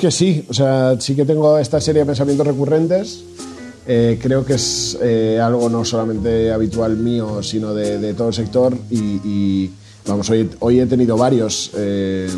[0.00, 0.44] que sí.
[0.48, 3.22] O sea, sí que tengo esta serie de pensamientos recurrentes.
[3.86, 8.76] Eh, creo que es eh, algo no solamente habitual mío, sino de, todo el sector.
[8.90, 9.70] Y,
[10.06, 11.70] vamos, hoy, hoy he tenido varios.
[11.76, 12.28] Eh,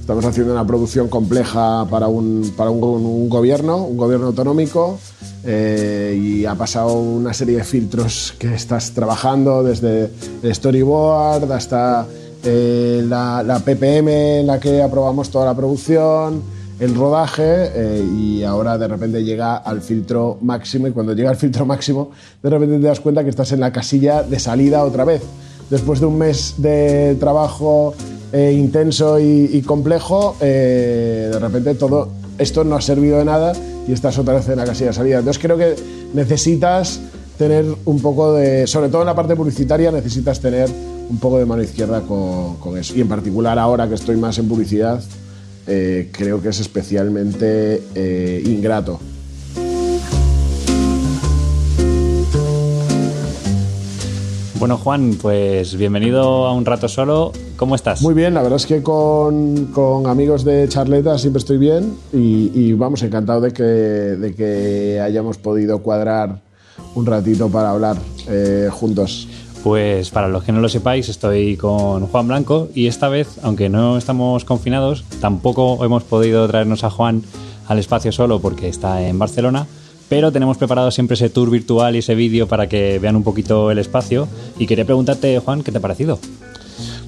[0.00, 4.98] estamos haciendo una producción compleja para un, para un, gobierno, un gobierno autonómico.
[5.44, 10.10] y ha pasado una serie de filtros que estás trabajando, desde
[10.42, 12.06] el storyboard hasta
[12.44, 14.08] la, la, PPM
[14.40, 16.42] en la que aprobamos toda la producción,
[16.82, 21.36] el rodaje eh, y ahora de repente llega al filtro máximo y cuando llega al
[21.36, 22.10] filtro máximo
[22.42, 25.22] de repente te das cuenta que estás en la casilla de salida otra vez.
[25.70, 27.94] Después de un mes de trabajo
[28.32, 33.52] eh, intenso y, complejo, eh, de repente todo esto no ha servido de nada
[33.86, 35.18] y estás otra vez en la casilla de salida.
[35.20, 35.76] Entonces creo que
[36.14, 37.00] necesitas
[37.38, 40.68] tener un poco de, sobre todo en la parte publicitaria, necesitas tener
[41.08, 42.94] un poco de mano izquierda con, eso.
[42.96, 45.00] Y en particular ahora que estoy más en publicidad,
[45.66, 49.00] eh, creo que es especialmente eh, ingrato.
[54.62, 57.32] Bueno, Juan, pues bienvenido a un rato solo.
[57.56, 58.00] ¿Cómo estás?
[58.00, 62.72] Muy bien, la verdad es que con, con amigos de charleta siempre estoy bien y,
[62.74, 66.42] vamos, encantado de que, de que hayamos podido cuadrar
[66.94, 67.96] un ratito para hablar
[68.28, 69.26] eh, juntos.
[69.62, 73.68] Pues para los que no lo sepáis, estoy con Juan Blanco y esta vez, aunque
[73.68, 77.22] no estamos confinados, tampoco hemos podido traernos a Juan
[77.68, 79.68] al espacio solo porque está en Barcelona,
[80.08, 83.70] pero tenemos preparado siempre ese tour virtual y ese vídeo para que vean un poquito
[83.70, 84.26] el espacio.
[84.58, 86.18] Y quería preguntarte, Juan, ¿qué te ha parecido?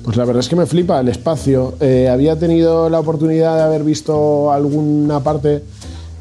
[0.05, 1.75] Pues la verdad es que me flipa el espacio.
[1.81, 5.65] Eh, había tenido la oportunidad de haber visto alguna parte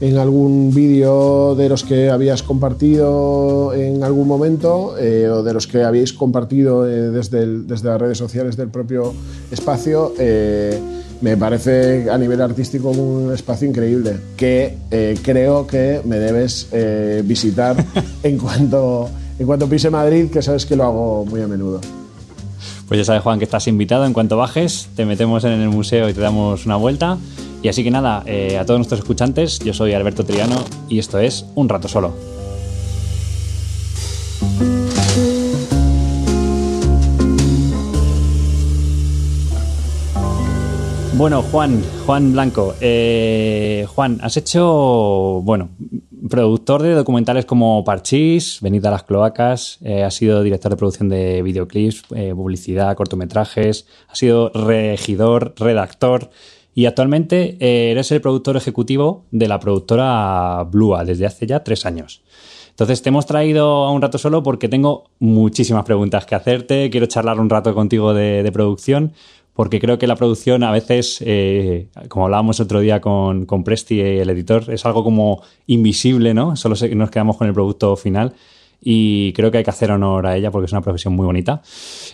[0.02, 5.68] en algún vídeo de los que habías compartido en algún momento eh, o de los
[5.68, 9.14] que habéis compartido eh, desde, desde las redes sociales del propio
[9.52, 10.14] espacio.
[10.18, 10.80] Eh,
[11.22, 14.78] me parece a nivel artístico un espacio increíble que
[15.24, 16.68] creo que me debes
[17.24, 17.78] visitar
[18.24, 21.80] en cuanto, en cuanto pise Madrid, que sabes que lo hago muy a menudo.
[22.90, 24.06] Pues ya sabes, Juan, que estás invitado.
[24.06, 27.18] En cuanto bajes, te metemos en el museo y te damos una vuelta.
[27.64, 31.18] Y así que nada, eh, a todos nuestros escuchantes, yo soy Alberto Triano y esto
[31.18, 32.14] es Un Rato Solo.
[41.14, 42.76] Bueno, Juan, Juan Blanco.
[42.82, 45.70] Eh, Juan, has hecho, bueno,
[46.30, 51.08] productor de documentales como Parchís, Venida a las Cloacas, eh, has sido director de producción
[51.08, 52.04] de videoclips,
[52.36, 56.30] publicidad, cortometrajes, has sido regidor, redactor
[56.76, 61.86] y actualmente eh, eres el productor ejecutivo de la productora Blua desde hace ya tres
[61.86, 62.24] años.
[62.70, 66.90] Entonces te hemos traído a un rato solo porque tengo muchísimas preguntas que hacerte.
[66.90, 69.14] Quiero charlar un rato contigo de, producción
[69.54, 74.00] porque creo que la producción a veces, eh, como hablábamos otro día con, con Presti,
[74.02, 76.56] el editor, es algo como invisible, ¿no?
[76.56, 78.34] Solo nos quedamos con el producto final
[78.82, 81.62] y creo que hay que hacer honor a ella porque es una profesión muy bonita.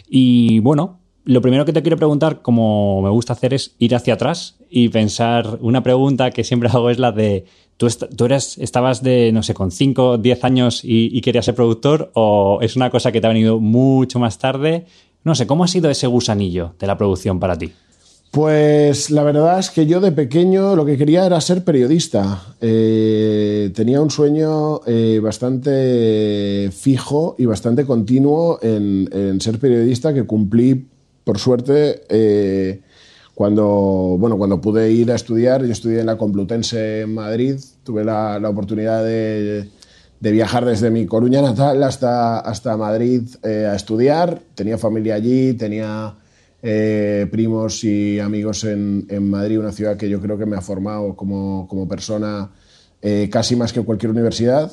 [0.09, 4.15] Y bueno, lo primero que te quiero preguntar, como me gusta hacer, es ir hacia
[4.15, 5.57] atrás y pensar.
[5.61, 7.45] Una pregunta que siempre hago es la de:
[7.77, 12.11] ¿tú, tú eres, estabas de, no sé, con 5, 10 años y, querías ser productor?
[12.13, 14.85] ¿O es una cosa que te ha venido mucho más tarde?
[15.23, 17.71] No sé, ¿cómo ha sido ese gusanillo de la producción para ti?
[18.31, 22.55] Pues la verdad es que yo de pequeño lo que quería era ser periodista.
[22.61, 30.85] Eh, tenía un sueño eh, bastante fijo y bastante continuo en, ser periodista que cumplí
[31.29, 32.81] por suerte, eh,
[33.35, 38.03] cuando, bueno, cuando pude ir a estudiar, yo estudié en la Complutense en Madrid, tuve
[38.03, 39.69] la, oportunidad de,
[40.19, 44.41] viajar desde mi Coruña natal hasta, hasta Madrid eh, a estudiar.
[44.55, 46.15] Tenía familia allí, tenía
[46.63, 51.15] eh, primos y amigos en, Madrid, una ciudad que yo creo que me ha formado
[51.15, 52.49] como, como persona
[53.29, 54.71] casi más que cualquier universidad.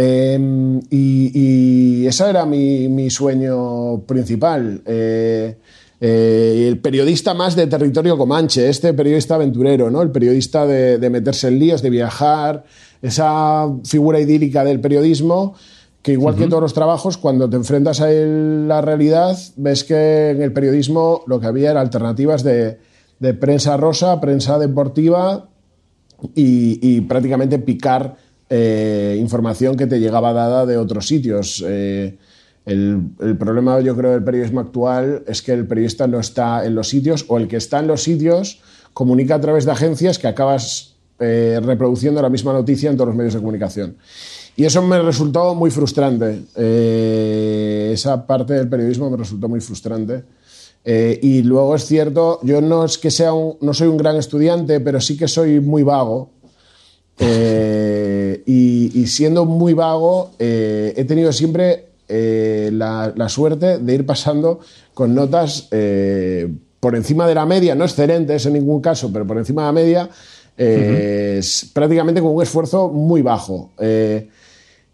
[0.00, 4.80] Em, y, ese era mi, sueño principal.
[4.86, 5.58] Eh,
[6.00, 10.00] eh, el periodista más de territorio comanche, este periodista aventurero, ¿no?
[10.00, 12.62] el periodista de, meterse en líos, de viajar,
[13.02, 15.54] esa figura idílica del periodismo
[16.00, 20.40] que igual que todos los trabajos, cuando te enfrentas a la realidad, ves que en
[20.40, 22.78] el periodismo lo que había era alternativas de,
[23.40, 25.48] prensa rosa, prensa deportiva
[26.34, 28.16] y prácticamente picar
[28.50, 31.64] eh, información que te llegaba dada de otros sitios.
[31.66, 32.16] Eh,
[32.64, 33.00] el,
[33.38, 37.24] problema, yo creo, del periodismo actual es que el periodista no está en los sitios
[37.28, 38.60] o el que está en los sitios
[38.92, 43.16] comunica a través de agencias que acabas eh, reproduciendo la misma noticia en todos los
[43.16, 43.96] medios de comunicación.
[44.56, 46.42] Y eso me resultó muy frustrante.
[47.92, 50.24] esa parte del periodismo me resultó muy frustrante.
[50.84, 54.80] Eh, y luego es cierto, yo no es que sea no soy un gran estudiante,
[54.80, 56.30] pero sí que soy muy vago.
[57.18, 64.60] Eh, y, siendo muy vago, eh, he tenido siempre la, la, suerte de ir pasando
[64.94, 65.68] con notas
[66.80, 69.72] por encima de la media, no excelentes en ningún caso, pero por encima de la
[69.72, 70.10] media,
[71.72, 73.72] prácticamente con un esfuerzo muy bajo.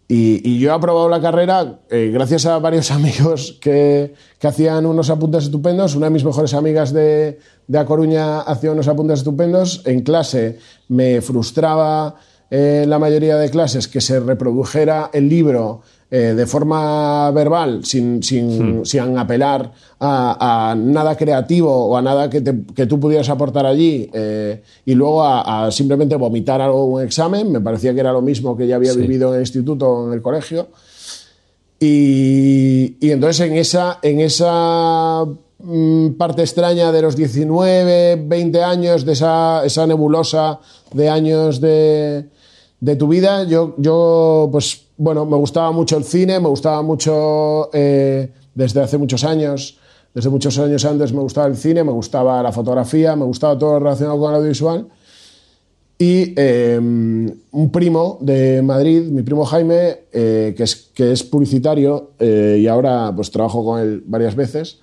[0.07, 5.45] Y, yo he aprobado la carrera eh, gracias a varios amigos que, hacían unos apuntes
[5.45, 5.95] estupendos.
[5.95, 9.81] Una de mis mejores amigas de, de A Coruña hacía unos apuntes estupendos.
[9.85, 12.15] En clase me frustraba
[12.51, 15.81] eh, la mayoría de clases que se reprodujera el libro
[16.17, 18.85] eh, de forma verbal, sin, sin, hmm.
[18.85, 19.69] sin apelar
[19.99, 22.41] a, nada creativo o a nada que,
[22.73, 27.59] que tú pudieras aportar allí, eh, y luego a, simplemente vomitar algo un examen, me
[27.59, 30.21] parecía que era lo mismo que ya había vivido en el instituto o en el
[30.21, 30.69] colegio.
[31.81, 35.25] Y, y entonces en esa, en esa
[35.59, 40.61] mm, parte extraña de los 19, 20 años, de esa, esa nebulosa
[40.93, 42.29] de años de,
[42.79, 47.69] de tu vida, yo, yo pues bueno, me gustaba mucho el cine, me gustaba mucho
[47.73, 49.77] eh, desde hace muchos años,
[50.13, 53.73] desde muchos años antes me gustaba el cine, me gustaba la fotografía, me gustaba todo
[53.73, 54.87] lo relacionado con el audiovisual.
[55.97, 62.11] Y em, un primo de Madrid, mi primo Jaime, eh, que, es, que es publicitario
[62.19, 64.79] eh, y ahora pues trabajo con él varias veces,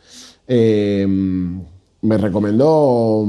[0.46, 1.62] em,
[2.00, 3.26] me recomendó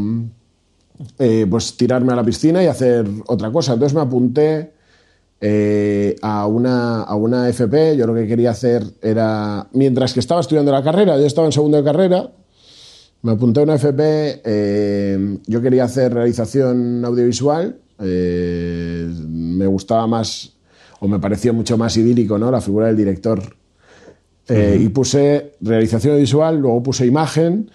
[1.49, 3.73] pues tirarme a la piscina y hacer otra cosa.
[3.73, 4.71] Entonces me apunté
[5.45, 7.97] eh, a, una, a una FP.
[7.97, 11.51] Yo lo que quería hacer era, mientras que estaba estudiando la carrera, yo estaba en
[11.51, 12.31] segundo de carrera,
[13.23, 20.53] me apunté a una FP, eh, yo quería hacer realización audiovisual, eh, me gustaba más,
[21.01, 22.49] o me parecía mucho más idílico, ¿no?
[22.49, 23.41] La figura del director.
[24.47, 27.69] Y puse realización audiovisual, luego puse imagen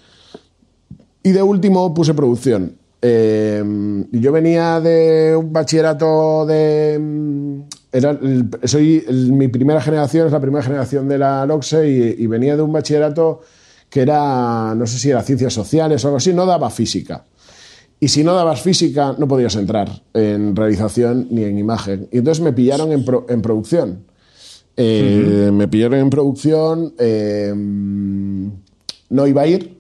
[1.23, 2.78] y de último puse producción.
[3.01, 3.63] Eh,
[4.11, 6.99] yo venía de un bachillerato de.
[7.01, 7.61] Mm,
[7.93, 8.19] era
[8.65, 12.73] soy mi primera generación, es la primera generación de la LOXE y, venía de un
[12.73, 13.41] bachillerato
[13.89, 17.25] que era, no sé si era ciencias sociales o algo así, no daba física.
[18.01, 22.09] Y si no dabas física, no podías entrar en realización ni en imagen.
[22.13, 23.05] Y entonces me pillaron en,
[23.43, 24.05] producción.
[24.77, 29.78] Eh, me pillaron en producción, eh, no iba a ir,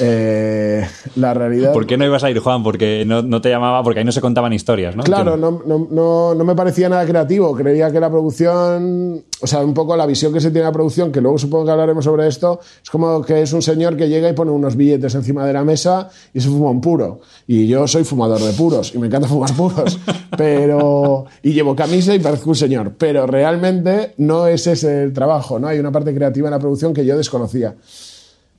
[0.00, 1.72] eh, la realidad.
[1.72, 2.62] ¿Por qué no ibas a ir, Juan?
[2.62, 5.02] Porque no, te llamaba, porque ahí no se contaban historias, ¿no?
[5.02, 7.54] Claro, no, no, no, me parecía nada creativo.
[7.54, 10.72] Creía que la producción, o sea, un poco la visión que se tiene de la
[10.72, 14.08] producción, que luego supongo que hablaremos sobre esto, es como que es un señor que
[14.08, 17.20] llega y pone unos billetes encima de la mesa y se fuma un puro.
[17.46, 19.98] Y yo soy fumador de puros y me encanta fumar puros.
[20.36, 21.26] Pero.
[21.42, 22.92] Y llevo camisa y parezco un señor.
[22.98, 25.68] Pero realmente no es ese el trabajo, ¿no?
[25.68, 27.74] Hay una parte creativa en la producción que yo desconocía.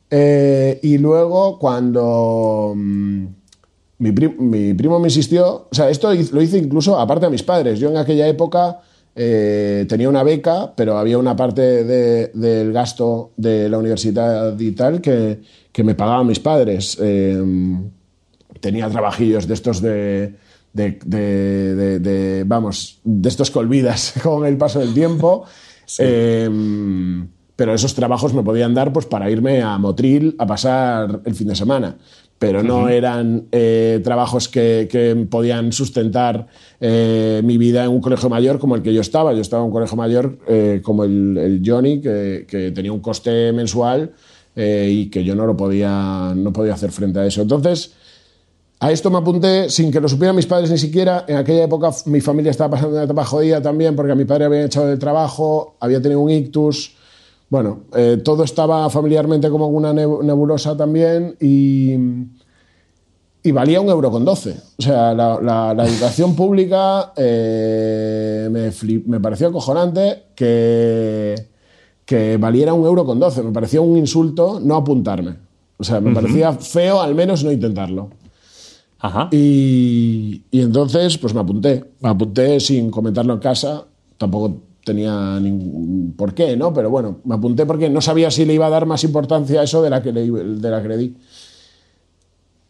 [0.09, 3.25] Eh, y luego cuando mm,
[3.99, 7.79] mi, primo me insistió, o sea, esto lo hice incluso aparte de mis padres.
[7.79, 8.79] Yo en aquella época
[9.15, 15.01] eh, tenía una beca, pero había una parte del gasto de la universidad y tal
[15.01, 16.97] que, que me pagaban mis padres.
[17.01, 17.43] Eh,
[18.61, 20.35] tenía trabajillos de estos de,
[20.73, 25.45] de, vamos, de estos colvidas con el paso del tiempo.
[27.57, 31.47] Pero esos trabajos me podían dar pues, para irme a Motril a pasar el fin
[31.49, 31.97] de semana.
[32.39, 36.47] Pero no eran eh, trabajos que, podían sustentar
[36.79, 39.33] eh, mi vida en un colegio mayor como el que yo estaba.
[39.33, 44.11] Yo estaba en un colegio mayor eh, como el, Johnny, que, tenía un coste mensual
[44.55, 47.41] y que yo no lo podía, no podía hacer frente a eso.
[47.41, 47.93] Entonces,
[48.79, 51.25] a esto me apunté sin que lo supieran mis padres ni siquiera.
[51.27, 54.45] En aquella época mi familia estaba pasando una etapa jodida también porque a mi padre
[54.45, 56.96] había echado del trabajo, había tenido un ictus.
[57.49, 61.93] Bueno, eh, todo estaba familiarmente como una nebulosa también y,
[63.41, 64.57] y valía un euro con doce.
[64.77, 68.71] O sea, la, educación pública eh, me,
[69.05, 71.35] me, pareció acojonante que,
[72.05, 73.41] que valiera un euro con doce.
[73.41, 75.35] Me parecía un insulto no apuntarme.
[75.77, 78.09] O sea, me parecía feo al menos no intentarlo.
[78.99, 79.29] Ajá.
[79.31, 81.91] Y, y entonces, pues me apunté.
[82.01, 83.85] Me apunté sin comentarlo en casa.
[84.17, 86.73] Tampoco tenía ningún por qué, ¿no?
[86.73, 89.63] Pero bueno, me apunté porque no sabía si le iba a dar más importancia a
[89.63, 91.15] eso de la que le, de la di.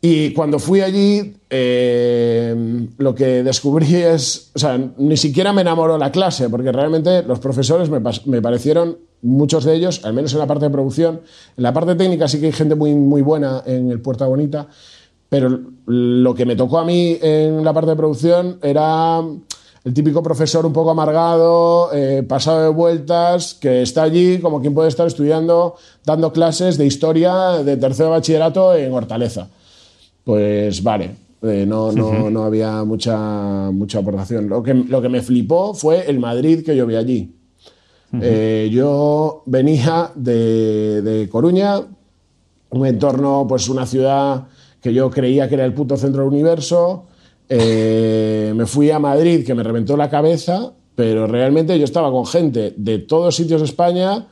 [0.02, 5.98] Y cuando fui allí, eh, lo que descubrí es, o sea, ni siquiera me enamoró
[5.98, 10.40] la clase, porque realmente los profesores me, me, parecieron, muchos de ellos, al menos en
[10.40, 11.22] la parte de producción,
[11.56, 14.68] en la parte técnica sí que hay gente muy, muy buena en el Puerta Bonita,
[15.30, 19.22] pero lo que me tocó a mí en la parte de producción era
[19.88, 24.74] el típico profesor un poco amargado, eh, pasado de vueltas, que está allí como quien
[24.74, 25.76] puede estar estudiando,
[26.06, 29.48] dando clases de historia de tercero bachillerato en Hortaleza.
[30.26, 34.50] Pues vale, eh, no, no, no, había mucha, mucha aportación.
[34.50, 37.34] Lo que, lo que me flipó fue el Madrid que yo vi allí.
[38.22, 41.80] Eh, yo venía de, de, Coruña,
[42.72, 44.48] un entorno, pues una ciudad
[44.82, 47.06] que yo creía que era el puto centro del universo,
[47.50, 52.26] eh, me fui a Madrid, que me reventó la cabeza, pero realmente yo estaba con
[52.26, 54.28] gente de todos sitios de España,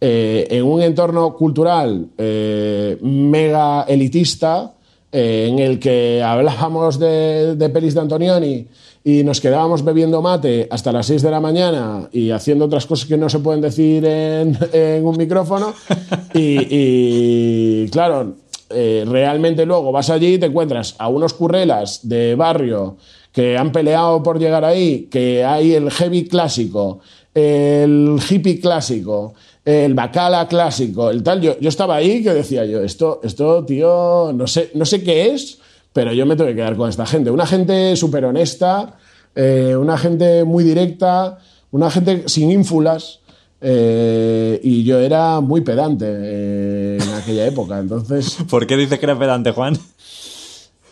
[0.00, 4.74] eh, en un entorno cultural eh, mega elitista,
[5.10, 8.66] en el que hablábamos de, pelis de Antonioni
[9.02, 13.08] y nos quedábamos bebiendo mate hasta las 6 de la mañana y haciendo otras cosas
[13.08, 14.58] que no se pueden decir en,
[15.02, 15.72] un micrófono.
[16.34, 18.34] y claro,
[18.70, 22.96] eh, realmente luego vas allí y te encuentras a unos currelas de barrio
[23.32, 27.00] que han peleado por llegar ahí, que hay el heavy clásico,
[27.34, 29.34] el hippie clásico,
[29.64, 31.40] el bacala clásico, el tal.
[31.40, 35.30] Yo, yo estaba ahí que decía yo, esto, esto, tío, no sé, no sé qué
[35.30, 35.58] es,
[35.92, 37.30] pero yo me tengo que quedar con esta gente.
[37.30, 38.96] Una gente súper honesta,
[39.34, 41.38] eh, una gente muy directa,
[41.70, 43.20] una gente sin ínfulas.
[43.60, 46.97] Eh, y yo era muy pedante
[47.28, 48.38] aquella época, entonces...
[48.50, 49.78] ¿Por qué dices que era pedante, Juan?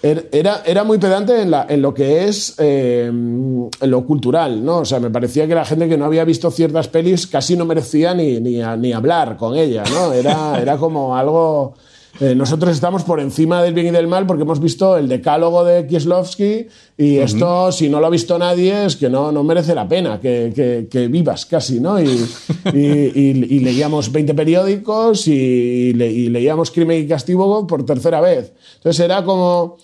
[0.02, 4.62] Er, era, era muy pedante en, la, en lo que es eh, en lo cultural,
[4.62, 4.78] ¿no?
[4.78, 7.64] O sea, me parecía que la gente que no había visto ciertas pelis casi no
[7.64, 10.12] merecía ni, ni, ni hablar con ella, ¿no?
[10.12, 11.74] Era, era como algo
[12.20, 15.64] eh, nosotros estamos por encima del bien y del mal porque hemos visto el decálogo
[15.64, 19.75] de Kieslowski y esto, si no lo ha visto nadie, es que no, no merece
[19.75, 22.00] la pena que, que, vivas casi, ¿no?
[22.00, 22.26] Y,
[22.73, 28.52] y, leíamos 20 periódicos y, leíamos Crimen y Castigo por tercera vez.
[28.76, 29.76] Entonces era como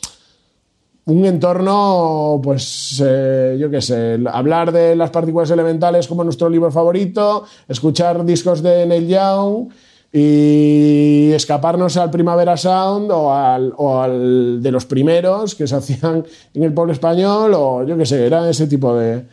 [1.04, 6.70] un entorno, pues, eh, yo qué sé, hablar de las partículas elementales como nuestro libro
[6.70, 9.68] favorito, escuchar discos de Neil Young
[10.12, 16.24] y escaparnos al Primavera Sound o al, o al, de los primeros que se hacían
[16.54, 19.26] en el pueblo español o yo qué sé, era ese tipo de,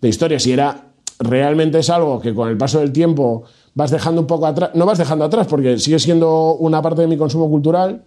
[0.00, 3.44] de historias y era realmente es algo que con el paso del tiempo
[3.74, 7.08] vas dejando un poco atrás, no vas dejando atrás porque sigue siendo una parte de
[7.08, 8.04] mi consumo cultural,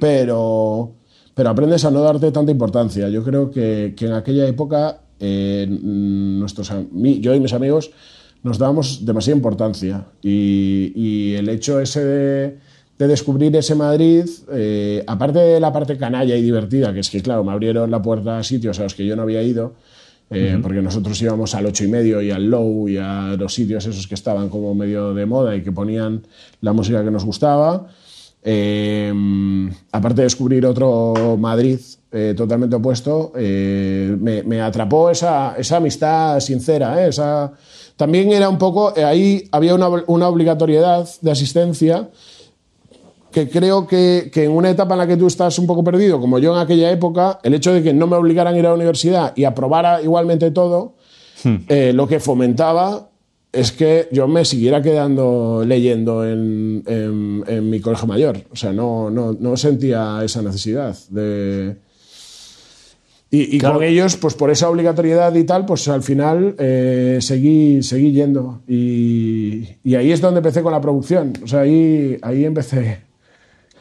[0.00, 0.94] pero,
[1.34, 3.08] pero aprendes a no darte tanta importancia.
[3.10, 7.92] Yo creo que, que en aquella época eh, nuestros, yo y mis amigos
[8.42, 10.06] nos dábamos demasiada importancia.
[10.22, 12.58] Y, el hecho ese de,
[12.98, 17.42] descubrir ese Madrid, eh, aparte de la parte canalla y divertida, que es que, claro,
[17.42, 19.74] me abrieron la puerta a sitios a los que yo no había ido,
[20.30, 23.84] eh, porque nosotros íbamos al ocho y medio y al low y a los sitios
[23.86, 26.22] esos que estaban como medio de moda y que ponían
[26.60, 27.88] la música que nos gustaba.
[28.44, 29.12] Eh,
[29.90, 31.78] aparte de descubrir otro Madrid
[32.36, 37.52] totalmente opuesto, me, atrapó esa, esa amistad sincera, esa,
[37.96, 39.88] también era un poco, eh, ahí había una,
[40.28, 42.08] obligatoriedad de asistencia
[43.30, 46.38] que creo que, en una etapa en la que tú estás un poco perdido, como
[46.38, 48.74] yo en aquella época, el hecho de que no me obligaran a ir a la
[48.74, 50.94] universidad y aprobara igualmente todo,
[51.42, 51.56] hmm.
[51.68, 53.08] eh, lo que fomentaba
[53.50, 58.38] es que yo me siguiera quedando leyendo en, en mi colegio mayor.
[58.50, 61.76] O sea, no, no, no sentía esa necesidad de
[63.34, 68.12] y, con ellos, pues por esa obligatoriedad y tal, pues al final eh, seguí, seguí
[68.12, 68.60] yendo.
[68.68, 71.32] Y, ahí es donde empecé con la producción.
[71.42, 73.04] O sea, ahí, ahí empecé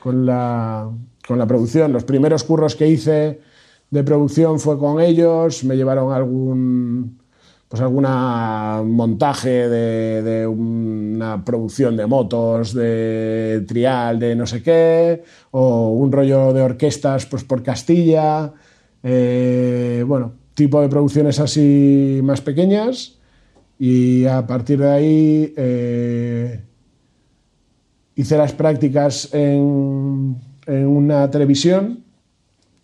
[0.02, 0.90] con la,
[1.28, 1.92] con la producción.
[1.92, 3.42] Los primeros curros que hice
[3.90, 5.66] de producción fue con ellos.
[5.66, 7.20] Me llevaron algún
[7.68, 15.24] pues alguna montaje de, de, una producción de motos, de trial, de no sé qué,
[15.52, 18.54] o un rollo de orquestas pues por Castilla.
[19.04, 23.18] Eh, bueno, tipo de producciones así más pequeñas
[23.80, 26.64] y a partir de ahí eh,
[28.16, 32.04] hice las prácticas en, una televisión,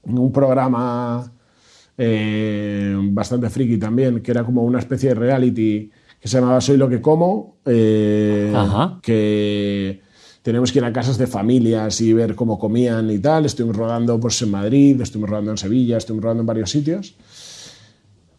[0.03, 1.31] en un programa
[1.97, 6.77] eh, bastante friki también, que era como una especie de reality que se llamaba Soy
[6.77, 10.01] lo que como, que
[10.47, 13.45] tenemos que ir a casas de familias y ver cómo comían y tal.
[13.45, 17.15] Estuvimos rodando pues, en Madrid, estuvimos rodando en Sevilla, estuvimos rodando en varios sitios.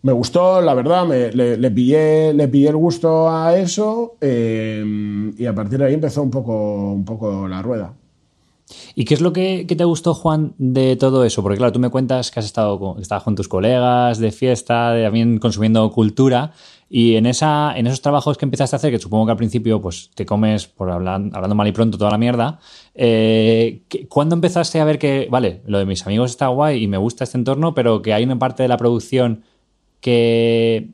[0.00, 5.44] Me gustó, la verdad, me, le, pillé, le pillé el gusto a eso eh, y
[5.44, 7.92] a partir de ahí empezó un poco, un poco la rueda.
[8.94, 11.42] ¿Y qué es lo que, te gustó, Juan, de todo eso?
[11.42, 15.04] Porque claro, tú me cuentas que has estado con, con tus colegas de fiesta, de,
[15.04, 16.52] también consumiendo cultura,
[16.90, 19.80] y en, esa, en esos trabajos que empezaste a hacer, que supongo que al principio
[19.80, 22.60] pues, te comes, por hablando, hablando mal y pronto, toda la mierda,
[22.94, 26.96] eh, ¿cuándo empezaste a ver que, vale, lo de mis amigos está guay y me
[26.96, 29.44] gusta este entorno, pero que hay una parte de la producción
[30.00, 30.90] que,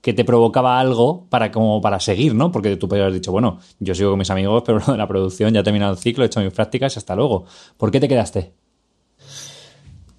[0.00, 2.50] que te provocaba algo para, como para seguir, ¿no?
[2.50, 5.06] Porque tú podrías haber dicho, bueno, yo sigo con mis amigos, pero lo de la
[5.06, 7.44] producción ya he terminado el ciclo, he hecho mis prácticas y hasta luego.
[7.76, 8.65] ¿Por qué te quedaste?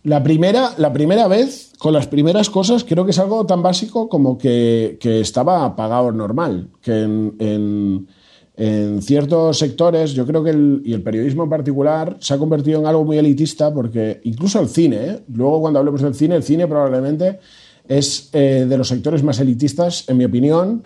[0.03, 4.07] La primera, la primera vez, con las primeras cosas, creo que es algo tan básico
[4.07, 6.69] como que, estaba pagado normal.
[6.81, 8.07] Que en,
[9.01, 12.87] ciertos sectores, yo creo que el, y el periodismo en particular, se ha convertido en
[12.87, 15.19] algo muy elitista, porque incluso el cine, ¿eh?
[15.31, 17.39] luego cuando hablemos del cine, el cine probablemente
[17.87, 20.83] es eh, de los sectores más elitistas, en mi opinión,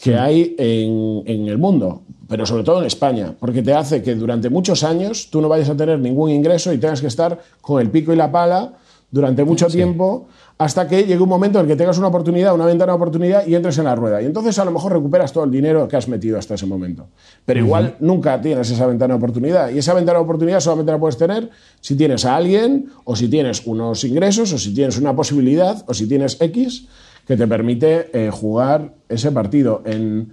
[0.00, 4.14] que hay en, en, el mundo, pero sobre todo en España, porque te hace que
[4.14, 7.80] durante muchos años tú no vayas a tener ningún ingreso y tengas que estar con
[7.80, 8.74] el pico y la pala
[9.10, 10.26] durante mucho tiempo
[10.58, 13.46] hasta que llegue un momento en el que tengas una oportunidad, una ventana de oportunidad
[13.46, 14.22] y entres en la rueda.
[14.22, 17.08] Y entonces a lo mejor recuperas todo el dinero que has metido hasta ese momento.
[17.44, 19.70] Pero igual nunca tienes esa ventana de oportunidad.
[19.70, 23.28] Y esa ventana de oportunidad solamente la puedes tener si tienes a alguien o si
[23.28, 26.86] tienes unos ingresos o si tienes una posibilidad o si tienes X
[27.26, 29.82] que te permite eh, jugar ese partido.
[29.84, 30.32] En,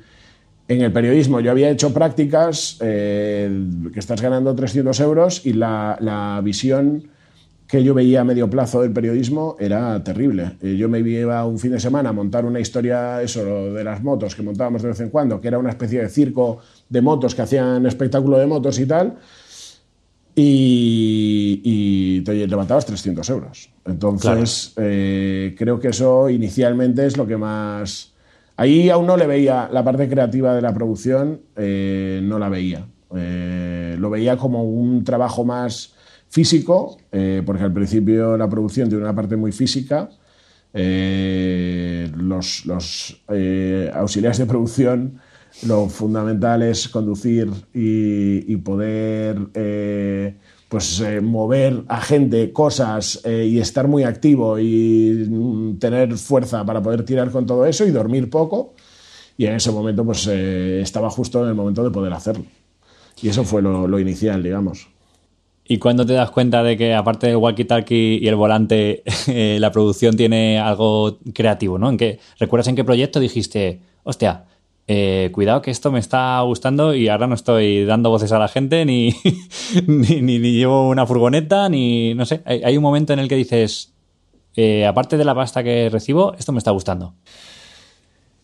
[0.68, 3.50] el periodismo yo había hecho prácticas eh,
[3.92, 7.10] que estás ganando 300 euros y la, visión
[7.68, 10.54] que yo veía a medio plazo del periodismo era terrible.
[10.62, 14.02] Eh, yo me iba un fin de semana a montar una historia, eso, de las
[14.02, 17.36] motos que montábamos de vez en cuando, que era una especie de circo de motos
[17.36, 19.18] que hacían espectáculo de motos y tal,
[20.36, 23.70] y, te levantabas 300 euros.
[23.86, 28.14] Entonces, eh, creo que eso inicialmente es lo que más...
[28.58, 32.86] Ahí aún no le veía la parte creativa de la producción, eh, no la veía.
[33.16, 35.96] Eh, lo veía como un trabajo más
[36.30, 36.98] físico,
[37.46, 40.10] porque al principio la producción tiene una parte muy física.
[40.74, 43.22] los, los
[43.94, 45.20] auxiliares de producción
[45.68, 50.36] lo fundamental es conducir y, poder eh,
[50.70, 56.66] pues, eh, mover a gente, cosas eh, y estar muy activo y mm, tener fuerza
[56.66, 58.74] para poder tirar con todo eso y dormir poco.
[59.38, 62.46] Y en ese momento pues estaba justo en el momento de poder hacerlo.
[63.22, 64.88] Y eso fue lo, inicial, digamos.
[65.66, 69.04] ¿Y cuándo te das cuenta de que aparte del walkie-talkie y el volante,
[69.60, 71.90] la producción tiene algo creativo, ¿no?
[71.90, 74.46] ¿En qué, ¿Recuerdas en qué proyecto dijiste, hostia,
[74.88, 78.48] eh, cuidado que esto me está gustando y ahora no estoy dando voces a la
[78.48, 79.16] gente, ni,
[79.88, 82.42] ni, llevo una furgoneta, ni no sé.
[82.46, 83.94] Hay, un momento en el que dices,
[84.56, 87.16] eh, aparte de la pasta que recibo, esto me está gustando.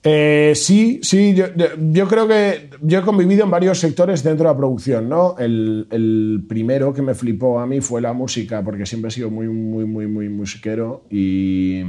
[0.04, 4.58] Eh, sí, sí, yo, creo que yo he convivido en varios sectores dentro de la
[4.58, 5.36] producción, ¿no?
[5.38, 9.50] El, primero que me flipó a mí fue la música, porque siempre he sido muy,
[9.50, 11.82] muy, muy, muy musiquero y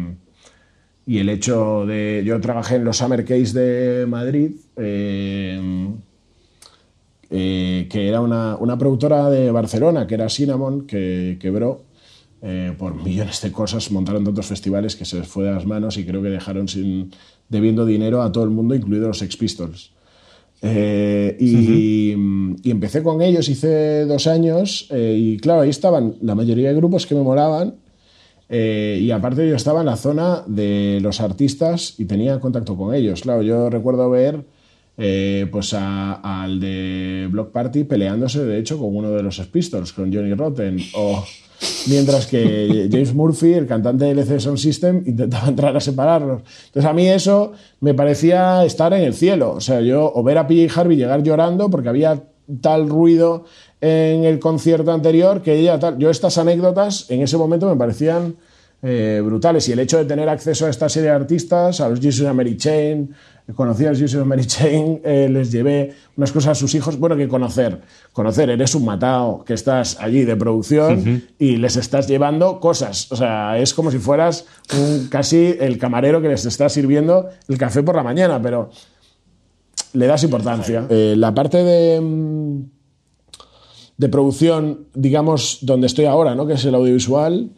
[1.08, 2.22] y el hecho de.
[2.22, 5.88] Yo trabajé en los Summer Case de Madrid, eh,
[7.30, 11.80] eh, que era una, productora de Barcelona, que era Cinnamon, que quebró
[12.42, 13.90] eh, por millones de cosas.
[13.90, 17.10] Montaron tantos festivales que se les fue de las manos y creo que dejaron sin,
[17.48, 19.92] debiendo dinero a todo el mundo, incluidos los Sex Pistols.
[20.60, 22.12] y,
[22.62, 27.06] y, empecé con ellos, hice dos años, y claro, ahí estaban la mayoría de grupos
[27.06, 27.76] que me molaban
[28.48, 32.94] eh, y aparte yo estaba en la zona de los artistas y tenía contacto con
[32.94, 33.22] ellos.
[33.22, 34.44] Claro, yo recuerdo ver
[34.96, 40.12] eh, pues al de Block Party peleándose, de hecho, con uno de los Pistols, con
[40.12, 40.78] Johnny Rotten.
[40.94, 41.24] O
[41.88, 46.42] mientras que James Murphy, el cantante de LC Sound System, intentaba entrar a separarlos.
[46.66, 49.52] Entonces a mí eso me parecía estar en el cielo.
[49.52, 52.22] O sea, yo o ver a PJ Harvey llegar llorando porque había
[52.60, 53.44] tal ruido
[53.80, 55.98] en el concierto anterior que ella tal.
[55.98, 58.36] Yo estas anécdotas en ese momento me parecían
[58.80, 61.98] eh, brutales y el hecho de tener acceso a esta serie de artistas, a los
[61.98, 63.12] Jesus and Mary Chain,
[63.56, 66.96] conocí a los Jesus and Mary Chain, eh, les llevé unas cosas a sus hijos,
[66.96, 67.80] bueno, que conocer,
[68.12, 73.16] conocer, eres un matado que estás allí de producción y les estás llevando cosas, o
[73.16, 77.82] sea, es como si fueras un, casi el camarero que les está sirviendo el café
[77.82, 78.70] por la mañana, pero
[79.92, 80.86] le das importancia.
[80.88, 82.77] Eh, la parte de mm,
[83.98, 86.46] de producción, digamos, donde estoy ahora, ¿no?
[86.46, 87.50] que es el audiovisual.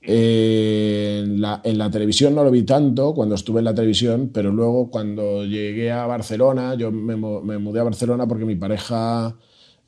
[0.00, 1.40] Eh, en,
[1.78, 5.90] la, televisión no lo vi tanto cuando estuve en la televisión, pero luego cuando llegué
[5.90, 9.34] a Barcelona, yo me, mudé a Barcelona porque mi pareja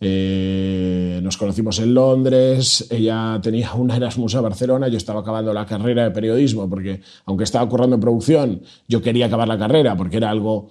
[0.00, 5.66] eh, nos conocimos en Londres, ella tenía un Erasmus a Barcelona, yo estaba acabando la
[5.66, 10.16] carrera de periodismo porque aunque estaba currando en producción, yo quería acabar la carrera porque
[10.16, 10.70] era algo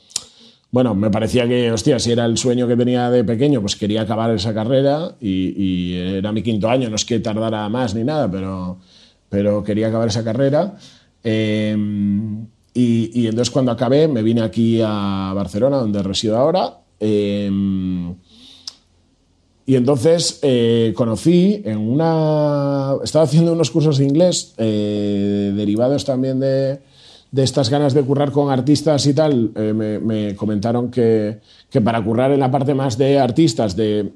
[0.71, 4.01] bueno, me parecía que, hostia, si era el sueño que tenía de pequeño, pues quería
[4.01, 8.29] acabar esa carrera y, era mi quinto año, no es que tardara más ni nada,
[9.29, 10.75] pero, quería acabar esa carrera.
[11.23, 16.77] Em, y, entonces cuando acabé me vine aquí a Barcelona, donde resido ahora.
[16.99, 18.15] Em,
[19.65, 22.95] y entonces eh, conocí en una...
[23.03, 26.79] Estaba haciendo unos cursos de inglés eh, derivados también de,
[27.31, 31.39] de estas ganas de currar con artistas y tal, eh, me, comentaron que,
[31.69, 34.13] que, para currar en la parte más de artistas, de,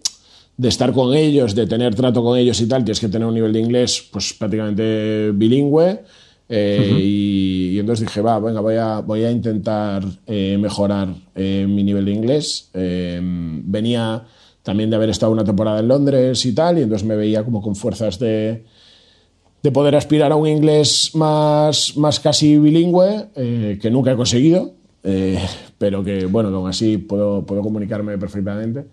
[0.58, 3.36] de, estar con ellos, de tener trato con ellos y tal, tienes que tener un
[3.36, 6.04] nivel de inglés pues prácticamente bilingüe.
[6.49, 12.06] Eh, y, entonces dije, va, venga, voy a, voy a intentar eh, mejorar mi nivel
[12.06, 12.69] de inglés.
[12.73, 14.23] venía
[14.62, 17.62] también de haber estado una temporada en Londres y tal, y entonces me veía como
[17.62, 18.63] con fuerzas de,
[19.63, 24.73] de poder aspirar a un inglés más, más casi bilingüe, eh, que nunca he conseguido,
[25.04, 25.39] eh,
[25.78, 28.86] pero que, bueno, aún así puedo, puedo comunicarme perfectamente.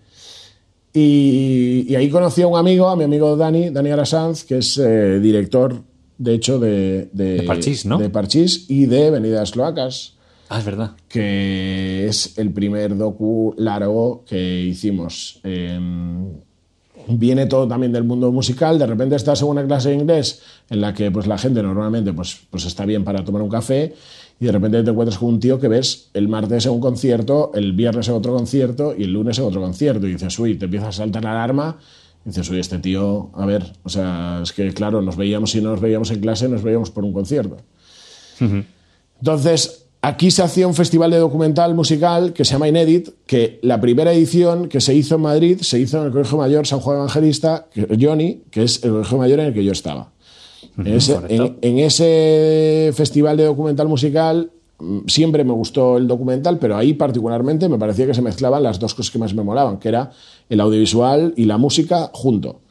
[0.93, 5.19] Y, ahí conocí a un amigo, a mi amigo Dani, Dani Arasanz, que es eh,
[5.19, 5.75] director,
[6.17, 7.97] de hecho, de, de, Parchís, ¿no?
[7.97, 10.15] De Parchís y de Venidas Cloacas.
[10.47, 10.91] Ah, es verdad.
[11.09, 15.39] Que es el primer docu largo que hicimos
[17.07, 20.81] viene todo también del mundo musical, de repente estás en una clase de inglés en
[20.81, 23.93] la que pues, la gente normalmente pues, pues está bien para tomar un café
[24.39, 27.51] y de repente te encuentras con un tío que ves el martes en un concierto,
[27.53, 30.65] el viernes en otro concierto y el lunes en otro concierto y dices, uy, te
[30.65, 31.77] empieza a saltar la alarma
[32.25, 35.61] y dices, uy, este tío, a ver, o sea, es que claro, nos veíamos, si
[35.61, 37.57] no nos veíamos en clase, nos veíamos por un concierto.
[39.19, 43.79] Entonces, Aquí se hacía un festival de documental musical que se llama Inédit, que la
[43.79, 46.97] primera edición que se hizo en Madrid se hizo en el Colegio Mayor San Juan
[46.97, 47.67] Evangelista,
[47.99, 50.11] Johnny, que es el Colegio Mayor en el que yo estaba.
[50.77, 57.69] en, ese, festival de documental musical mm, siempre me gustó el documental, pero ahí particularmente
[57.69, 60.09] me parecía que se mezclaban las dos cosas que más me molaban, que era
[60.49, 62.61] el audiovisual y la música junto.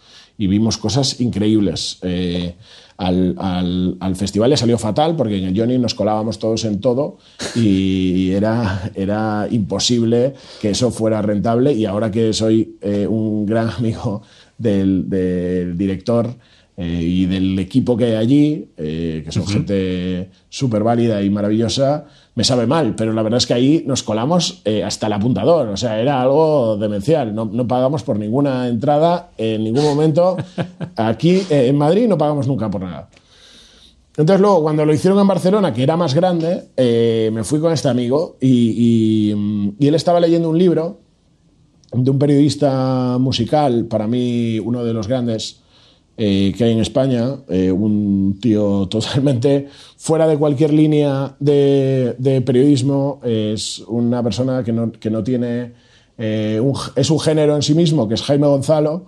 [0.40, 1.98] Y vimos cosas increíbles.
[2.00, 2.54] Eh,
[2.96, 7.18] al, al, festival le salió fatal porque en el Johnny nos colábamos todos en todo
[7.54, 13.70] y era, era imposible que eso fuera rentable y ahora que soy eh, un gran
[13.78, 14.22] amigo
[14.58, 16.34] del, del director
[16.82, 22.06] eh, y del equipo que hay allí, eh, que son gente súper válida y maravillosa,
[22.34, 25.68] me sabe mal, pero la verdad es que ahí nos colamos eh, hasta el apuntador,
[25.68, 30.36] o sea, era algo demencial, no, no pagamos por ninguna entrada en ningún momento.
[30.96, 33.08] Aquí en Madrid no pagamos nunca por nada.
[34.16, 37.88] Entonces luego, cuando lo hicieron en Barcelona, que era más grande, me fui con este
[37.88, 39.32] amigo y,
[39.78, 40.98] y él estaba leyendo un libro
[41.92, 45.59] de un periodista musical, para mí uno de los grandes,
[46.22, 53.22] eh, que hay en España, eh, un tío totalmente fuera de cualquier línea de, periodismo,
[53.24, 55.72] es una persona que no, que no tiene,
[56.18, 56.60] eh,
[56.94, 59.06] es un género en sí mismo, que es Jaime Gonzalo,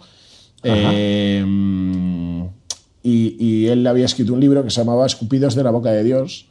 [3.03, 6.47] y, él había escrito un libro que se llamaba Escupidos de la Boca de Dios,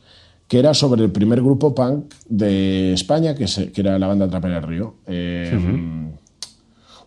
[0.47, 4.59] que era sobre el primer grupo punk de España, que, que era la banda Trapera
[4.59, 4.93] del Río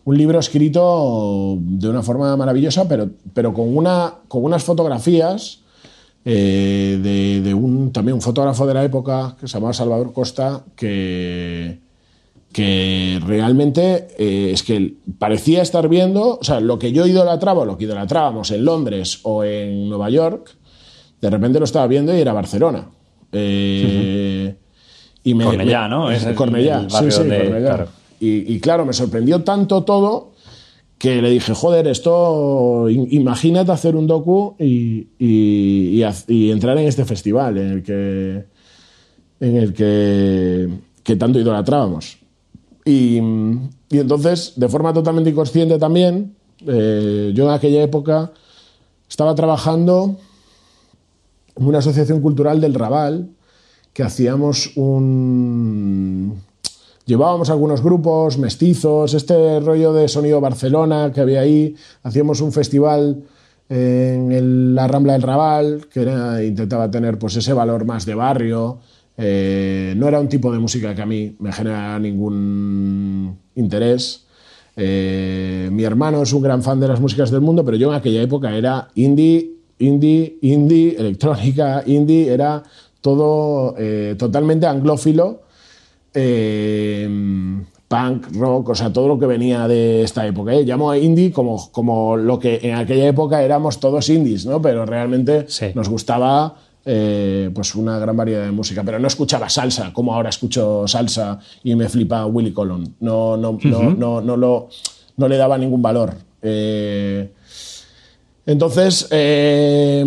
[0.05, 5.59] un libro escrito de una forma maravillosa, pero, pero con, una, con unas fotografías
[6.23, 11.79] eh, de, un, también un fotógrafo de la época que se llamaba Salvador Costa, que,
[12.51, 17.77] que realmente eh, es que parecía estar viendo, o sea, lo que yo idolatraba, lo
[17.77, 20.55] que idolatrábamos en Londres o en Nueva York,
[21.19, 22.89] de repente lo estaba viendo y era Barcelona.
[23.31, 24.55] Eh,
[25.23, 26.11] y me, Cornellá, ¿no?
[26.11, 27.87] Es Cornellá, sí, sí, Cornellá.
[28.19, 30.33] Y, claro, me sorprendió tanto todo
[30.97, 36.01] que le dije, joder, esto, imagínate hacer un docu y,
[36.51, 38.45] entrar en este festival en el que,
[39.39, 40.69] en el que,
[41.03, 42.17] que tanto idolatrábamos.
[42.85, 43.17] Y,
[43.89, 48.31] y, entonces, de forma totalmente inconsciente también, eh, yo en aquella época
[49.09, 50.17] estaba trabajando
[51.55, 53.29] en una asociación cultural del Raval,
[53.93, 56.41] que hacíamos un,
[57.05, 63.23] llevábamos algunos grupos mestizos, este rollo de sonido Barcelona que había ahí, hacíamos un festival
[63.69, 66.01] en la Rambla del Raval, que
[66.45, 68.79] intentaba tener pues ese valor más de barrio.
[69.17, 74.25] Eh, no era un tipo de música que a mí me genera ningún interés.
[74.75, 77.95] Eh, mi hermano es un gran fan de las músicas del mundo, pero yo en
[77.95, 82.61] aquella época era indie, indie, indie, electrónica, indie, era
[83.01, 85.44] todo eh, totalmente anglófilo
[86.15, 87.07] eh,
[87.87, 90.53] punk, rock, o sea, todo lo que venía de esta época.
[90.53, 90.63] ¿eh?
[90.63, 94.61] Llamo a indie como, como lo que en aquella época éramos todos indies, ¿no?
[94.61, 98.83] Pero realmente nos gustaba eh, pues una gran variedad de música.
[98.83, 102.95] Pero no escuchaba salsa, como ahora escucho salsa y me flipa Willy Colon.
[102.99, 104.69] No, no, no, no, no, lo,
[105.17, 106.13] no le daba ningún valor.
[106.41, 107.31] Eh,
[108.47, 110.05] entonces, eh,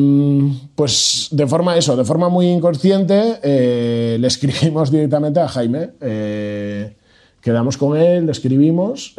[0.74, 5.90] pues de forma eso, de forma muy inconsciente, eh, le escribimos directamente a Jaime.
[6.00, 6.94] Eh,
[7.40, 9.14] quedamos con él, le escribimos.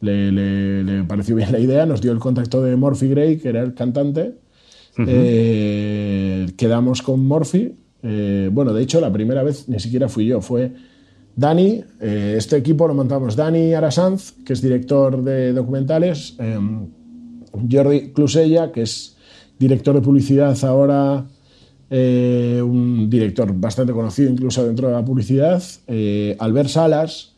[0.00, 3.72] Le, pareció bien la idea, nos dio el contacto de Morphy Gray, que era el
[3.72, 4.34] cantante,
[6.56, 7.74] quedamos con Morphy.
[8.02, 10.72] Bueno, de hecho, la primera vez ni siquiera fui yo, fue
[11.36, 11.82] Dani.
[12.00, 16.86] este equipo lo montamos Dani Arasanz, que es director de documentales, em,
[17.70, 19.16] Jordi Clusella, que es
[19.58, 21.26] director de publicidad ahora
[21.90, 27.34] eh, un director bastante conocido incluso dentro de la publicidad, eh, Albert Salas,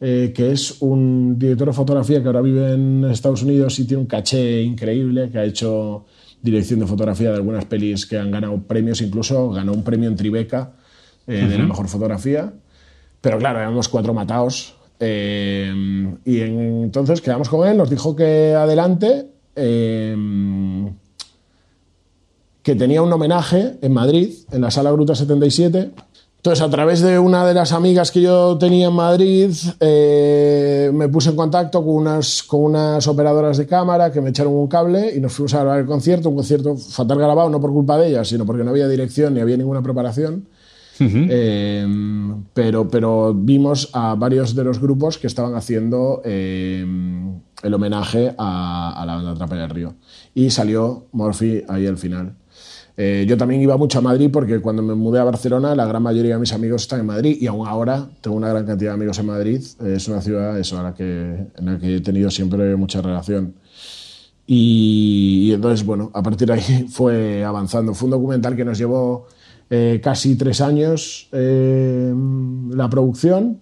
[0.00, 4.00] eh, que es un director de fotografía que ahora vive en Estados Unidos y tiene
[4.00, 6.06] un caché increíble, que ha hecho
[6.42, 10.16] dirección de fotografía de algunas pelis que han ganado premios, incluso ganó un premio en
[10.16, 10.72] Tribeca
[11.26, 12.52] de la mejor fotografía.
[13.24, 14.74] Pero claro, éramos cuatro matados.
[15.00, 19.30] y entonces quedamos con él, nos dijo que adelante
[22.64, 25.90] que tenía un homenaje en Madrid, en la Sala Gruta 77.
[26.36, 31.08] Entonces, a través de una de las amigas que yo tenía en Madrid, eh, me
[31.08, 35.14] puse en contacto con unas, con unas operadoras de cámara que me echaron un cable
[35.16, 38.08] y nos fuimos a grabar el concierto, un concierto fatal grabado, no por culpa de
[38.08, 40.46] ellas, sino porque no había dirección ni había ninguna preparación.
[41.00, 41.86] Eh,
[42.52, 46.86] pero, pero vimos a varios de los grupos que estaban haciendo eh,
[47.62, 49.94] el homenaje a, a la banda Trapa del Río.
[50.34, 52.36] Y salió Morphy ahí al final.
[52.96, 56.00] Eh, yo también iba mucho a Madrid porque cuando me mudé a Barcelona la gran
[56.00, 58.94] mayoría de mis amigos están en Madrid y aún ahora tengo una gran cantidad de
[58.94, 59.60] amigos en Madrid.
[59.84, 63.54] Es una ciudad eso, a la que, en la que he tenido siempre mucha relación.
[64.46, 67.94] Y, entonces, bueno, a partir de ahí fue avanzando.
[67.94, 69.26] Fue un documental que nos llevó
[69.70, 72.12] eh, casi tres años eh,
[72.70, 73.60] la producción,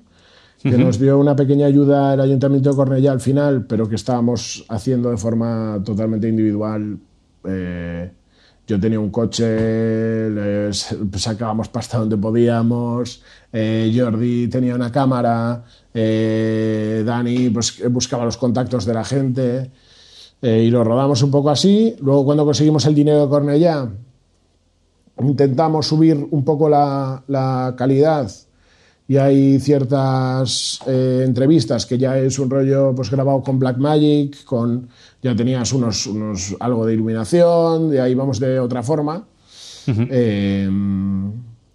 [0.62, 4.64] que nos dio una pequeña ayuda el Ayuntamiento de Cornellá al final, pero que estábamos
[4.68, 6.98] haciendo de forma totalmente individual.
[8.64, 10.72] Yo tenía un coche,
[11.14, 18.86] sacábamos pasta donde podíamos, eh, Jordi tenía una cámara, eh, Dani pues, buscaba los contactos
[18.86, 19.70] de la gente
[20.40, 21.96] eh, y lo rodamos un poco así.
[22.00, 23.90] Luego cuando conseguimos el dinero de Cornellá,
[25.20, 28.31] intentamos subir un poco la, la calidad
[29.09, 34.88] y hay ciertas eh, entrevistas que ya es un rollo pues grabado con Blackmagic, con
[35.20, 39.27] ya tenías unos, unos algo de iluminación, y ahí vamos de otra forma.
[39.87, 40.70] Eh,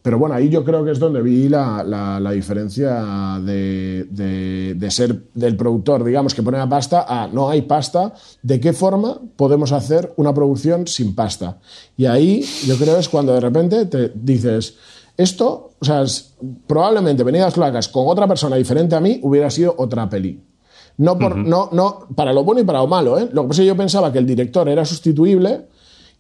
[0.08, 5.24] pero bueno, ahí yo creo que es donde vi la, la, diferencia de, de, ser
[5.34, 9.74] del productor, digamos, que pone la pasta a no hay pasta, ¿de qué forma podemos
[9.74, 11.58] hacer una producción sin pasta?
[11.98, 14.76] Y ahí yo creo es cuando de repente te dices,
[15.18, 16.06] esto, o sea,
[16.66, 20.42] probablemente Venidas Cloacas con otra persona diferente a mí hubiera sido otra peli.
[21.00, 23.20] No, por, no, no, para lo bueno y para lo malo.
[23.20, 23.28] ¿eh?
[23.34, 25.68] Lo que pasa es que yo pensaba que el director era sustituible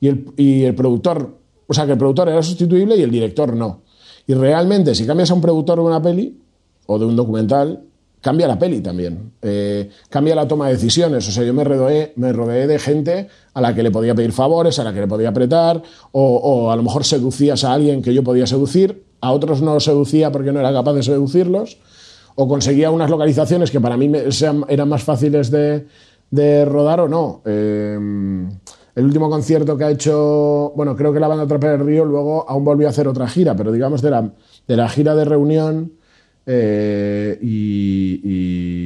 [0.01, 1.37] y el, y el productor,
[1.67, 3.81] o sea, que el productor era sustituible y el director no.
[4.25, 6.37] Y realmente, si cambias a un productor de una peli
[6.85, 7.81] o de un documental,
[8.21, 9.33] cambia la peli también.
[9.41, 11.27] Eh, cambia la toma de decisiones.
[11.27, 14.31] O sea, yo me rodeé, me rodeé de gente a la que le podía pedir
[14.31, 18.13] favores, a la que le podía apretar, o, a lo mejor seducías a alguien que
[18.13, 21.77] yo podía seducir, a otros no seducía porque no era capaz de seducirlos,
[22.35, 24.11] o conseguía unas localizaciones que para mí
[24.67, 27.41] eran más fáciles de, rodar o no.
[27.45, 27.97] Eh,
[28.97, 32.49] el último concierto que ha hecho, bueno, creo que la banda Trapper del Río luego
[32.49, 34.33] aún volvió a hacer otra gira, pero digamos de la,
[34.67, 35.91] de la gira de reunión
[36.47, 38.79] eh, y,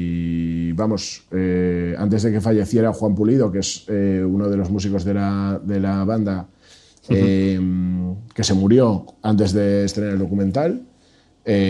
[0.73, 5.05] vamos, eh, antes de que falleciera Juan Pulido, que es eh, uno de los músicos
[5.05, 6.45] de la, de la banda,
[7.07, 7.57] que
[8.43, 10.81] se murió antes de estrenar el documental,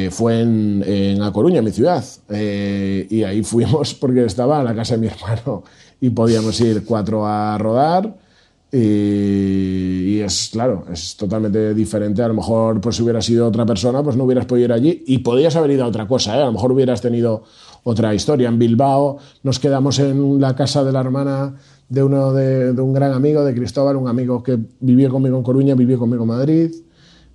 [0.10, 2.04] fue en, en, A Coruña, mi ciudad.
[2.28, 5.64] y ahí fuimos porque estaba en la casa de mi hermano
[6.00, 8.31] y podíamos ir cuatro a rodar.
[8.74, 12.24] Y, es, claro, es totalmente diferente.
[12.24, 15.04] A lo mejor, pues si hubiera sido otra persona, pues no hubieras podido ir allí
[15.08, 16.38] y podías haber ido a otra cosa.
[16.38, 16.42] ¿eh?
[16.42, 17.44] A lo mejor hubieras tenido
[17.84, 18.48] otra historia.
[18.48, 21.56] En Bilbao nos quedamos en la casa de la hermana
[21.90, 25.76] de uno de, un gran amigo, de Cristóbal, un amigo que vivió conmigo en Coruña,
[25.76, 26.72] vivió conmigo en Madrid.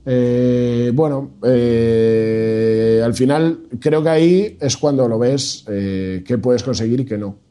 [0.07, 7.01] Eh, bueno, eh, al final creo que ahí es cuando lo ves qué puedes conseguir
[7.01, 7.46] y qué no.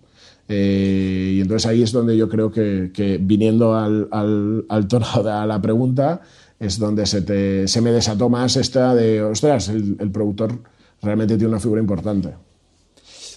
[0.48, 5.62] Eh, y entonces ahí es donde yo creo que, viniendo al, al, tono de la
[5.62, 6.22] pregunta,
[6.60, 10.58] es donde se, te, se me desató más esta de, ostras, el, productor
[11.02, 12.30] realmente tiene una figura importante.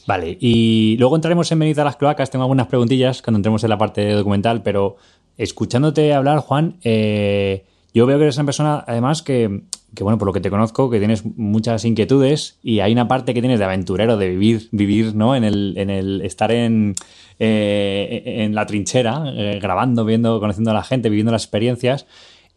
[0.07, 2.31] Vale, y luego entraremos en venir a las cloacas.
[2.31, 4.97] Tengo algunas preguntillas cuando entremos en la parte documental, pero
[5.37, 7.65] escuchándote hablar, Juan, eh,
[7.95, 9.63] yo veo que eres una persona, además, que
[9.95, 13.33] que bueno, por lo que te conozco, que tienes muchas inquietudes y hay una parte
[13.33, 15.35] que tienes de aventurero, de vivir, vivir, ¿no?
[15.35, 16.95] En el, en el estar en,
[17.39, 22.07] eh, en la trinchera, eh, grabando, viendo, conociendo a la gente, viviendo las experiencias.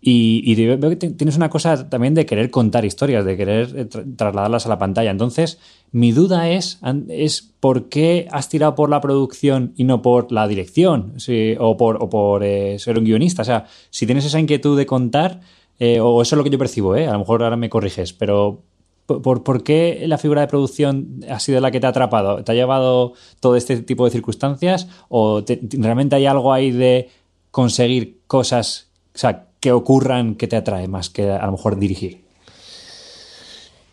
[0.03, 4.65] Y, veo que tienes una cosa también de querer contar historias, de querer eh, trasladarlas
[4.65, 5.11] a la pantalla.
[5.11, 5.59] Entonces,
[5.91, 10.47] mi duda es, es por qué has tirado por la producción y no por la
[10.47, 11.13] dirección
[11.59, 13.43] o por, por eh, ser un guionista.
[13.43, 15.41] O sea, si tienes esa inquietud de contar,
[15.77, 18.63] eh, o eso es lo que yo percibo, a lo mejor ahora me corriges, pero
[19.05, 22.43] ¿por, ¿por, qué la figura de producción ha sido la que te ha atrapado?
[22.43, 24.87] ¿Te ha llevado todo este tipo de circunstancias?
[25.09, 27.09] ¿O realmente hay algo ahí de
[27.51, 28.89] conseguir cosas?
[29.13, 32.19] O sea, que ocurran que te atrae más que a lo mejor dirigir?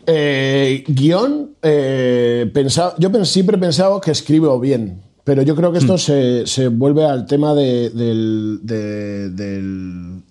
[0.05, 2.51] Eh, guion, eh,
[2.97, 6.47] yo siempre he pensado que escribo bien, pero yo creo que esto hmm.
[6.47, 7.91] se, vuelve al tema de,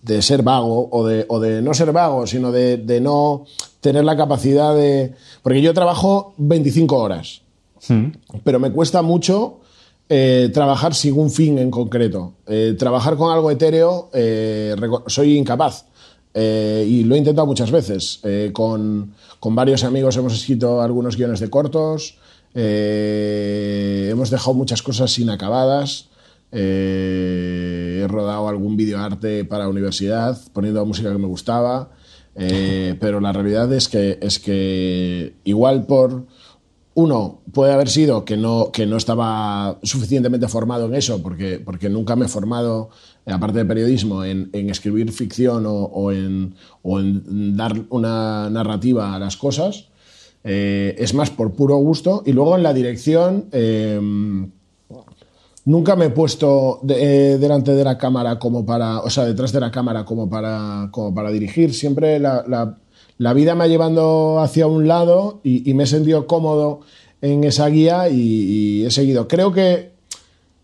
[0.03, 3.44] de, ser vago o de, o de, no ser vago, sino de, no
[3.81, 5.14] tener la capacidad de...
[5.42, 7.42] Porque yo trabajo 25 horas,
[7.88, 8.07] hmm.
[8.42, 9.61] pero me cuesta mucho
[10.11, 12.35] eh, trabajar sin un fin en concreto.
[12.47, 14.75] Eh, trabajar con algo etéreo, eh,
[15.07, 15.85] soy incapaz.
[16.35, 18.21] y lo he intentado muchas veces.
[18.53, 22.16] Con, varios amigos hemos escrito algunos guiones de cortos.
[22.55, 26.09] hemos dejado muchas cosas inacabadas.
[26.53, 31.90] he rodado algún videoarte para la universidad poniendo música que me gustaba.
[32.35, 36.27] pero la realidad es que, es que igual por
[36.98, 41.88] uno, puede haber sido que no, que no estaba suficientemente formado en eso, porque, porque
[41.88, 42.90] nunca me he formado,
[43.24, 46.56] eh, aparte de periodismo, en, escribir ficción o, en,
[47.56, 49.90] dar una narrativa a las cosas.
[50.42, 52.24] Eh, es más por puro gusto.
[52.26, 54.00] Y luego en la dirección, eh,
[55.66, 59.70] nunca me he puesto delante de la cámara como para, o sea, detrás de la
[59.70, 61.72] cámara como para, como para dirigir.
[61.74, 62.76] Siempre la
[63.35, 66.81] vida me ha llevado hacia un lado y, me he sentido cómodo
[67.20, 69.28] en esa guía y, he seguido.
[69.28, 69.92] Creo que,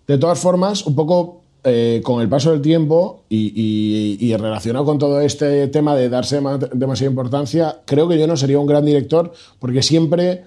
[0.06, 5.20] de todas formas, un poco eh, con el paso del tiempo y, relacionado con todo
[5.20, 6.40] este tema de darse
[6.72, 10.44] demasiada importancia, creo que yo no sería un gran director porque siempre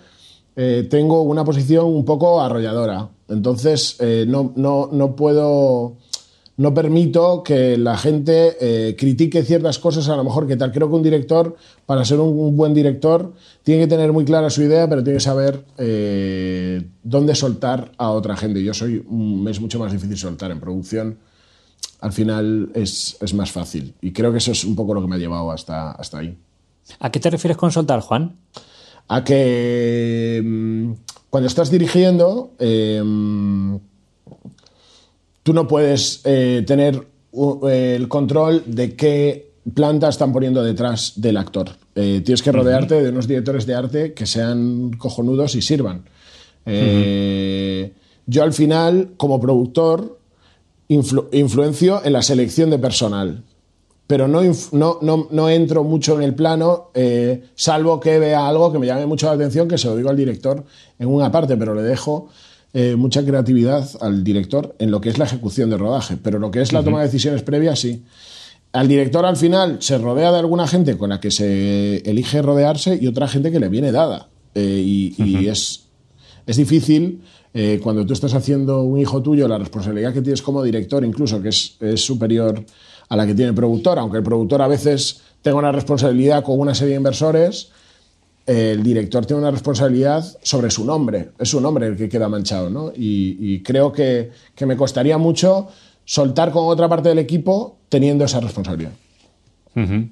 [0.56, 3.10] eh, tengo una posición un poco arrolladora.
[3.28, 5.98] Entonces, eh, no, no, no puedo
[6.58, 10.72] no permito que la gente eh, critique ciertas cosas a lo mejor que tal.
[10.72, 14.64] Creo que un director, para ser un, buen director, tiene que tener muy clara su
[14.64, 18.64] idea, pero tiene que saber eh, dónde soltar a otra gente.
[18.64, 19.06] Yo soy,
[19.48, 21.20] es mucho más difícil soltar en producción.
[22.02, 23.94] Al final es, más fácil.
[24.02, 26.36] Y creo que eso es un poco lo que me ha llevado hasta, hasta ahí.
[27.00, 28.36] ¿A qué te refieres con soltar, Juan?
[29.10, 30.92] A que mm,
[31.30, 33.02] cuando estás dirigiendo eh,
[35.48, 41.70] tú no puedes eh, tener el control de qué planta están poniendo detrás del actor.
[41.96, 46.04] Eh, tienes que rodearte de unos directores de arte que sean cojonudos y sirvan.
[46.66, 47.94] Eh,
[48.26, 50.20] yo al final, como productor,
[50.90, 53.42] influencio en la selección de personal,
[54.06, 54.42] pero no,
[54.74, 56.92] no, no, entro mucho en el plano,
[57.56, 60.18] salvo que vea algo que me llame mucho la atención, que se lo digo al
[60.18, 60.66] director
[61.00, 62.28] en una parte, pero le dejo
[62.80, 66.52] eh, mucha creatividad al director en lo que es la ejecución del rodaje, pero lo
[66.52, 68.04] que es la toma de decisiones previas, sí.
[68.72, 72.96] Al director al final se rodea de alguna gente con la que se elige rodearse
[73.02, 74.30] y otra gente que le viene dada.
[74.54, 75.86] Eh, y, es,
[76.46, 80.62] es difícil eh, cuando tú estás haciendo un hijo tuyo, la responsabilidad que tienes como
[80.62, 82.64] director, incluso que es, es, superior
[83.10, 86.60] a la que tiene el productor, aunque el productor a veces tenga una responsabilidad con
[86.60, 87.72] una serie de inversores,
[88.48, 92.70] el director tiene una responsabilidad sobre su nombre, es su nombre el que queda manchado,
[92.70, 92.94] ¿no?
[92.96, 94.32] Y, creo que,
[94.66, 95.68] me costaría mucho
[96.06, 98.92] soltar con otra parte del equipo teniendo esa responsabilidad.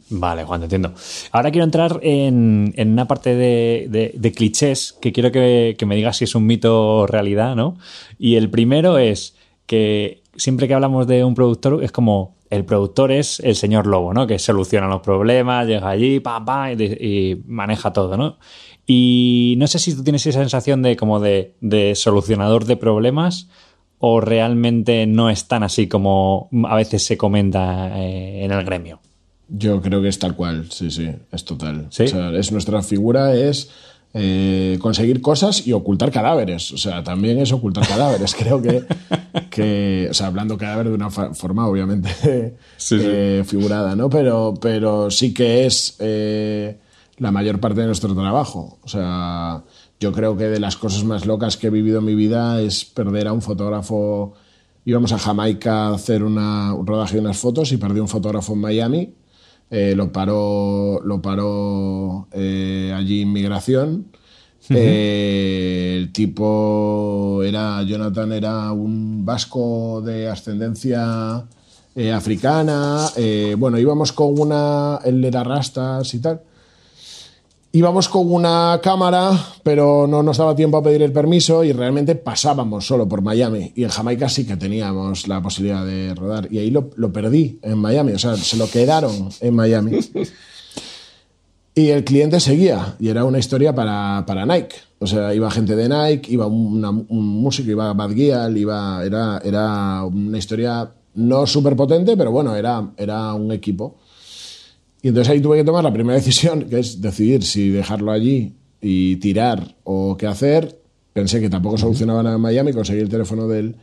[0.10, 0.94] Vale, Juan, te entiendo.
[1.32, 6.26] Ahora quiero entrar en, una parte de, clichés que quiero que, que, me digas si
[6.26, 7.78] es un mito o realidad, ¿no?
[8.20, 9.34] Y el primero es
[9.66, 14.14] que siempre que hablamos de un productor es como el productor es el señor lobo,
[14.14, 14.28] ¿no?
[14.28, 18.38] Que soluciona los problemas, llega allí, pam, pam, y, maneja todo, ¿no?
[18.86, 23.50] Y no sé si tú tienes esa sensación de como de, solucionador de problemas
[23.98, 29.00] o realmente no es tan así como a veces se comenta eh, en el gremio.
[29.48, 31.88] Yo creo que es tal cual, sí, sí, es total.
[31.90, 32.04] ¿Sí?
[32.04, 33.72] O sea, es nuestra figura es
[34.18, 36.72] eh, conseguir cosas y ocultar cadáveres.
[36.72, 38.34] O sea, también es ocultar cadáveres.
[38.40, 38.86] Creo que,
[39.50, 42.10] que o sea, hablando cadáver de una forma obviamente
[42.92, 44.10] eh, figurada, ¿no?
[44.10, 46.80] Pero, pero sí que es eh,
[47.18, 48.80] la mayor parte de nuestro trabajo.
[48.84, 49.66] O sea,
[50.00, 52.86] yo creo que de las cosas más locas que he vivido en mi vida es
[52.86, 54.34] perder a un fotógrafo.
[54.86, 58.54] Íbamos a Jamaica a hacer una, un rodaje de unas fotos y perdí un fotógrafo
[58.54, 59.14] en Miami
[59.96, 64.06] lo paró, lo paró allí inmigración.
[64.70, 71.46] Eh, el tipo era, Jonathan era un vasco de ascendencia
[71.96, 73.10] eh, africana.
[73.16, 75.00] eh, bueno, íbamos con una.
[75.04, 76.42] Él era rastas y tal.
[77.72, 82.16] Íbamos con una cámara, pero no nos daba tiempo a pedir el permiso y realmente
[82.16, 83.74] pasábamos solo por Miami.
[83.76, 86.48] Y en Jamaica sí que teníamos la posibilidad de rodar.
[86.50, 90.00] Y ahí lo, lo perdí en Miami, o sea, se lo quedaron en Miami.
[91.78, 94.76] Y el cliente seguía, y era una historia para, para Nike.
[95.00, 99.42] O sea, iba gente de Nike, iba una- un músico, iba Bad Gyal, iba, era,
[99.44, 103.98] era una historia no súper potente, pero bueno, era, era un equipo.
[105.02, 108.54] Y entonces ahí tuve que tomar la primera decisión, que es decidir si dejarlo allí
[108.82, 110.80] y tirar o qué hacer.
[111.12, 113.76] Pensé que tampoco solucionaba nada en Miami, conseguí el teléfono del,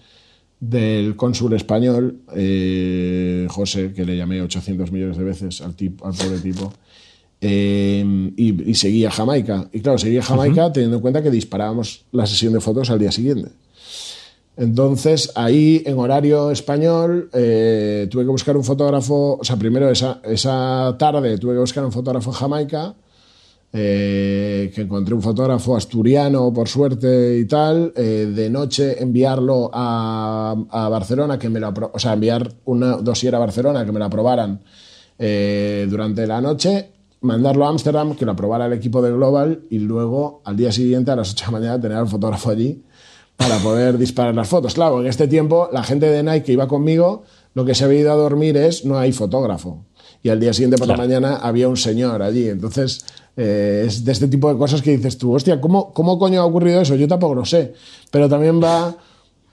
[0.61, 6.15] del cónsul español, eh, José, que le llamé 800 millones de veces al, tipo, al
[6.15, 6.73] pobre tipo.
[7.45, 8.05] Eh,
[8.37, 9.69] y, y seguí a Jamaica.
[9.73, 13.01] Y claro, seguí a Jamaica teniendo en cuenta que disparábamos la sesión de fotos al
[13.01, 13.51] día siguiente.
[14.57, 19.39] Entonces, ahí en horario español, eh, tuve que buscar un fotógrafo.
[19.41, 22.95] O sea, primero esa, esa tarde tuve que buscar un fotógrafo en Jamaica.
[23.73, 27.93] eh, que encontré un fotógrafo asturiano, por suerte y tal.
[27.97, 33.35] eh, de noche enviarlo a, a Barcelona, que me lo o sea, enviar una dosier
[33.35, 34.61] a Barcelona, que me la aprobaran
[35.89, 36.89] durante la noche.
[37.23, 41.11] Mandarlo a Ámsterdam, que lo aprobara el equipo de Global, y luego al día siguiente,
[41.11, 42.83] a las 8 de la mañana, tener al fotógrafo allí
[43.37, 44.75] para poder disparar las fotos.
[44.75, 48.01] Claro, en este tiempo la gente de Nike que iba conmigo, lo que se había
[48.01, 49.85] ido a dormir es no hay fotógrafo.
[50.23, 52.49] Y al día siguiente por la mañana había un señor allí.
[52.49, 53.05] Entonces,
[53.37, 56.45] eh, es de este tipo de cosas que dices tú, hostia, ¿cómo, ¿cómo coño ha
[56.45, 56.95] ocurrido eso?
[56.95, 57.73] Yo tampoco lo sé.
[58.11, 58.95] Pero también va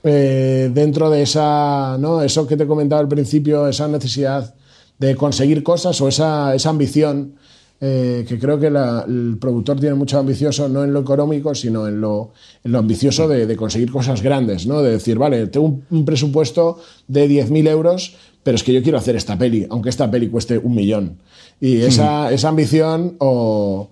[0.03, 2.21] eh, dentro de esa, ¿no?
[2.21, 4.53] Eso que te comentaba al principio, esa necesidad
[4.99, 7.35] de conseguir cosas o esa, esa ambición
[7.81, 11.87] eh, que creo que la- el productor tiene mucho ambicioso, no en lo económico, sino
[11.87, 12.31] en lo,
[12.63, 14.81] en lo ambicioso de, de conseguir cosas grandes, ¿no?
[14.81, 18.97] De decir, vale, tengo un, un presupuesto de 10.000 euros, pero es que yo quiero
[18.97, 21.17] hacer esta peli, aunque esta peli cueste un millón.
[21.61, 23.89] Y esa, esa ambición o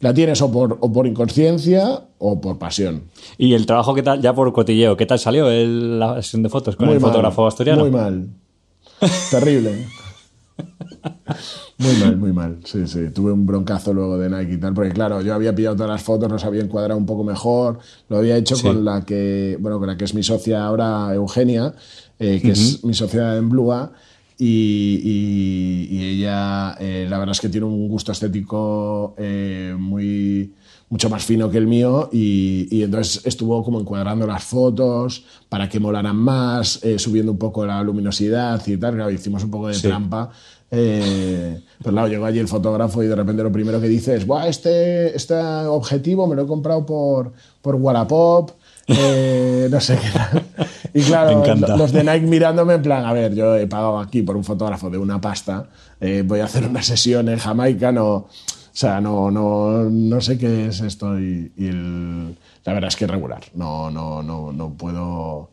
[0.00, 3.04] la tienes o por, o por inconsciencia o por pasión.
[3.38, 4.20] Y el trabajo, ¿qué tal?
[4.20, 7.46] Ya por cotilleo, ¿qué tal salió el- la sesión de fotos con el mal, fotógrafo
[7.46, 7.80] asturiano?
[7.82, 8.28] Muy mal.
[9.30, 9.86] Terrible.
[11.78, 12.58] Muy mal, muy mal.
[12.64, 13.10] Sí, sí.
[13.12, 16.02] Tuve un broncazo luego de Nike y tal, porque claro, yo había pillado todas las
[16.02, 17.78] fotos, los había encuadrado un poco mejor.
[18.08, 18.62] Lo había hecho Sí.
[18.62, 21.74] con la que, bueno, con la que es mi socia ahora, Eugenia,
[22.18, 23.92] eh, que es mi socia en Blua.
[24.38, 30.52] Y, y- y ella, eh, la verdad es que tiene un gusto estético eh, muy
[30.88, 35.68] mucho más fino que el mío y, y entonces estuvo como encuadrando las fotos para
[35.68, 38.94] que molaran más, eh, subiendo un poco la luminosidad y tal.
[38.94, 39.82] Claro, hicimos un poco de Sí.
[39.88, 40.30] trampa.
[40.70, 44.26] Eh, pero claro, llegó allí el fotógrafo y de repente lo primero que dice es,
[44.26, 48.50] Buah, este, este objetivo me lo he comprado por, por Wallapop.
[48.88, 50.42] eh, no sé qué tal.
[50.94, 51.42] Y claro,
[51.76, 54.90] los de Nike mirándome en plan, a ver, yo he pagado aquí por un fotógrafo
[54.90, 55.68] de una pasta,
[56.00, 58.28] eh, voy a hacer una sesión en Jamaica, no, o
[58.72, 63.04] sea, no, no, no sé qué es esto y, y el- la verdad es que
[63.04, 65.50] es regular, no, no, no, no puedo...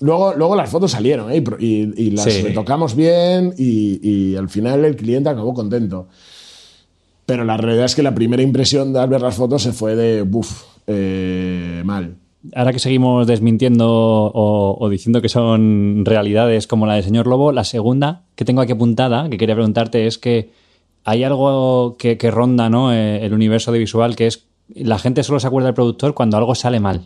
[0.00, 1.42] Luego, luego las fotos salieron ¿eh?
[1.58, 2.42] y, las Sí.
[2.42, 6.08] retocamos bien y, y al final el cliente acabó contento.
[7.24, 9.96] Pero la realidad es que la primera impresión de al ver las fotos se fue
[9.96, 12.16] de, buf, eh, mal.
[12.54, 17.50] Ahora que seguimos desmintiendo o, o diciendo que son realidades como la del señor Lobo,
[17.50, 20.50] la segunda que tengo aquí apuntada, que quería preguntarte, es que
[21.04, 22.92] hay algo que, que ronda ¿no?
[22.92, 24.44] Eh, el universo de visual, que es
[24.74, 27.02] la gente solo se acuerda del productor cuando algo sale mal.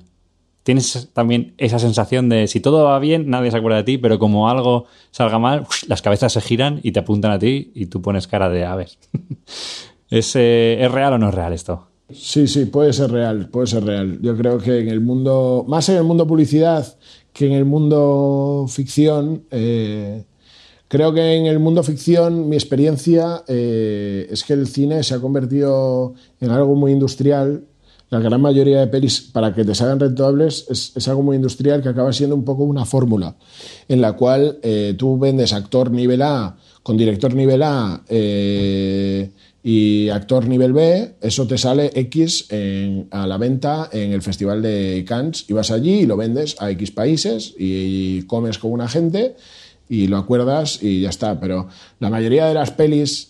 [0.71, 4.21] Tienes también esa sensación de si todo va bien, nadie se acuerda de ti, pero
[4.21, 8.01] como algo salga mal, las cabezas se giran y te apuntan a ti y tú
[8.01, 8.91] pones cara de a ver.
[10.11, 11.89] ¿Es, eh, ¿Es real o no es real esto?
[12.09, 14.21] Sí, sí, puede ser real, puede ser real.
[14.23, 16.87] Yo creo que en el mundo, más en el mundo publicidad
[17.33, 20.23] que en el mundo ficción, eh,
[20.87, 25.19] creo que en el mundo ficción mi experiencia eh, es que el cine se ha
[25.19, 27.65] convertido en algo muy industrial.
[28.11, 31.81] La gran mayoría de pelis, para que te salgan rentables, es, es algo muy industrial
[31.81, 33.37] que acaba siendo un poco una fórmula
[33.87, 39.31] en la cual eh, tú vendes actor nivel A con director nivel A eh,
[39.63, 42.49] y actor nivel B, eso te sale X
[43.11, 46.71] a la venta en el Festival de Cannes y vas allí y lo vendes a
[46.71, 49.37] X países y, comes con una gente
[49.89, 51.39] y lo acuerdas y ya está.
[51.39, 53.30] Pero la mayoría de las pelis,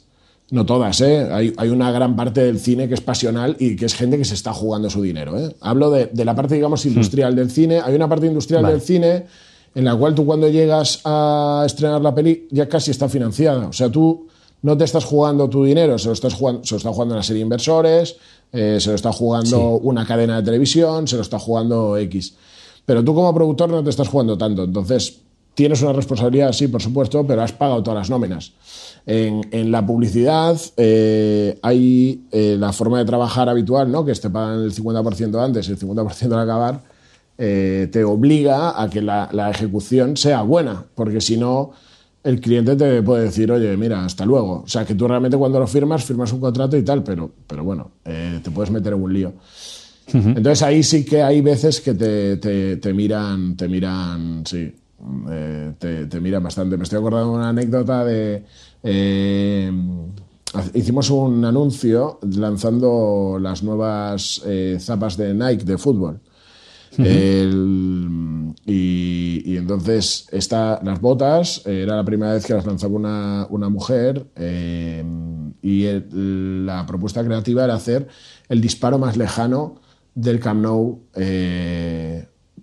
[0.51, 1.29] no todas, ¿eh?
[1.31, 4.25] hay, hay una gran parte del cine que es pasional y que es gente que
[4.25, 5.39] se está jugando su dinero.
[5.39, 5.55] ¿eh?
[5.61, 7.81] Hablo de, de la parte, digamos, industrial del cine.
[7.81, 8.75] Hay una parte industrial Vale.
[8.75, 9.27] del cine
[9.75, 13.69] en la cual tú cuando llegas a estrenar la peli ya casi está financiada.
[13.69, 14.27] O sea, tú
[14.63, 17.23] no te estás jugando tu dinero, se lo, estás jugando, se lo está jugando una
[17.23, 18.17] serie de inversores,
[18.53, 22.35] eh, se lo está jugando una cadena de televisión, se lo está jugando X.
[22.85, 24.65] Pero tú como productor no te estás jugando tanto.
[24.65, 25.21] Entonces,
[25.61, 28.53] tienes una responsabilidad, sí, por supuesto, pero has pagado todas las nóminas.
[29.05, 34.03] En, la publicidad eh, hay eh, la forma de trabajar habitual, ¿no?
[34.03, 36.81] que te pagan el 50% antes y el 50% al acabar,
[37.37, 41.73] eh, te obliga a que la, ejecución sea buena, porque si no,
[42.25, 44.63] el cliente te puede decir, oye, mira, hasta luego.
[44.65, 47.65] O sea, que tú realmente cuando lo firmas, firmas un contrato y tal, pero, pero
[47.65, 49.35] bueno, te puedes meter en un lío.
[50.11, 52.39] Entonces ahí sí que hay veces que te,
[52.79, 54.73] te miran, te miran, sí,
[55.79, 56.77] te, te, miran bastante.
[56.77, 58.45] Me estoy acordando de una anécdota de
[58.83, 59.71] eh,
[60.75, 66.21] hicimos un anuncio lanzando las nuevas eh, zapas de Nike de fútbol.
[68.67, 74.27] y, entonces esta, las botas era la primera vez que las lanzaba una, una mujer
[74.35, 75.05] eh,
[75.63, 75.85] y
[76.65, 78.09] la propuesta creativa era hacer
[78.49, 79.77] el disparo más lejano
[80.15, 80.99] del Camp Nou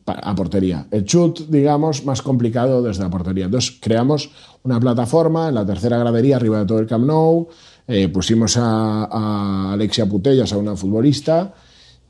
[0.08, 0.88] a portería.
[0.90, 3.46] El chut, digamos, más complicado desde la portería.
[3.46, 4.30] Entonces creamos
[4.64, 7.48] una plataforma en la tercera gradería arriba de todo el Camp Nou,
[7.88, 11.54] eh, pusimos a, Alexia Putellas, a una futbolista,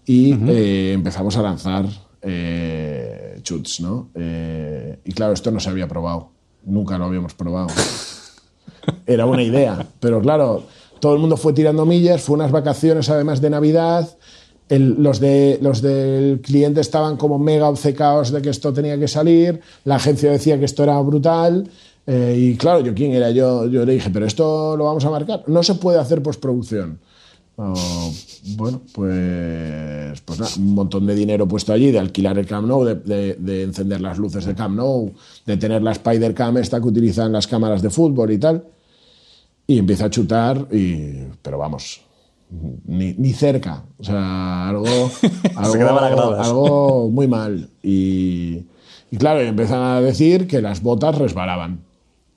[0.06, 1.86] y eh, empezamos a lanzar
[2.22, 4.10] eh, chuts, ¿no?
[4.16, 6.32] y claro, esto no se había probado,
[6.66, 7.68] nunca lo habíamos probado.
[9.06, 10.64] Era una idea, pero claro,
[11.00, 14.16] todo el mundo fue tirando millas, fue unas vacaciones además de Navidad,
[14.70, 19.61] los, de, los del cliente estaban como mega obcecados de que esto tenía que salir,
[19.86, 21.70] la agencia decía que esto era brutal.
[22.05, 25.09] Eh, y claro, yo quién era, yo, yo le dije, pero esto lo vamos a
[25.09, 25.43] marcar.
[25.47, 26.99] No se puede hacer postproducción.
[27.57, 33.36] bueno, pues, pues un montón de dinero puesto allí, de alquilar el Camp Nou, de,
[33.36, 35.11] de, encender las luces de Camp Nou,
[35.45, 38.63] de tener la Spider Cam esta que utilizan las cámaras de fútbol y tal.
[39.65, 42.07] Y empieza a chutar, y, pero vamos,
[42.50, 43.84] ni, ni, cerca.
[43.98, 44.86] O sea, algo,
[45.56, 47.70] algo, muy mal.
[47.84, 48.66] Y,
[49.12, 51.82] y, claro, empiezan a decir que las botas resbalaban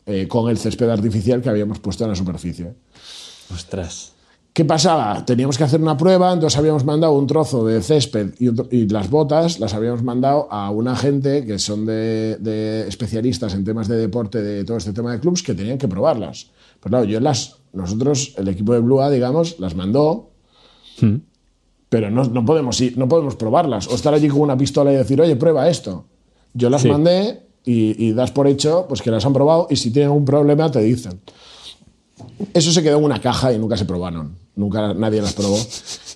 [0.06, 2.72] eh, con el césped artificial que habíamos puesto en la superficie.
[3.52, 4.14] Ostras.
[4.52, 5.24] ¿Qué pasaba?
[5.24, 9.60] Teníamos que hacer una prueba, entonces habíamos mandado un trozo de césped y, las botas
[9.60, 14.42] las habíamos mandado a una gente que son de, de, especialistas en temas de deporte,
[14.42, 16.48] de todo este tema de clubs, que tenían que probarlas.
[16.80, 20.30] Pues claro, yo las, nosotros, el equipo de Blue digamos, las mandó,
[21.00, 21.16] hmm.
[21.88, 23.88] pero no, no, podemos ir, no podemos probarlas.
[23.88, 26.06] O estar allí con una pistola y decir, oye, prueba esto.
[26.52, 30.10] Yo las mandé y, das por hecho pues que las han probado y si tienen
[30.10, 31.20] un problema te dicen.
[32.52, 34.36] Eso se quedó en una caja y nunca se probaron.
[34.56, 35.58] Nunca nadie las probó.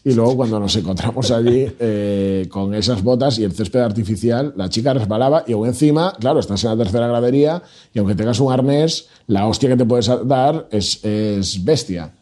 [0.07, 4.69] Y luego cuando nos encontramos allí eh, con esas botas y el césped artificial, la
[4.69, 7.63] chica resbalaba y aún encima, claro, estás en la tercera gradería
[7.95, 12.13] y aunque tengas un arnés, la hostia que te puedes dar es, es bestia.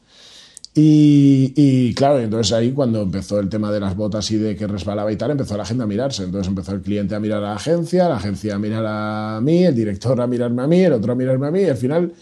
[0.75, 5.13] Y, claro, entonces ahí cuando empezó el tema de las botas y de que resbalaba
[5.13, 6.25] y tal, empezó la gente a mirarse.
[6.25, 9.65] Entonces empezó el cliente a mirar a la agencia, la agencia a mirar a mí,
[9.65, 11.61] el director a mirarme a mí, el otro a mirarme a mí.
[11.61, 12.13] Y al final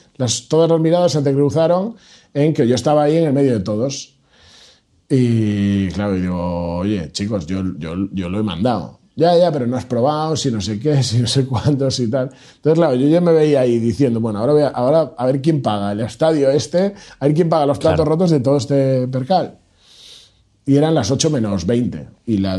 [0.48, 1.94] todas las miradas se cruzaron
[2.34, 4.14] en que yo estaba ahí en el medio de todos.
[5.10, 9.76] Y claro, digo, oye, chicos, yo, yo, yo lo he mandado ya, ya, pero no
[9.76, 12.30] has probado, si no sé qué, si no sé cuántos y tal.
[12.56, 15.42] Entonces, claro, yo ya me veía ahí diciendo, bueno, ahora, voy a, ahora a ver
[15.42, 19.06] quién paga el estadio este, a ver quién paga los platos rotos de todo este
[19.08, 19.58] percal.
[20.64, 22.08] Y eran las 8 menos 20.
[22.26, 22.56] Y la,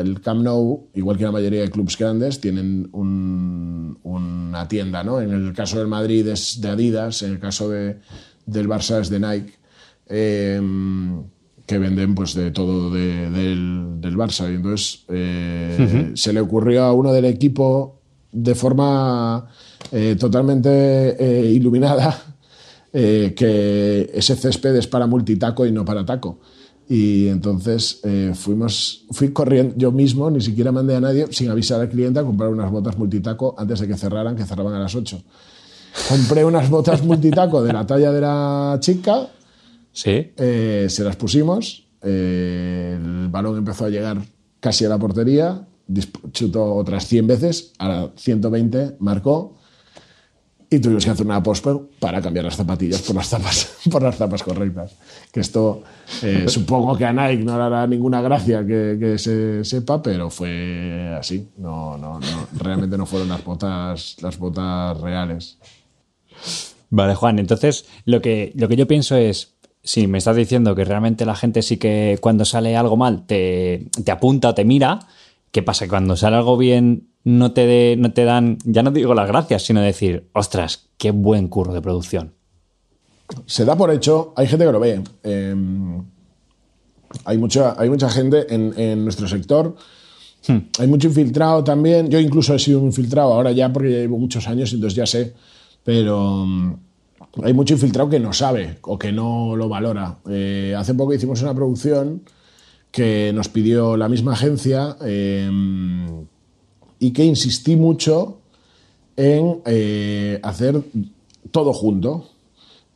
[0.00, 5.20] el Camp Nou, igual que la mayoría de clubes grandes, tienen una tienda, ¿no?
[5.20, 7.98] En el caso del Madrid es de Adidas, en el caso de,
[8.44, 9.54] del Barça es de Nike.
[10.06, 10.60] Eh,
[11.68, 14.50] que venden pues de todo del, del, Barça.
[14.50, 18.00] Y entonces eh, se le ocurrió a uno del equipo
[18.32, 19.46] de forma
[19.92, 22.34] eh, totalmente eh, iluminada
[22.90, 26.40] que ese césped es para multitaco y no para taco.
[26.88, 28.00] Y entonces
[28.34, 32.24] fuimos, fui corriendo yo mismo, ni siquiera mandé a nadie, sin avisar al cliente, a
[32.24, 35.22] comprar unas botas multitaco antes de que cerraran, que cerraban a las 8.
[36.08, 39.28] Compré unas botas multitaco de la talla de la chica,
[39.98, 40.32] Sí.
[40.36, 44.22] Eh, se las pusimos, eh, el balón empezó a llegar
[44.60, 45.66] casi a la portería,
[46.30, 49.56] chutó otras 100 veces, a la 120 marcó
[50.70, 51.66] y tuvimos que hacer una post
[51.98, 54.94] para cambiar las zapatillas por las zapas, por las zapas correctas.
[55.32, 55.82] Que esto
[56.22, 61.12] eh, supongo que a Nike no le hará ninguna gracia que, se sepa, pero fue
[61.18, 61.48] así.
[61.56, 65.58] No, no, no, realmente no fueron las botas, las botas reales.
[66.90, 69.57] Vale, Juan, entonces lo que, lo que yo pienso es,
[69.88, 73.88] si me estás diciendo que realmente la gente sí que cuando sale algo mal te,
[74.12, 74.98] apunta o te mira,
[75.50, 75.86] ¿qué pasa?
[75.86, 79.62] Que cuando sale algo bien no te, no te dan, ya no digo las gracias,
[79.62, 82.34] sino decir, ostras, qué buen curro de producción.
[83.46, 85.02] Se da por hecho, hay gente que lo ve.
[85.22, 86.04] Em,
[87.24, 89.74] hay, mucha, hay mucha gente en, nuestro sector
[90.46, 90.68] Hmm.
[90.78, 92.08] Hay mucho infiltrado también.
[92.08, 95.04] Yo incluso he sido un infiltrado ahora ya porque ya llevo muchos años, entonces ya
[95.04, 95.34] sé.
[95.82, 96.74] Pero mm,
[97.44, 100.18] hay mucho infiltrado que no sabe o que no lo valora.
[100.28, 102.22] Eh, hace poco hicimos una producción
[102.90, 105.50] que nos pidió la misma agencia eh,
[106.98, 108.38] y que insistí mucho
[109.16, 110.82] en eh, hacer
[111.50, 112.28] todo junto,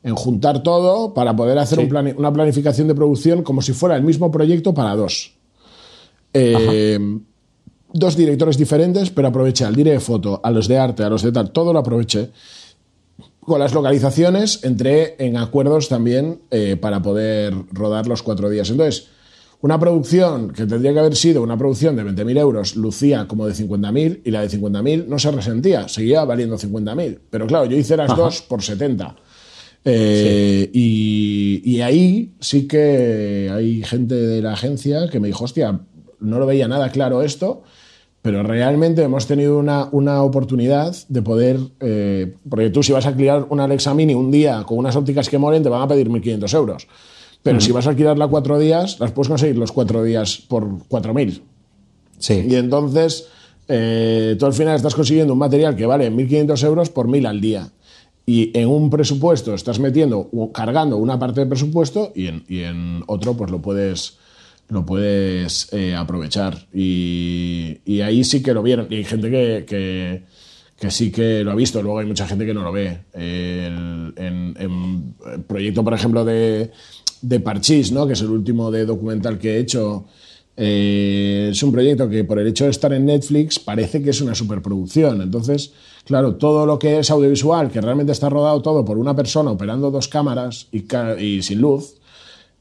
[0.02, 1.78] en juntar todo para poder hacer
[2.16, 5.34] una planificación de producción como si fuera el mismo proyecto para dos.
[7.92, 11.22] dos directores diferentes, pero aproveché al dire de foto, a los de arte, a los
[11.22, 12.30] de tal, todo lo aproveché
[13.44, 18.70] con las localizaciones entré en acuerdos también eh, para poder rodar los cuatro días.
[18.70, 19.08] Entonces,
[19.60, 23.54] una producción que tendría que haber sido una producción de 20.000 euros lucía como de
[23.54, 27.18] 50.000 y la de 50.000 no se resentía, seguía valiendo 50.000.
[27.30, 29.16] Pero claro, yo hice las dos por 70.
[29.84, 35.80] Eh, y, y, ahí sí que hay gente de la agencia que me dijo, hostia,
[36.20, 37.64] no lo veía nada claro esto
[38.22, 43.08] pero realmente hemos tenido una, una oportunidad de poder, eh, porque tú si vas a
[43.08, 46.08] alquilar una Alexa Mini un día con unas ópticas que moren, te van a pedir
[46.08, 46.86] 1.500 euros.
[47.42, 51.40] Pero si vas a alquilarla cuatro días, las puedes conseguir los cuatro días por 4.000.
[52.18, 52.46] Sí.
[52.48, 53.26] Y entonces,
[53.66, 57.40] eh, tú al final estás consiguiendo un material que vale 1.500 euros por 1.000 al
[57.40, 57.68] día.
[58.24, 63.02] Y en un presupuesto estás metiendo, cargando una parte del presupuesto y en, y en
[63.08, 64.18] otro pues lo puedes
[64.68, 66.66] lo puedes eh, aprovechar.
[66.72, 68.86] Y, ahí sí que lo vieron.
[68.90, 70.22] Y hay gente que,
[70.90, 73.00] sí que lo ha visto, luego hay mucha gente que no lo ve.
[73.12, 76.70] El, en, el proyecto, por ejemplo, de,
[77.20, 78.06] de Parchís, ¿no?
[78.06, 80.06] que es el último de documental que he hecho,
[80.56, 84.20] eh, es un proyecto que por el hecho de estar en Netflix parece que es
[84.20, 85.22] una superproducción.
[85.22, 85.72] Entonces,
[86.04, 89.90] claro, todo lo que es audiovisual, que realmente está rodado todo por una persona operando
[89.90, 90.84] dos cámaras y,
[91.22, 91.94] y sin luz,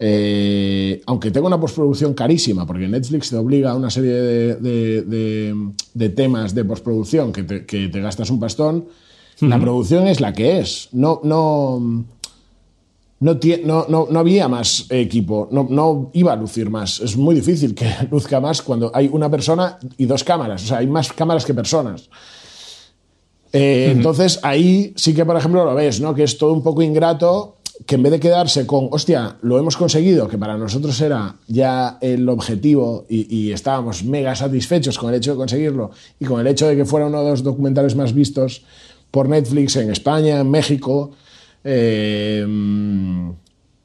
[0.04, 4.12] eh, aunque tenga una postproducción carísima, porque Netflix te obliga a una serie
[4.56, 8.88] de, temas de postproducción que te, gastas un pastón,
[9.42, 10.90] la producción es la que es.
[10.92, 11.80] No, no,
[13.20, 17.00] no, no, no, había más equipo, no, no iba a lucir más.
[17.00, 20.64] Es muy difícil que luzca más cuando hay una persona y dos cámaras.
[20.64, 22.10] O sea, hay más cámaras que personas.
[23.54, 26.16] Eh, entonces ahí sí que, por ejemplo, lo ves, ¿no?
[26.16, 29.78] Que es todo un poco ingrato que en vez de quedarse con, hostia, lo hemos
[29.78, 35.32] conseguido, que para nosotros era ya el objetivo y, estábamos mega satisfechos con el hecho
[35.32, 38.64] de conseguirlo y con el hecho de que fuera uno de los documentales más vistos
[39.10, 41.12] por Netflix en España, en México,
[41.64, 42.46] eh,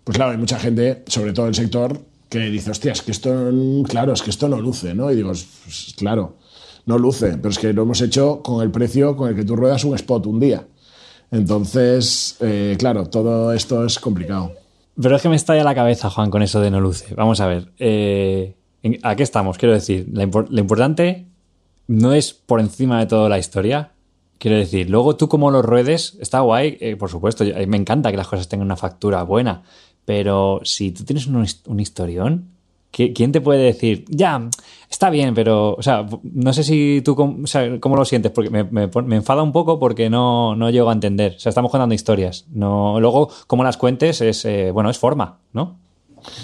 [0.05, 3.51] pues claro, hay mucha gente, sobre todo el sector, que dice, hostia, es que esto,
[3.88, 5.11] claro, es que esto no luce, ¿no?
[5.11, 5.32] Y digo,
[5.97, 6.36] claro,
[6.86, 9.57] no luce, pero es que lo hemos hecho con el precio con el que tú
[9.57, 10.66] ruedas un spot un día.
[11.31, 14.53] Entonces, eh, claro, todo esto es complicado.
[15.01, 17.14] Pero es que me estalla la cabeza, Juan, con eso de no luce.
[17.14, 17.72] Vamos a ver.
[17.79, 18.55] Eh,
[19.03, 19.59] ¿A qué estamos?
[19.59, 21.27] Quiero decir, lo importante
[21.89, 23.93] no es por encima de todo la historia.
[24.39, 28.16] Quiero decir, luego tú como lo ruedes, está guay, eh, por supuesto, me encanta que
[28.16, 29.62] las cosas tengan una factura buena,
[30.05, 32.55] pero si tú tienes un historión,
[32.97, 34.49] ¿quién te puede decir, ya,
[34.90, 39.42] está bien, pero, o sea, no sé si tú cómo lo sientes, porque me, enfada
[39.42, 41.34] un poco porque no, no llego a entender.
[41.36, 42.47] O sea, estamos contando historias.
[42.51, 45.78] No, luego, cómo las cuentes es, eh, bueno, es forma, ¿no?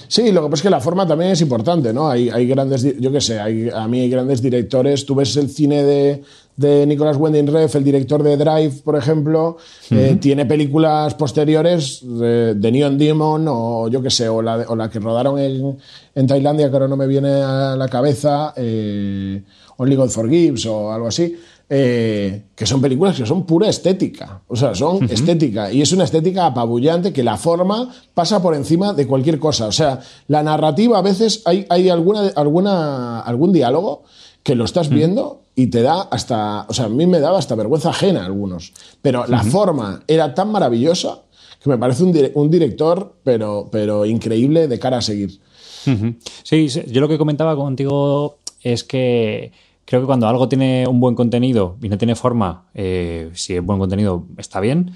[0.08, 2.10] Sí, lo que pasa es que la forma también es importante, ¿no?
[2.10, 5.06] Hay, hay grandes, yo qué sé, hay, a mí hay grandes directores.
[5.06, 6.22] Tú ves el cine de,
[6.56, 9.56] de Nicolas Winding Refn, el director de Drive, por ejemplo,
[9.90, 14.90] eh, tiene películas posteriores de, Neon Demon o yo qué sé, o la, o la
[14.90, 15.78] que rodaron en,
[16.14, 19.42] en, Tailandia, que ahora no me viene a la cabeza, eh,
[19.78, 21.36] Only God Forgives o algo así.
[21.74, 26.04] Eh, que son películas que son pura estética, o sea, son estética, y es una
[26.04, 29.98] estética apabullante que la forma pasa por encima de cualquier cosa, o sea,
[30.28, 34.02] la narrativa a veces hay, hay alguna, alguna, algún diálogo
[34.42, 37.54] que lo estás viendo y te da hasta, o sea, a mí me daba hasta
[37.54, 41.22] vergüenza ajena algunos, pero la forma era tan maravillosa
[41.62, 45.40] que me parece un, director, pero, pero increíble de cara a seguir.
[46.42, 49.52] Sí, yo lo que comentaba contigo es que
[49.84, 53.62] creo que cuando algo tiene un buen contenido y no tiene forma, eh, si es
[53.62, 54.92] buen contenido está bien,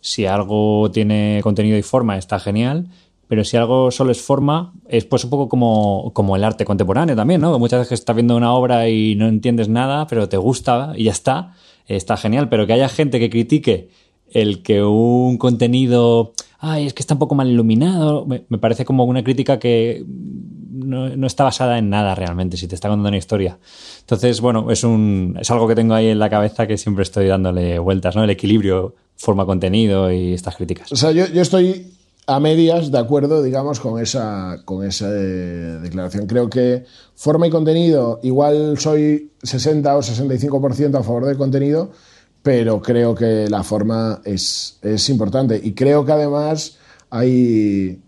[0.00, 2.88] si algo tiene contenido y forma está genial,
[3.28, 7.14] pero si algo solo es forma, es pues un poco como, como el arte contemporáneo
[7.14, 7.56] también, ¿no?
[7.60, 11.12] Muchas veces estás viendo una obra y no entiendes nada, pero te gusta y ya
[11.12, 11.54] está,
[11.86, 13.88] está genial, pero que haya gente que critique
[14.32, 19.04] el que un contenido, ay, es que está un poco mal iluminado, me, parece como
[19.04, 20.04] una crítica que
[20.84, 23.58] no, está basada en nada realmente, si te está contando una historia.
[24.00, 27.78] Entonces, bueno, es, es algo que tengo ahí en la cabeza que siempre estoy dándole
[27.78, 28.24] vueltas, ¿no?
[28.24, 30.90] El equilibrio, forma, contenido y estas críticas.
[30.92, 31.86] O sea, yo, yo estoy
[32.26, 36.26] a medias de acuerdo, digamos, con esa, con esa eh, declaración.
[36.26, 36.84] Creo que
[37.16, 41.90] forma y contenido, igual soy 60 o 65% a favor del contenido,
[42.42, 45.60] pero creo que la forma es, es importante.
[45.62, 46.76] Y creo que además
[47.10, 48.00] hay,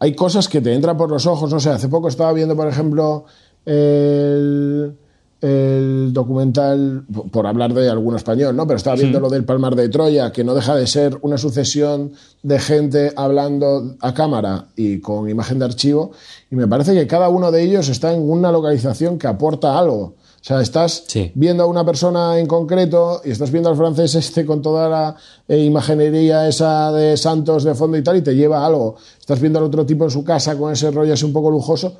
[0.00, 1.52] hay cosas que te entran por los ojos.
[1.52, 3.26] No sé, hace poco estaba viendo, por ejemplo,
[3.64, 4.96] el
[5.40, 8.66] el documental, por hablar de alguno español, ¿no?
[8.66, 12.12] Pero estaba viendo lo del Palmar de Troya, que no deja de ser una sucesión
[12.42, 16.12] de gente hablando a cámara y con imagen de archivo,
[16.50, 20.14] y me parece que cada uno de ellos está en una localización que aporta algo.
[20.40, 24.46] O sea, estás viendo a una persona en concreto y estás viendo al francés este
[24.46, 25.16] con toda la
[25.46, 28.96] eh, imaginería esa de santos de fondo y tal y te lleva algo.
[29.18, 31.94] Estás viendo al otro tipo en su casa con ese rollo así un poco lujoso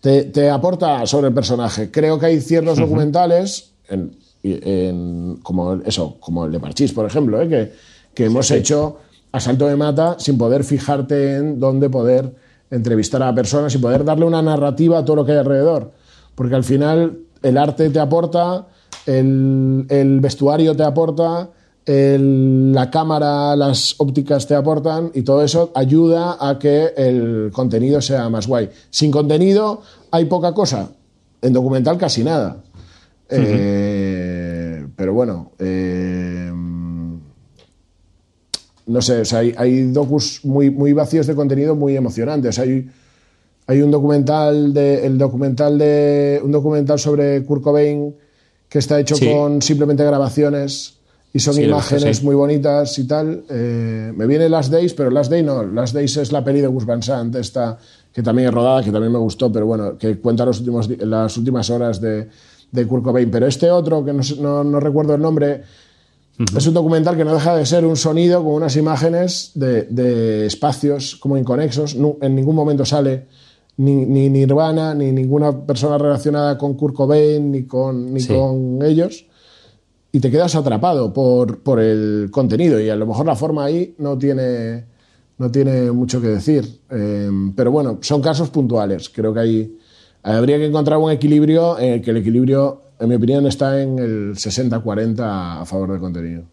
[0.00, 1.90] te, aporta sobre el personaje.
[1.90, 3.72] Creo que hay ciertos documentales,
[5.42, 7.72] como eso, como el de Parchís, por ejemplo, ¿eh?
[8.14, 8.98] que, hemos hecho
[9.32, 12.34] a salto de mata sin poder fijarte en dónde poder
[12.70, 15.92] entrevistar a la persona, sin poder darle una narrativa a todo lo que hay alrededor.
[16.34, 18.66] Porque al final el arte te aporta,
[19.06, 21.50] el, el vestuario te aporta,
[21.88, 28.28] la cámara, las ópticas te aportan y todo eso ayuda a que el contenido sea
[28.28, 28.68] más guay.
[28.90, 29.80] Sin contenido
[30.10, 30.90] hay poca cosa,
[31.40, 32.62] en documental casi nada.
[33.30, 36.50] Eh, pero bueno, eh,
[38.86, 42.58] no sé, hay, hay, docus muy, muy vacíos de contenido muy emocionantes.
[42.58, 42.90] Hay,
[43.68, 48.16] hay un documental de, el documental de un documental sobre Kurt Cobain
[48.66, 50.94] que está hecho con simplemente grabaciones
[51.34, 53.44] y son imágenes muy bonitas y tal.
[53.50, 55.62] Eh, me viene Last Days, pero Last Days no.
[55.62, 57.76] Last Days es la peli de Gus Van Sant, esta
[58.10, 61.36] que también es rodada, que también me gustó, pero bueno, que cuenta los últimos, las
[61.36, 62.26] últimas horas de,
[62.72, 63.30] de Kurt Cobain.
[63.30, 65.62] Pero este otro, que no, no, recuerdo el nombre,
[66.56, 70.46] es un documental que no deja de ser un sonido con unas imágenes de, de
[70.46, 71.94] espacios como inconexos.
[71.94, 73.26] en ningún momento sale
[73.78, 79.24] ni, ni Nirvana, ni ninguna persona relacionada con Kurt Cobain, ni con, ni con ellos
[80.12, 83.94] y te quedas atrapado por, por, el contenido y a lo mejor la forma ahí
[83.98, 84.86] no tiene,
[85.36, 86.80] no tiene mucho que decir.
[86.90, 89.10] Eh, pero bueno, son casos puntuales.
[89.10, 89.78] Creo que hay,
[90.22, 93.98] habría que encontrar un equilibrio en el que el equilibrio, en mi opinión, está en
[93.98, 96.44] el 60-40 a favor del contenido.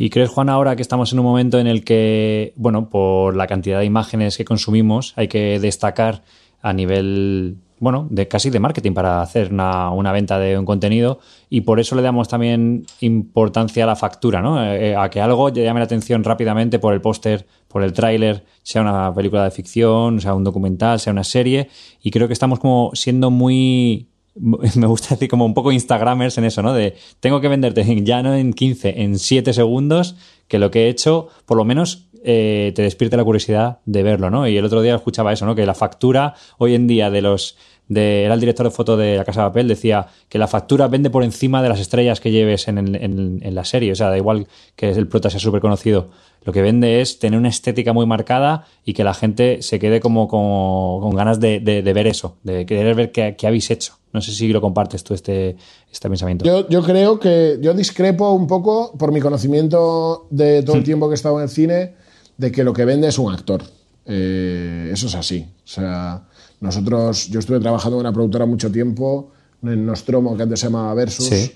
[0.00, 3.48] ¿Y crees, Juan, ahora que estamos en un momento en el que, bueno, por la
[3.48, 6.22] cantidad de imágenes que consumimos, hay que destacar
[6.62, 11.18] a nivel bueno, de casi de marketing para hacer una, venta de un contenido
[11.48, 14.62] y por eso le damos también importancia a la factura, ¿no?
[14.64, 18.82] Eh, a que algo llame la atención rápidamente por el póster, por el tráiler, sea
[18.82, 21.68] una película de ficción, sea un documental, sea una serie
[22.02, 24.07] y creo que estamos como siendo muy
[24.76, 26.72] me gusta decir como un poco instagramers en eso, ¿no?
[26.72, 30.16] De tengo que venderte ya no en 15, en 7 segundos,
[30.48, 34.30] que lo que he hecho, por lo menos eh, te despierte la curiosidad de verlo,
[34.30, 34.48] ¿no?
[34.48, 35.54] Y el otro día escuchaba eso, ¿no?
[35.54, 37.56] Que la factura hoy en día de los
[37.88, 40.88] de, era el director de foto de la Casa de Papel, decía que la factura
[40.88, 43.92] vende por encima de las estrellas que lleves en, en, la serie.
[43.92, 46.10] O sea, da igual que el prota sea súper conocido.
[46.44, 50.00] Lo que vende es tener una estética muy marcada y que la gente se quede
[50.00, 53.94] como, con ganas de, ver eso, de querer ver qué, habéis hecho.
[54.12, 55.56] No sé si lo compartes tú este,
[55.92, 56.44] este pensamiento.
[56.44, 60.84] Yo, yo, creo que yo discrepo un poco por mi conocimiento de todo el hmm.
[60.84, 61.94] tiempo que he estado en el cine,
[62.38, 63.62] de que lo que vende es un actor.
[64.06, 65.46] Eh, eso es así.
[65.64, 66.26] O sea,
[66.60, 69.32] nosotros, yo estuve trabajando en una productora mucho tiempo,
[69.62, 71.52] en Nostromo, que antes se llamaba Versus.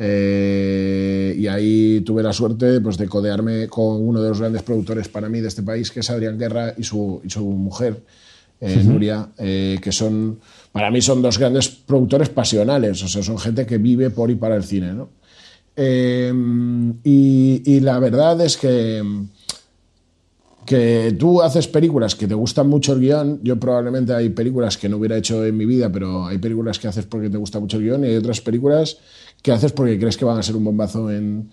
[0.00, 5.08] Eh, y ahí tuve la suerte pues, de codearme con uno de los grandes productores
[5.08, 8.00] para mí de este país, que es Adrián Guerra y su, y su mujer,
[8.60, 10.38] eh, Nuria, eh, que son,
[10.70, 14.36] para mí son dos grandes productores pasionales, o sea, son gente que vive por y
[14.36, 14.92] para el cine.
[14.92, 15.10] ¿no?
[15.76, 19.00] y, y, la verdad es que
[20.68, 23.40] que tú haces películas que te gustan mucho el guion.
[23.42, 26.88] Yo probablemente hay películas que no hubiera hecho en mi vida, pero hay películas que
[26.88, 28.98] haces porque te gusta mucho el guion y hay otras películas
[29.40, 31.48] que haces porque crees que van a ser un bombazo en,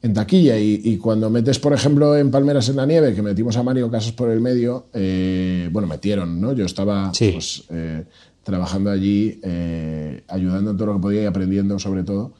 [0.00, 0.58] en taquilla.
[0.58, 4.12] Y, cuando metes, por ejemplo, en Palmeras en la Nieve, que metimos a Mario Casas
[4.12, 6.54] por el medio, eh, bueno, metieron, ¿no?
[6.54, 8.04] Yo estaba pues, eh,
[8.42, 12.32] trabajando allí, eh, ayudando en todo lo que podía y aprendiendo sobre todo.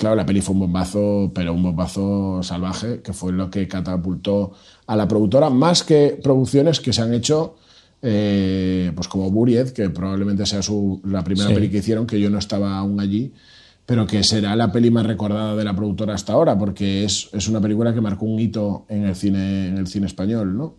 [0.00, 4.52] Claro, la peli fue un bombazo, pero un bombazo salvaje, que fue lo que catapultó
[4.86, 7.56] a la productora, más que producciones que se han hecho,
[8.00, 12.30] eh, pues como Buried, que probablemente sea su, la primera peli que hicieron, que yo
[12.30, 13.34] no estaba aún allí,
[13.84, 17.46] pero que será la peli más recordada de la productora hasta ahora, porque es, es
[17.48, 20.76] una película que marcó un hito en el cine, en el cine español, ¿no?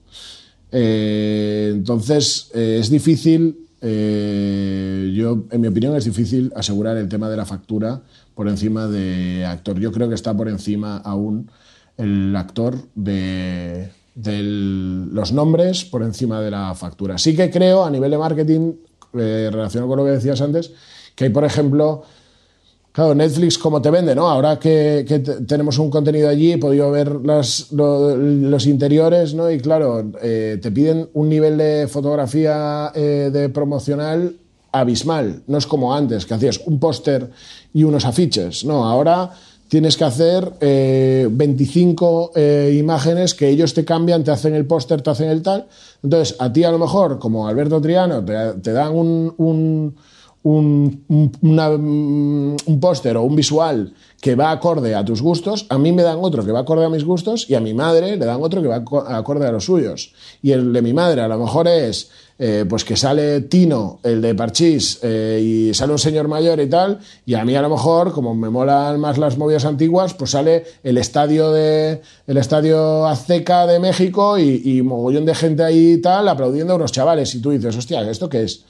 [0.72, 7.38] Eh, entonces, eh, es difícil, yo, en mi opinión, es difícil asegurar el tema de
[7.38, 8.02] la factura
[8.42, 9.80] por encima de actor.
[9.80, 11.52] Yo creo que está por encima aún
[11.96, 17.20] el actor de, de los nombres por encima de la factura.
[17.20, 18.74] Sí que creo, a nivel de marketing,
[19.14, 20.72] eh, relacionado con lo que decías antes,
[21.14, 22.04] que hay, por ejemplo,
[22.94, 24.28] Claro, Netflix, como te vende, ¿no?
[24.28, 25.06] Ahora que,
[25.48, 29.50] tenemos un contenido allí, he podido ver los interiores, ¿no?
[29.50, 34.36] Y claro, eh, te piden un nivel de fotografía eh, de promocional
[34.72, 35.44] abismal.
[35.48, 37.30] No es como antes, que hacías un póster
[37.74, 38.66] y unos afiches.
[38.66, 39.32] No, ahora
[39.68, 45.10] tienes que hacer 25 eh, imágenes que ellos te cambian, te hacen el póster, te
[45.10, 45.68] hacen el tal.
[46.04, 49.96] Entonces, a ti a lo mejor, como Alberto Triano, te, dan un
[50.44, 51.04] un,
[52.66, 56.18] un, póster o un visual que va acorde a tus gustos, a mí me dan
[56.22, 58.68] otro que va acorde a mis gustos y a mi madre le dan otro que
[58.68, 60.14] va acorde a los suyos.
[60.42, 62.10] Y el de mi madre a lo mejor es
[62.44, 65.40] eh, pues que sale Tino, el de Parchís, eh,
[65.70, 68.50] y sale un señor mayor y tal, y a mí a lo mejor, como me
[68.50, 74.40] molan más las movidas antiguas, pues sale el estadio de el estadio Azteca de México
[74.40, 77.78] y, y mogollón de gente ahí y tal, aplaudiendo a unos chavales, y tú dices,
[77.78, 78.66] hostia, ¿esto qué es?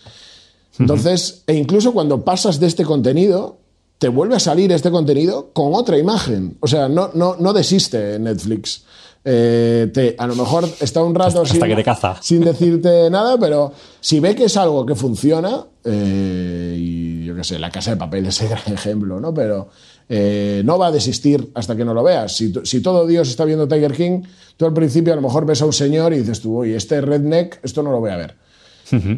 [0.78, 3.58] Entonces, e incluso cuando pasas de este contenido,
[4.00, 6.58] te vuelve a salir este contenido con otra imagen.
[6.60, 8.84] O sea, no, no, no desiste Netflix.
[9.24, 12.18] Eh, te, a lo mejor está un rato sin, que te caza.
[12.22, 17.44] sin decirte nada, pero si ve que es algo que funciona, eh, y yo qué
[17.44, 19.34] sé, la casa de papel es el gran ejemplo, ¿no?
[19.34, 19.70] Pero
[20.10, 22.36] eh, no va a desistir hasta que no lo veas.
[22.36, 24.24] Si, si, todo Dios está viendo Tiger King,
[24.58, 27.00] tú al principio a lo mejor ves a un señor y dices tú, oye, este
[27.00, 28.36] redneck, esto no lo voy a ver.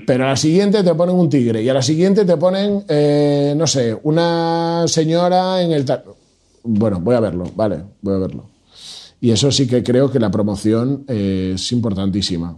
[0.05, 3.55] Pero a la siguiente te ponen un tigre y a la siguiente te ponen, eh,
[3.57, 5.83] no sé, una señora en el...
[6.63, 8.52] Bueno, voy a verlo, vale, voy a verlo.
[9.23, 12.57] Y eso sí que creo que la promoción eh, es importantísima.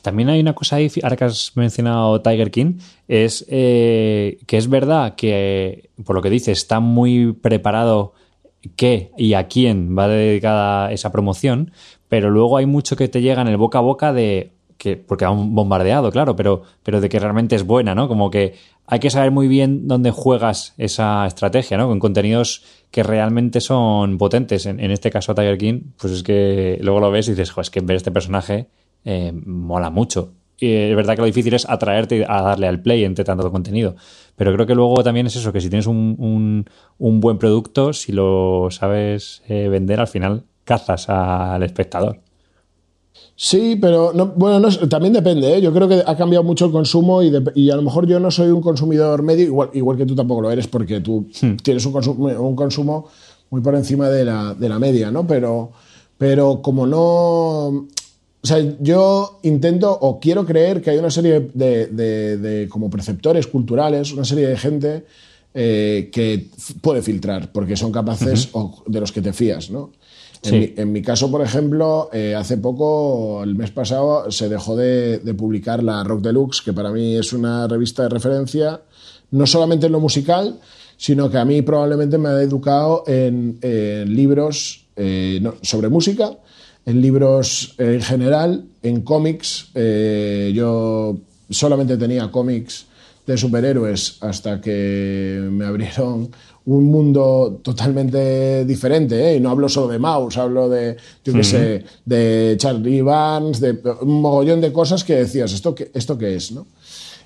[0.00, 4.70] También hay una cosa ahí, ahora que has mencionado Tiger King, es eh, que es
[4.70, 8.14] verdad que, por lo que dices, está muy preparado
[8.74, 11.72] qué y a quién va dedicada esa promoción,
[12.08, 15.24] pero luego hay mucho que te llega en el boca a boca de, que, porque
[15.24, 18.08] han bombardeado, claro, pero, pero de que realmente es buena, ¿no?
[18.08, 18.54] Como que
[18.86, 21.88] hay que saber muy bien dónde juegas esa estrategia, ¿no?
[21.88, 24.66] Con contenidos que realmente son potentes.
[24.66, 27.80] En, este caso, Tiger King, pues es que luego lo ves y dices, es que
[27.80, 28.68] ver este personaje
[29.04, 30.34] eh, mola mucho.
[30.58, 33.96] Y es verdad que lo difícil es atraerte a darle al play entre tanto contenido.
[34.36, 36.64] Pero creo que luego también es eso, que si tienes un,
[36.98, 42.20] un, buen producto, si lo sabes eh, vender, al final cazas al espectador.
[43.38, 45.58] Sí, pero no, bueno, también depende.
[45.58, 45.60] ¿eh?
[45.60, 48.48] Yo creo que ha cambiado mucho el consumo y, a lo mejor yo no soy
[48.48, 51.56] un consumidor medio, igual, igual que tú tampoco lo eres, porque tú hmm.
[51.62, 53.08] tienes un consumo, un consumo
[53.50, 55.26] muy por encima de la, de la media, ¿no?
[55.26, 55.70] Pero,
[56.16, 57.66] pero como no.
[57.68, 63.46] O sea, yo intento o quiero creer que hay una serie de, de, como preceptores
[63.48, 65.04] culturales, una serie de gente
[65.52, 66.46] eh, que
[66.80, 69.90] puede filtrar, porque son capaces o de los que te fías, ¿no?
[70.42, 75.82] En, mi, caso, por ejemplo, eh, hace poco, el mes pasado, se dejó de, publicar
[75.82, 78.80] la Rock Deluxe, que para mí es una revista de referencia,
[79.30, 80.58] no solamente en lo musical,
[80.96, 83.58] sino que a mí probablemente me ha educado en,
[84.06, 86.30] libros eh, sobre música,
[86.84, 89.70] en libros en general, en cómics.
[89.74, 91.18] Eh, yo
[91.50, 92.86] solamente tenía cómics
[93.26, 96.30] de superhéroes hasta que me abrieron
[96.66, 99.36] un mundo totalmente diferente, ¿eh?
[99.36, 103.78] y no hablo solo de Mouse, hablo de, yo qué sé, de Charlie Barnes, de
[104.00, 106.50] un mogollón de cosas que decías, ¿esto qué, esto qué es?
[106.50, 106.66] ¿no?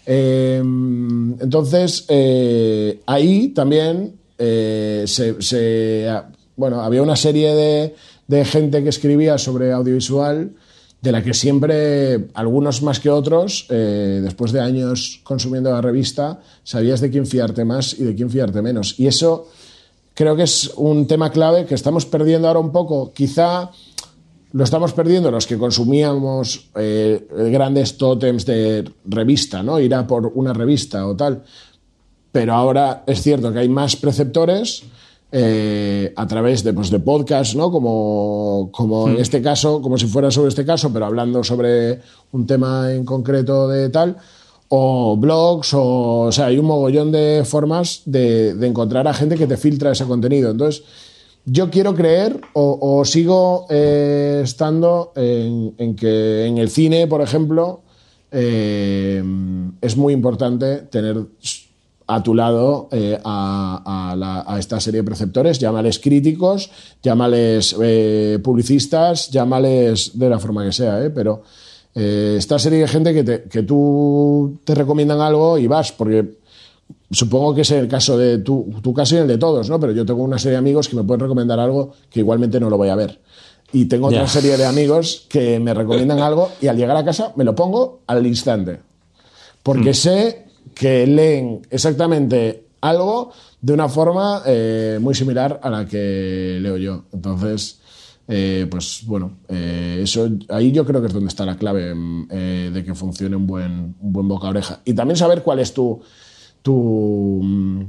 [0.05, 6.11] Em, entonces, eh, ahí también eh, se,
[6.57, 7.95] bueno, había una serie de,
[8.27, 10.51] de gente que escribía sobre audiovisual
[11.01, 16.41] de la que siempre, algunos más que otros, eh, después de años consumiendo la revista,
[16.63, 18.99] sabías de quién fiarte más y de quién fiarte menos.
[18.99, 19.49] Y eso
[20.15, 23.13] creo que es un tema clave que estamos perdiendo ahora un poco.
[23.15, 23.71] Quizá
[24.53, 29.81] lo estamos perdiendo los que consumíamos eh, grandes tótems de revista, ¿no?
[29.81, 31.45] Ir por una revista o tal.
[32.33, 34.83] Pero ahora es cierto que hay más preceptores
[35.33, 37.71] eh, a través de, pues, de podcasts, ¿no?
[37.71, 39.21] Como, como en hmm.
[39.21, 42.01] este caso, como si fuera sobre este caso, pero hablando sobre
[42.33, 44.17] un tema en concreto de tal,
[44.69, 49.37] o blogs, o, o sea, hay un mogollón de formas de, de, encontrar a gente
[49.37, 50.51] que te filtra ese contenido.
[50.51, 50.85] Entonces,
[51.45, 57.83] yo quiero creer o, sigo eh, estando en, en, que en el cine, por ejemplo,
[58.31, 59.23] eh,
[59.81, 61.27] es muy importante tener
[62.11, 66.71] a tu lado eh, a, esta serie de preceptores, llámales críticos,
[67.03, 71.11] llámales eh, publicistas, llámales de la forma que sea, ¿eh?
[71.11, 71.43] pero
[71.93, 76.39] esta serie de gente que, te, que tú te recomiendan algo y vas, porque
[77.11, 79.79] supongo que es el caso de tu, tu caso y el de todos, ¿no?
[79.79, 82.71] Pero yo tengo una serie de amigos que me pueden recomendar algo que igualmente no
[82.71, 83.21] lo voy a ver.
[83.73, 87.33] Y tengo otra serie de amigos que me recomiendan algo y al llegar a casa
[87.37, 88.81] me lo pongo al instante.
[89.63, 90.50] Porque sé
[90.81, 97.05] que leen exactamente algo de una forma eh, muy similar a la que leo yo.
[97.13, 97.81] Entonces,
[98.27, 102.29] eh, pues bueno, eh, eso ahí yo creo que es donde está la clave mm,
[102.73, 104.81] de que funcione un buen, buen boca a oreja.
[104.87, 106.01] Y también saber cuál es tu,
[106.63, 107.83] tu, mm,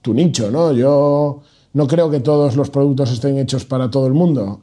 [0.00, 0.72] tu nicho, ¿no?
[0.72, 1.42] Yo
[1.74, 4.62] no creo que todos los productos estén hechos para todo el mundo.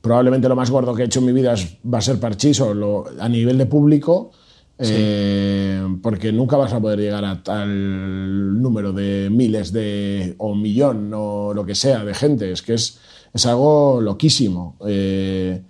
[0.00, 1.56] Probablemente lo más gordo que he hecho en mi vida
[1.92, 4.30] va a ser Parchís a nivel de público,
[4.78, 11.10] eh, porque nunca vas a poder llegar a tal número de miles de o millón
[11.14, 12.52] o lo que sea de gente.
[12.52, 12.98] Es que es,
[13.34, 14.76] es algo loquísimo.
[14.86, 15.62] Eh,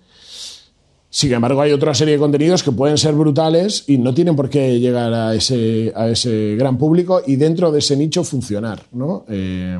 [1.11, 4.47] sin embargo, hay otra serie de contenidos que pueden ser brutales y no tienen por
[4.47, 9.25] qué llegar a ese, a ese gran público y dentro de ese nicho funcionar, ¿no?
[9.27, 9.77] Eh,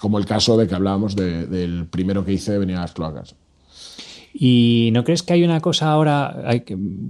[0.00, 2.92] como el caso de que hablábamos de- del primero que hice de venir a las
[2.92, 3.34] cloacas.
[4.32, 6.36] ¿Y no crees que hay una cosa ahora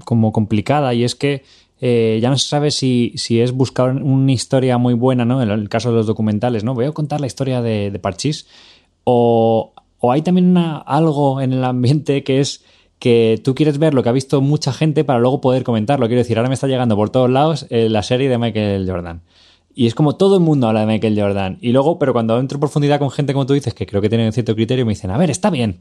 [0.04, 1.42] como complicada y es que
[1.80, 5.42] eh, ya no se sabe si, si es buscar una historia muy buena, ¿no?
[5.42, 6.74] En el caso de los documentales, ¿no?
[6.74, 8.46] Voy a contar la historia de, de Parchís.
[9.04, 12.64] O, o hay también una- algo en el ambiente que es
[12.98, 16.06] que tú quieres ver lo que ha visto mucha gente para luego poder comentarlo.
[16.06, 19.22] Quiero decir, ahora me está llegando por todos lados eh, la serie de Michael Jordan.
[19.74, 21.58] Y es como todo el mundo habla de Michael Jordan.
[21.62, 24.10] Y luego, pero cuando entro en profundidad con gente como tú dices, que creo que
[24.10, 25.80] tienen cierto criterio, me dicen, a ver, está bien.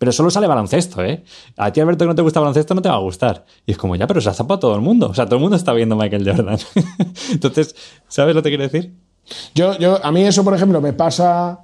[0.00, 1.22] Pero solo sale baloncesto, ¿eh?
[1.58, 3.44] A ti, Alberto, que no te gusta baloncesto, no te va a gustar.
[3.66, 5.10] Y es como, ya, pero se ha zapado todo el mundo.
[5.10, 6.58] O sea, todo el mundo está viendo Michael Jordan.
[7.30, 7.76] Entonces,
[8.08, 8.94] ¿sabes lo que quiero decir?
[9.54, 11.60] Yo, yo, a mí eso, por ejemplo, me pasa.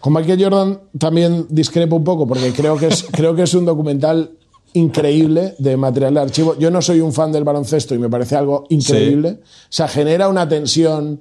[0.00, 3.66] Con Michael Jordan también discrepo un poco, porque creo que es, creo que es un
[3.66, 4.30] documental
[4.72, 6.56] increíble de material de archivo.
[6.58, 9.40] Yo no soy un fan del baloncesto y me parece algo increíble.
[9.42, 11.20] O sea, genera una tensión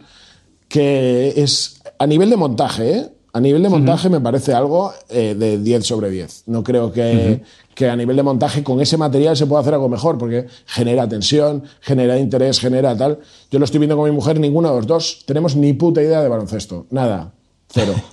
[0.70, 3.09] que es a nivel de montaje, ¿eh?
[3.36, 6.43] A nivel de montaje me parece algo eh, de 10 sobre 10.
[6.45, 7.41] No creo que,
[7.73, 11.09] que a nivel de montaje con ese material se pueda hacer algo mejor, porque genera
[11.09, 13.17] tensión, genera interés, genera tal.
[13.49, 16.21] Yo lo estoy viendo con mi mujer, ninguno de los dos tenemos ni puta idea
[16.21, 16.86] de baloncesto.
[16.91, 17.34] Nada.
[17.67, 17.93] Cero.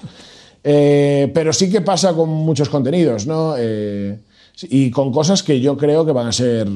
[0.62, 3.54] Eh, pero sí que pasa con muchos contenidos, ¿no?
[3.56, 4.20] Eh,
[4.64, 6.68] y con cosas que yo creo que van a ser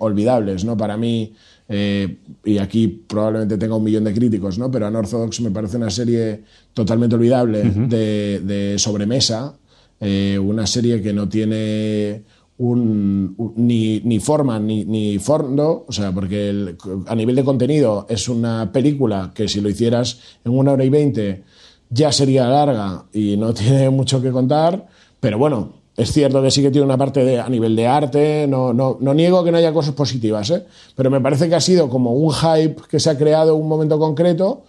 [0.00, 0.76] olvidables, ¿no?
[0.76, 1.32] Para mí,
[1.72, 4.70] eh, y aquí probablemente tenga un millón de críticos, ¿no?
[4.70, 6.42] Pero Unorthodox me parece una serie
[6.74, 9.54] totalmente olvidable de, de sobremesa,
[10.00, 12.22] eh, una serie que no tiene
[12.58, 17.44] un, un- ni, ni forma ni, ni fondo, o sea, porque el- a nivel de
[17.44, 21.44] contenido es una película que si lo hicieras en una hora y veinte
[21.88, 24.86] ya sería larga y no tiene mucho que contar,
[25.20, 28.46] pero bueno, es cierto que sí que tiene una parte de, a nivel de arte,
[28.48, 30.64] no, no, no niego que no haya cosas positivas, ¿eh?
[30.94, 33.68] pero me parece que ha sido como un hype que se ha creado en un
[33.68, 34.62] momento concreto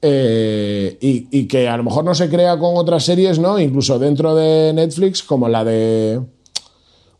[0.00, 3.58] eh, y, y que a lo mejor no se crea con otras series, ¿no?
[3.58, 6.20] Incluso dentro de Netflix, como la de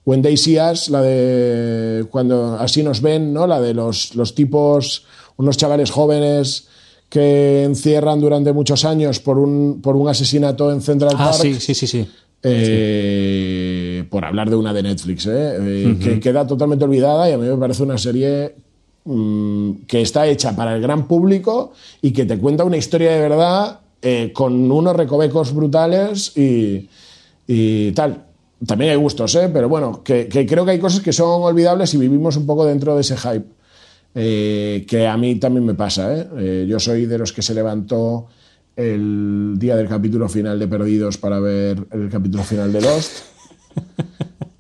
[0.05, 3.47] When They See Us, la de cuando así nos ven, ¿no?
[3.47, 5.05] La de los, los tipos,
[5.37, 6.67] unos chavales jóvenes
[7.09, 11.41] que encierran durante muchos años por un, por un asesinato en Central Ah, Park.
[11.43, 12.09] sí, sí, sí, sí.
[12.45, 15.57] Eh, por hablar de una de Netflix, ¿eh?
[15.61, 18.57] Eh, que queda totalmente olvidada y a mí me parece una serie
[19.05, 23.21] mm, que está hecha para el gran público y que te cuenta una historia de
[23.21, 23.79] verdad
[24.33, 26.89] con unos recovecos brutales y,
[27.47, 28.25] y tal.
[28.67, 29.49] También hay gustos, ¿eh?
[29.53, 32.67] pero bueno, que, que creo que hay cosas que son olvidables y vivimos un poco
[32.67, 33.47] dentro de ese hype.
[34.13, 36.27] que a mí también me pasa.
[36.67, 38.27] yo soy de los que se levantó
[38.77, 43.13] el día del capítulo final de Perdidos para ver el capítulo final de Lost.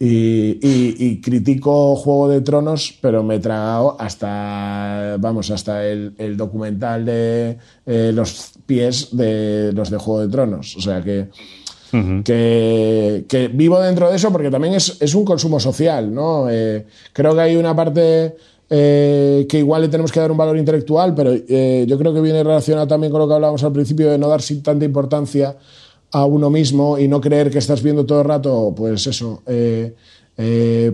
[0.04, 6.14] Y, y- y critico Juego de Tronos, pero me he tragado hasta, vamos, hasta el,
[6.18, 7.56] el documental de
[7.86, 10.76] eh, los pies de los de Juego de Tronos.
[10.76, 11.28] O sea que,
[12.24, 16.50] que, que vivo dentro de eso porque también es, es un consumo social, ¿no?
[16.50, 18.34] Eh, creo que hay una parte
[18.74, 22.22] eh, que igual le tenemos que dar un valor intelectual, pero eh, yo creo que
[22.22, 25.58] viene relacionado también con lo que hablábamos al principio de no dar tanta importancia
[26.10, 29.94] a uno mismo y no creer que estás viendo todo el rato, pues eso, eh,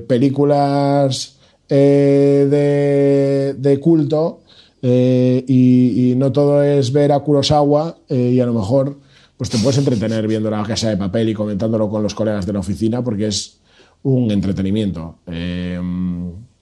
[0.08, 4.40] películas de, culto
[4.82, 8.96] y, y no todo es ver a Kurosawa y a lo mejor
[9.36, 12.54] pues te puedes entretener viendo la casa de papel y comentándolo con los colegas de
[12.54, 13.60] la oficina porque es
[14.02, 15.18] un entretenimiento.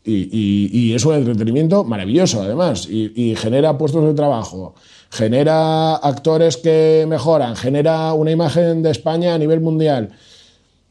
[0.06, 4.74] Eh, y, y- y es un entretenimiento maravilloso, además, y, y genera puestos de trabajo,
[5.10, 10.10] genera actores que mejoran, genera una imagen de España a nivel mundial.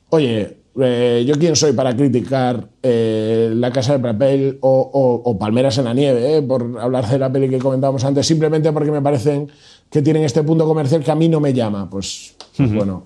[0.10, 5.86] Oye, eh, yo quién soy para criticar eh, La Casa de Papel o, Palmeras en
[5.86, 9.50] la Nieve, por hablar de la peli que comentábamos antes, simplemente porque me parecen
[9.90, 11.90] que tienen este punto comercial que a mí no me llama.
[11.90, 13.06] Pues, pues bueno,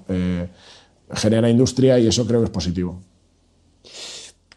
[1.14, 3.00] genera industria y eso creo que es positivo.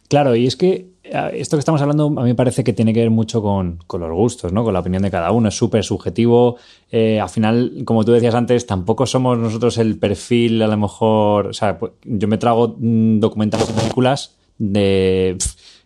[0.09, 3.01] Claro, y es que esto que estamos hablando a mí me parece que tiene que
[3.01, 4.65] ver mucho con, los gustos, ¿no?
[4.65, 5.49] Con la opinión de cada uno.
[5.49, 6.57] Es súper subjetivo.
[6.91, 11.49] Eh, al final, como tú decías antes, tampoco somos nosotros el perfil, a lo mejor.
[11.49, 15.37] O sea, pues, yo me trago mm, documentales y películas de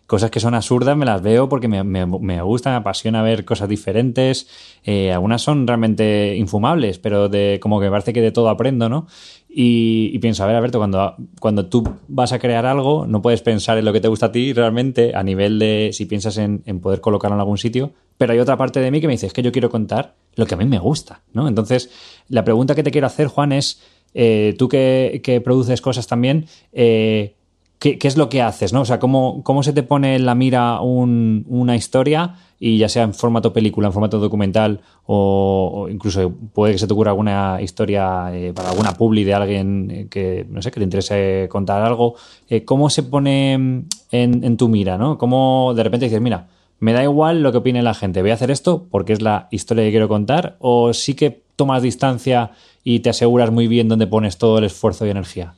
[0.07, 3.43] cosas que son absurdas, me las veo porque me, me, me gusta, me apasiona ver
[3.43, 4.47] cosas diferentes.
[4.83, 9.07] Eh, algunas son realmente infumables, pero de como que parece que de todo aprendo, ¿no?
[9.49, 13.77] Y, pienso, a ver, Alberto, cuando, cuando tú vas a crear algo, no puedes pensar
[13.77, 17.01] en lo que te gusta a ti realmente a nivel de si piensas en, poder
[17.01, 19.41] colocarlo en algún sitio, pero hay otra parte de mí que me dice, es que
[19.41, 21.47] yo quiero contar lo que a mí me gusta, ¿no?
[21.47, 21.89] Entonces,
[22.29, 23.81] la pregunta que te quiero hacer, Juan, es,
[24.13, 27.36] eh, tú que, que, produces cosas también, eh,
[27.79, 28.81] ¿qué, es lo que haces, ¿no?
[28.81, 33.03] O sea, ¿cómo, cómo se te pone en la mira una historia y ya sea
[33.03, 38.31] en formato película, en formato documental o, incluso puede que se te ocurra alguna historia
[38.33, 42.15] eh, para alguna publi de alguien eh, que, no sé, que te interese contar algo,
[42.49, 45.17] eh, ¿cómo se pone en, tu mira, ¿no?
[45.17, 46.47] ¿Cómo de repente dices, mira,
[46.79, 49.47] me da igual lo que opine la gente, voy a hacer esto porque es la
[49.51, 52.51] historia que quiero contar o sí que tomas distancia
[52.83, 55.55] y te aseguras muy bien dónde pones todo el esfuerzo y energía?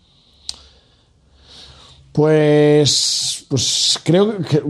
[2.12, 4.62] Pues, pues creo que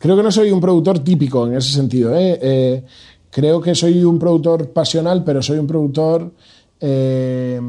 [0.00, 2.16] Creo que no soy un productor típico en ese sentido.
[2.16, 2.38] ¿eh?
[2.40, 2.82] Eh,
[3.30, 6.32] creo que soy un productor pasional, pero soy un productor
[6.80, 7.60] eh,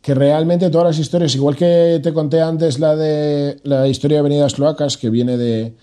[0.00, 4.20] que realmente todas las historias, igual que te conté antes la de la historia de
[4.20, 5.74] Avenidas Cloacas, que viene de,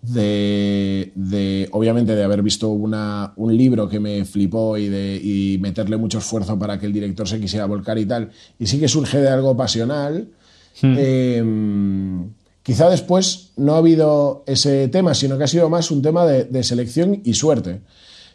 [0.00, 5.98] de, obviamente de haber visto una, un libro que me flipó y de y meterle
[5.98, 9.20] mucho esfuerzo para que el director se quisiera volcar y tal, y sí que surge
[9.20, 10.30] de algo pasional.
[10.82, 12.36] Hmm.
[12.66, 16.64] Quizá después no ha habido ese tema, sino que ha sido más un tema de,
[16.64, 17.82] selección y suerte.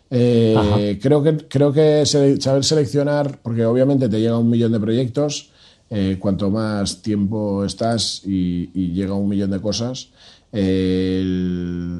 [0.10, 5.50] Eh, creo que, creo que saber seleccionar, porque obviamente te llega un millón de proyectos,
[5.90, 10.12] eh, cuanto más tiempo estás y, llega un millón de cosas,
[10.54, 12.00] eh,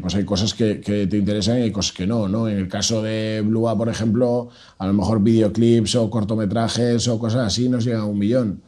[0.00, 2.48] pues hay cosas que, te interesan y hay cosas que no, ¿no?
[2.48, 7.48] En el caso de Blua, por ejemplo, a lo mejor videoclips o cortometrajes o cosas
[7.48, 8.62] así nos llega a un millón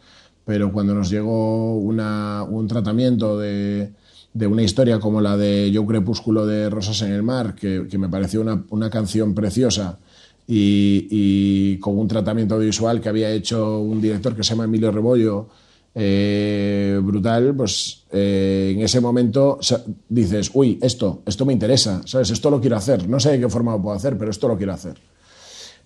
[0.45, 3.93] pero cuando nos llegó un tratamiento de,
[4.35, 8.45] una historia como la de Yo Crepúsculo de Rosas en el Mar, que, me pareció
[8.71, 9.99] una, canción preciosa
[10.47, 15.49] y, con un tratamiento visual que había hecho un director que se llama Emilio Rebollo,
[15.97, 19.61] eh, brutal, pues eh, en ese momento
[20.09, 22.31] dices, uy, esto, esto me interesa, ¿sabes?
[22.31, 24.57] Esto lo quiero hacer, no sé de qué forma lo puedo hacer, pero esto lo
[24.57, 24.97] quiero hacer.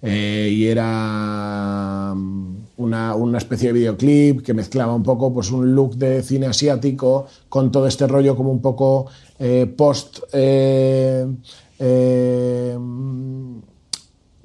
[0.00, 2.14] Eh, y era
[2.78, 7.26] mm, una, especie de videoclip que mezclaba un poco pues, un look de cine asiático
[7.48, 9.06] con todo este rollo como un poco
[9.38, 10.20] eh, post...
[10.32, 11.26] Eh,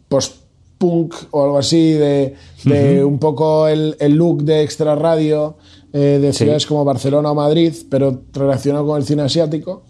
[0.08, 0.44] post
[0.78, 2.36] punk o algo así, de,
[3.04, 5.56] un poco el, look de extra radio
[5.92, 9.84] de ciudades como Barcelona o Madrid, pero relacionado con el cine asiático.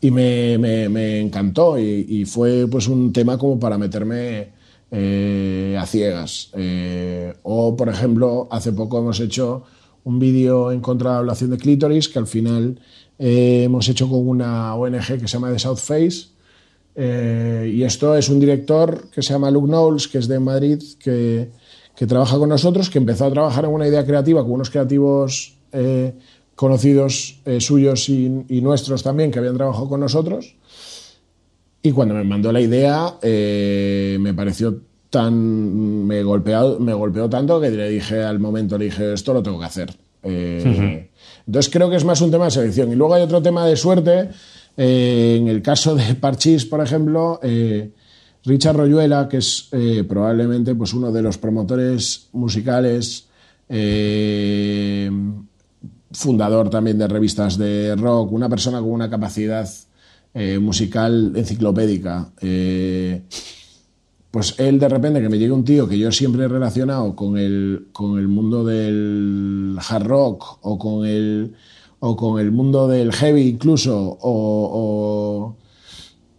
[0.00, 4.48] Y me, me, encantó y, y, fue pues un tema como para meterme
[4.92, 6.50] eh, a ciegas.
[6.54, 9.62] Eh, o, por ejemplo, hace poco hemos hecho
[10.02, 12.80] un vídeo en contra de la ablación de clítoris que al final
[13.18, 16.30] eh, hemos hecho con una ONG que se llama The South Face.
[16.96, 21.50] y esto es un director que se llama Luke Knowles, que es de Madrid, que,
[21.94, 25.56] que trabaja con nosotros, que empezó a trabajar en una idea creativa con unos creativos
[26.56, 30.56] conocidos suyos y, y, nuestros también, que habían trabajado con nosotros.
[31.82, 36.06] Y cuando me mandó la idea, eh, me pareció tan.
[36.06, 39.58] Me, golpeado, me golpeó tanto que le dije al momento, le dije, esto lo tengo
[39.58, 39.94] que hacer.
[40.22, 41.08] Eh,
[41.46, 42.92] entonces creo que es más un tema de selección.
[42.92, 44.28] Y luego hay otro tema de suerte.
[44.76, 47.40] Eh, en el caso de Parchís, por ejemplo,
[48.44, 49.70] Richard Royuela, que es
[50.06, 53.26] probablemente pues, uno de los promotores musicales,
[56.12, 59.68] fundador también de revistas de rock, una persona con una capacidad
[60.32, 62.30] eh, musical enciclopédica.
[62.40, 63.22] Eh,
[64.30, 67.36] pues él de repente que me llegue un tío que yo siempre he relacionado con
[67.36, 71.52] el, con el mundo del hard rock o con el,
[71.98, 75.56] o con el mundo del heavy incluso, o,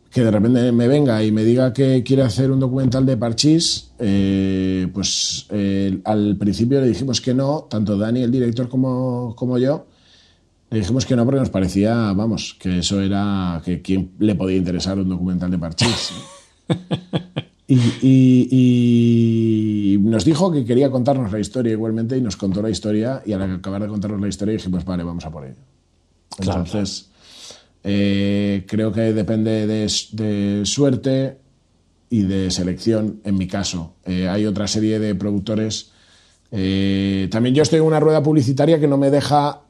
[0.10, 3.92] que de repente me venga y me diga que quiere hacer un documental de Parchís,
[4.00, 5.48] eh, pues
[6.06, 9.86] al principio le dijimos que no, tanto Dani, el director, como, como yo,
[10.72, 14.56] le dijimos que no porque nos parecía, vamos, que eso era, que quién le podía
[14.56, 16.14] interesar un documental de Parchís.
[17.74, 18.38] Y,
[20.02, 23.44] nos dijo que quería contarnos la historia igualmente y nos contó la historia y al
[23.44, 25.56] acabar de contarnos la historia dije, pues vale, vamos a por ello.
[26.38, 27.10] Entonces,
[27.82, 31.38] eh, creo que depende de, suerte
[32.10, 33.94] y de selección en mi caso.
[34.04, 35.92] Eh, hay otra serie de productores.
[36.52, 39.62] Eh, también yo estoy en una rueda publicitaria que no me deja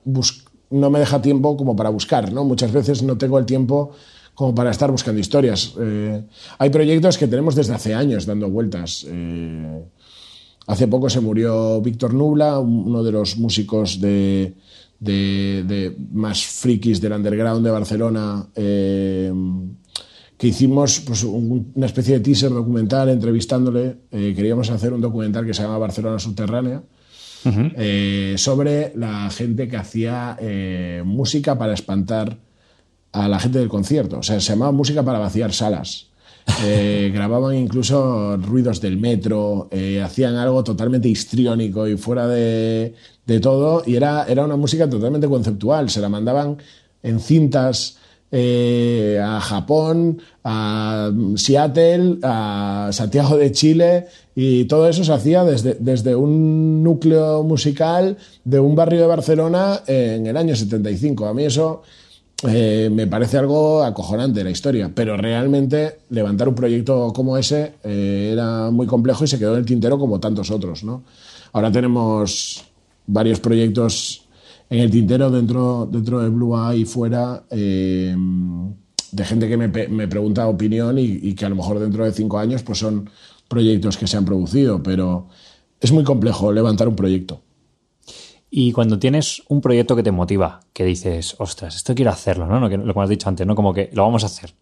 [0.72, 2.44] no me deja tiempo como para buscar, ¿no?
[2.44, 3.92] Muchas veces no tengo el tiempo
[4.34, 5.74] como para estar buscando historias.
[5.80, 6.24] Eh,
[6.58, 9.06] hay proyectos que tenemos desde hace años dando vueltas.
[9.08, 9.84] Eh,
[10.68, 14.56] hace poco se murió Víctor Nubla, uno de los músicos de,
[16.12, 19.32] más frikis del underground de Barcelona, eh,
[20.38, 23.98] que hicimos pues, una especie de teaser documental entrevistándole.
[24.10, 26.82] queríamos hacer un documental que se llama Barcelona Subterránea.
[28.38, 30.38] Sobre la gente que hacía
[31.04, 32.38] música para espantar
[33.12, 34.20] a la gente del concierto.
[34.20, 36.08] O sea, se llamaba música para vaciar salas.
[36.64, 42.96] Eh, grababan incluso ruidos del metro, eh, hacían algo totalmente histriónico y fuera de,
[43.42, 45.90] todo, y era, era una música totalmente conceptual.
[45.92, 46.58] Se la mandaban
[47.04, 48.00] en cintas
[48.32, 55.76] eh, a Japón, a Seattle, a Santiago de Chile, y todo eso se hacía desde,
[55.80, 61.28] desde un núcleo musical de un barrio de Barcelona en el año 75.
[61.28, 61.82] A mí eso
[62.48, 68.30] eh, me parece algo acojonante la historia, pero realmente levantar un proyecto como ese eh,
[68.34, 70.84] era muy complejo y se quedó en el tintero como tantos otros.
[70.84, 71.04] ¿no?
[71.54, 72.64] Ahora tenemos
[73.06, 74.26] varios proyectos
[74.70, 78.16] en el tintero dentro, dentro de Blue Eye y fuera eh,
[79.12, 82.14] de gente que me, me pregunta opinión y, y, que a lo mejor dentro de
[82.14, 83.10] cinco años pues son
[83.52, 85.28] proyectos que se han producido, pero
[85.82, 87.42] es muy complejo levantar un proyecto.
[88.50, 92.60] Y cuando tienes un proyecto que te motiva, que dices, ostras, esto quiero hacerlo, ¿no?
[92.62, 93.56] Lo que, has dicho antes, ¿no?
[93.56, 94.54] Como que lo vamos a hacer.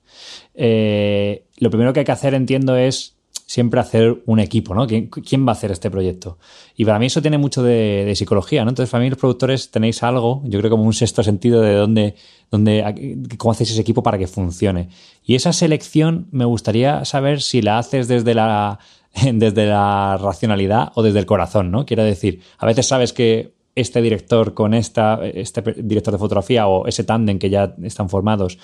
[0.55, 3.18] Eh, lo primero que hay que hacer, entiendo, es
[3.49, 4.85] siempre hacer un equipo, ¿no?
[4.85, 6.37] ¿Quién, va a hacer este proyecto?
[6.75, 8.69] Y para mí eso tiene mucho de, psicología, ¿no?
[8.69, 12.13] Entonces, para mí los productores tenéis algo, yo creo como un sexto sentido de dónde,
[12.51, 14.89] dónde, cómo hacéis ese equipo para que funcione.
[15.25, 18.77] Y esa selección me gustaría saber si la haces desde la,
[19.33, 21.87] desde la racionalidad o desde el corazón, ¿no?
[21.87, 26.85] Quiero decir, a veces sabes que este director con esta, este director de fotografía o
[26.85, 28.59] ese tándem que ya están formados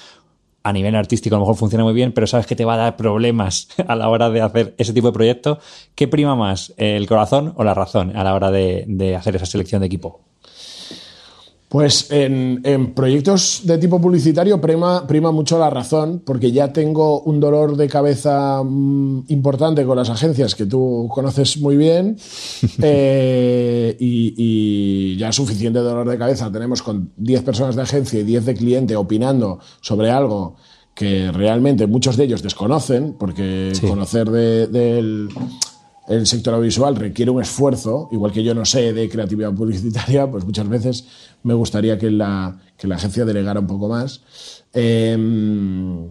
[0.65, 2.77] a nivel artístico a lo mejor funciona muy bien, pero sabes que te va a
[2.77, 5.59] dar problemas a la hora de hacer ese tipo de proyecto.
[5.93, 9.81] ¿Qué prima más, el corazón o la razón a la hora de hacer esa selección
[9.81, 10.21] de equipo?
[11.75, 17.41] Pues en, proyectos de tipo publicitario prima, prima, mucho la razón, porque ya tengo un
[17.41, 22.15] dolor de cabeza mm, importante con las agencias que tú conoces muy bien,
[22.81, 26.49] eh, y, ya suficiente dolor de cabeza.
[26.49, 30.55] Tenemos con 10 personas de agencia y 10 de cliente opinando sobre algo
[30.93, 35.27] que realmente muchos de ellos desconocen, porque conocer del
[36.07, 40.45] el sector audiovisual requiere un esfuerzo, igual que yo no sé de creatividad publicitaria, pues
[40.45, 41.05] muchas veces
[41.43, 44.21] me gustaría que la, que la agencia delegara un poco más.
[44.73, 46.09] Em,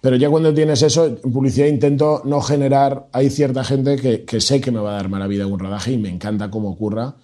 [0.00, 4.60] pero ya cuando tienes eso, en publicidad intento no generar, hay cierta gente que, sé
[4.60, 7.16] que me va a dar mala vida un rodaje y me encanta cómo ocurra.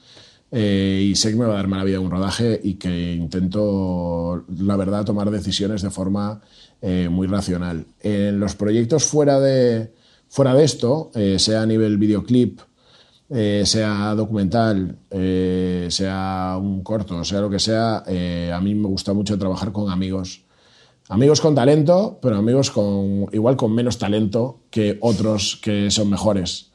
[0.54, 4.44] Eh, y sé que me va a dar mala vida un rodaje y que intento,
[4.58, 6.42] la verdad, tomar decisiones de forma
[6.82, 7.86] eh, muy racional.
[8.00, 9.92] En los proyectos fuera de,
[10.32, 12.58] Fuera de esto, eh, sea a nivel videoclip,
[13.28, 19.12] eh, sea documental, eh, sea un corto, sea lo que sea, a mí me gusta
[19.12, 20.46] mucho trabajar con amigos.
[21.10, 26.70] Amigos con talento, pero amigos con igual con menos talento que otros que son mejores.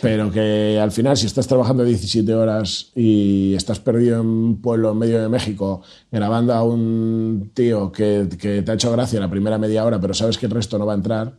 [0.00, 4.92] Pero que al final, si estás trabajando 17 horas y estás perdido en un pueblo
[4.92, 9.28] en medio de México grabando a un tío que, que te ha hecho gracia la
[9.28, 11.34] primera media hora, pero sabes que el resto no va a entrar,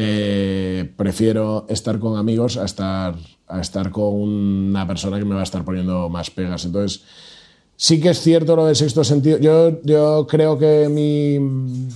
[0.00, 3.16] eh, prefiero estar con amigos a estar,
[3.48, 6.64] a estar con una persona que me va a estar poniendo más pegas.
[6.64, 7.02] Entonces,
[7.74, 9.38] sí que es cierto lo del sexto sentido.
[9.38, 11.88] Yo, yo creo que mi...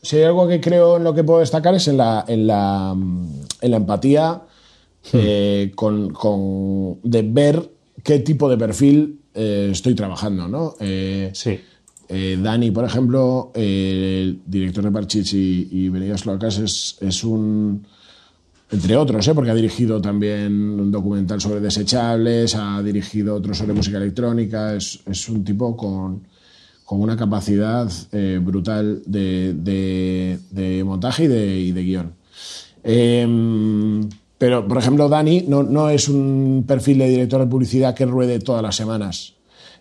[0.00, 2.92] Si hay algo que creo en lo que puedo destacar es en la, en la,
[2.92, 4.40] en la empatía
[5.12, 5.18] hmm.
[5.20, 7.70] eh, con, con, de ver
[8.02, 10.76] qué tipo de perfil eh, estoy trabajando, ¿no?
[11.34, 11.60] sí.
[12.12, 15.90] Eh, Dani, por ejemplo, el director de Parchich y, y
[16.24, 17.86] Locas, es, es, un.
[18.68, 19.34] Entre otros, ¿eh?
[19.34, 24.74] porque ha dirigido también un documental sobre desechables, ha dirigido otro sobre música electrónica.
[24.74, 26.24] Es, es un tipo con,
[26.84, 29.54] con una capacidad eh, brutal de,
[30.50, 32.12] de, montaje y de, y de guion.
[32.82, 38.04] Em, pero, por ejemplo, Dani no, no es un perfil de director de publicidad que
[38.04, 39.34] ruede todas las semanas.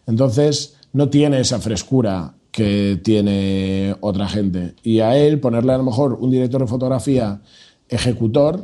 [0.05, 4.73] Entonces no tiene esa frescura que tiene otra gente.
[4.83, 7.41] Y a él ponerle a lo mejor un director de fotografía
[7.87, 8.63] ejecutor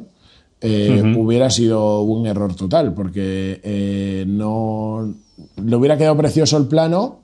[0.61, 5.13] hubiera sido un error total, porque no
[5.63, 7.19] le hubiera quedado precioso el plano,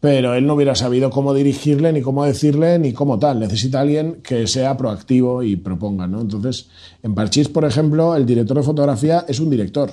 [0.00, 3.40] pero él no hubiera sabido cómo dirigirle, ni cómo decirle, ni cómo tal.
[3.40, 6.20] Necesita alguien que sea proactivo y proponga, ¿no?
[6.20, 6.68] Entonces,
[7.02, 9.90] en Parchís, por ejemplo, el director de fotografía es un director.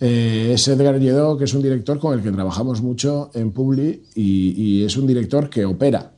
[0.00, 4.02] Eh, es Edgar Lledó, que es un director con el que trabajamos mucho en Publi
[4.14, 6.12] y, es un director que opera.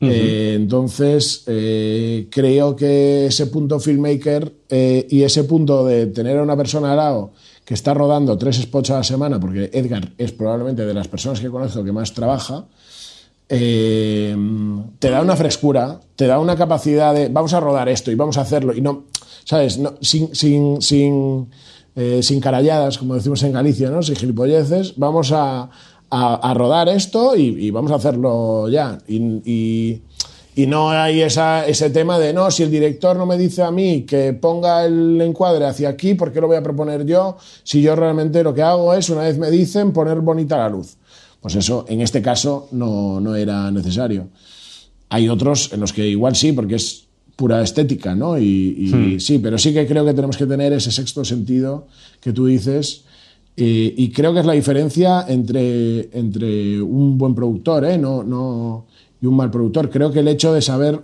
[0.00, 4.52] Eh, entonces, eh, creo que ese punto filmmaker
[5.08, 7.32] y ese punto de tener a una persona al lado
[7.64, 11.40] que está rodando tres spots a la semana, porque Edgar es probablemente de las personas
[11.40, 12.66] que conozco que más trabaja,
[13.48, 14.34] eh,
[14.98, 18.38] te da una frescura, te da una capacidad de vamos a rodar esto y vamos
[18.38, 19.04] a hacerlo y no,
[19.44, 19.78] ¿sabes?
[19.78, 21.48] No, sin, sin, sin,
[21.96, 24.02] eh, sin caralladas, como decimos en Galicia, ¿no?
[24.02, 25.70] Sin gilipolleces, vamos a,
[26.10, 28.98] a, rodar esto y, vamos a hacerlo ya.
[29.08, 30.00] y
[30.56, 34.02] y no hay ese tema de, no, si el director no me dice a mí
[34.02, 37.36] que ponga el encuadre hacia aquí, ¿por qué lo voy a proponer yo?
[37.64, 40.96] Si yo realmente lo que hago es, una vez me dicen, poner bonita la luz.
[41.40, 44.28] Pues eso, en este caso, no, no era necesario.
[45.08, 47.03] Hay otros en los que igual sí, porque es
[47.36, 48.38] pura estética, ¿no?
[48.38, 49.20] Y, hmm.
[49.20, 51.86] sí, pero sí que creo que tenemos que tener ese sexto sentido
[52.20, 53.04] que tú dices.
[53.56, 57.98] y creo que es la diferencia entre, entre un buen productor, ¿eh?
[57.98, 58.86] No, no,
[59.20, 59.90] y un mal productor.
[59.90, 61.00] Creo que el hecho de saber,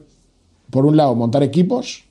[0.71, 2.05] por un lado, montar equipos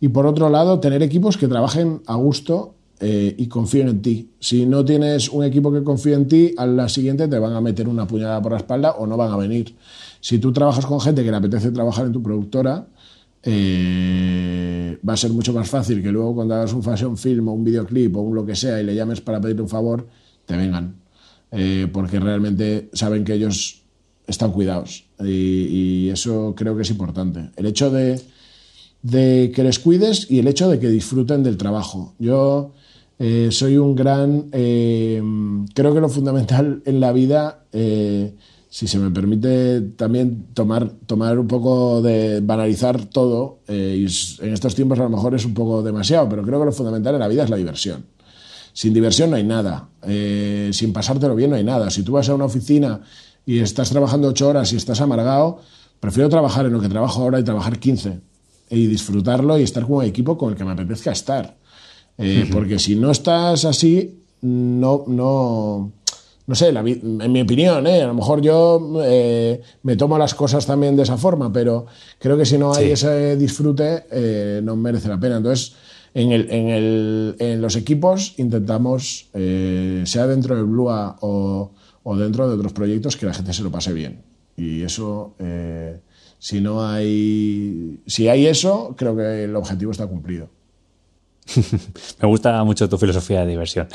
[0.00, 4.30] y por otro lado, tener equipos que trabajen a gusto eh, y confíen en ti.
[4.40, 7.60] Si no tienes un equipo que confíe en ti, a la siguiente te van a
[7.60, 9.74] meter una puñalada por la espalda o no van a venir.
[10.20, 12.86] Si tú trabajas con gente que le apetece trabajar en tu productora,
[13.46, 17.64] va a ser mucho más fácil que luego cuando hagas un fashion film o un
[17.64, 20.06] videoclip o un lo que sea y le llames para pedirle un favor,
[20.46, 21.04] te vengan.
[21.56, 23.82] Eh, porque realmente saben que ellos
[24.26, 25.04] están cuidados.
[25.20, 27.50] Y, eso creo que es importante.
[27.56, 28.20] El hecho de,
[29.52, 32.14] que les cuides y el hecho de que disfruten del trabajo.
[32.18, 32.72] Yo
[33.20, 34.46] eh, soy un gran...
[34.52, 35.22] Eh,
[35.74, 37.64] creo que lo fundamental en la vida,
[38.74, 44.04] si se me permite también tomar, tomar un poco de banalizar todo, y
[44.40, 47.14] en estos tiempos a lo mejor es un poco demasiado, pero creo que lo fundamental
[47.14, 48.04] en la vida es la diversión.
[48.72, 49.90] Sin diversión no hay nada.
[50.72, 51.88] sin pasártelo bien no hay nada.
[51.88, 53.00] Si tú vas a una oficina
[53.46, 55.60] y estás trabajando ocho horas y estás amargado,
[56.00, 58.18] prefiero trabajar en lo que trabajo ahora y trabajar 15
[58.70, 61.56] y disfrutarlo y estar con un equipo con el que me apetezca estar.
[62.18, 65.92] Eh, porque si no estás así, no, no,
[66.46, 68.02] no sé, en mi opinión, ¿eh?
[68.02, 71.86] a lo mejor yo eh, me tomo las cosas también de esa forma, pero
[72.18, 75.38] creo que si no hay ese disfrute, no merece la pena.
[75.38, 75.74] Entonces,
[76.12, 81.72] en, el, en, el, en los equipos intentamos, sea dentro del Blua o
[82.04, 84.22] o dentro de otros proyectos que la gente se lo pase bien.
[84.56, 85.98] Y eso, eh,
[86.38, 90.48] si no hay, si hay eso, creo que el objetivo está cumplido.
[92.20, 93.88] Me gusta mucho tu filosofía de diversión.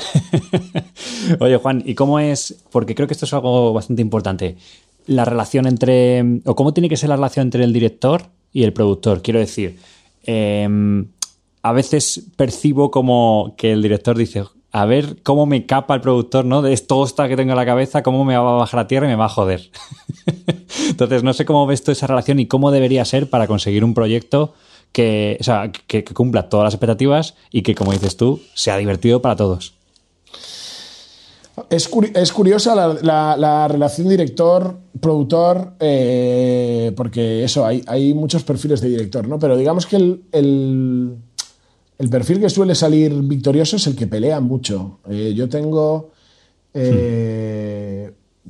[1.40, 2.62] Oye, Juan, ¿y cómo es?
[2.70, 4.56] Porque creo que esto es algo bastante importante.
[5.06, 6.40] La relación entre.
[6.44, 9.22] o cómo tiene que ser la relación entre el director y el productor.
[9.22, 9.78] Quiero decir,
[10.24, 11.08] em,
[11.62, 16.44] a veces percibo como que el director dice, a ver cómo me capa el productor,
[16.44, 16.62] ¿no?
[16.62, 19.06] De esto esta que tengo en la cabeza, cómo me va a bajar a tierra
[19.06, 19.70] y me va a joder.
[20.88, 23.94] Entonces, no sé cómo ves tú esa relación y cómo debería ser para conseguir un
[23.94, 24.54] proyecto
[24.92, 29.22] que, o sea, que, cumpla todas las expectativas y que, como dices tú, sea divertido
[29.22, 29.74] para todos.
[31.68, 39.38] Es, curiosa la, relación director-productor, eh, porque eso, hay, hay, muchos perfiles de director, ¿no?
[39.38, 41.18] Pero digamos que el
[42.00, 45.00] el perfil que suele salir victorioso es el que pelea mucho.
[45.10, 46.12] Eh, yo tengo,
[46.72, 47.99] eh,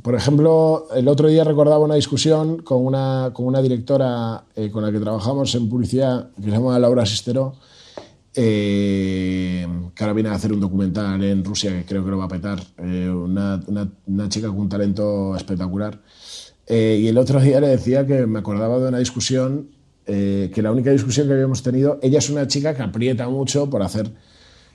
[0.02, 4.82] por ejemplo, el otro día recordaba una discusión con una, con una directora eh, con
[4.82, 7.54] la que trabajamos en publicidad, que se llama Laura Sistero,
[8.32, 9.66] que
[9.98, 12.60] ahora viene a hacer un documental en Rusia que creo que lo va a petar.
[12.78, 13.60] Una,
[14.06, 16.00] una, chica con un talento espectacular.
[16.68, 19.68] y el otro día le decía que me acordaba de una discusión
[20.12, 23.70] eh, que la única discusión que habíamos tenido, ella es una chica que aprieta mucho
[23.70, 24.10] por hacer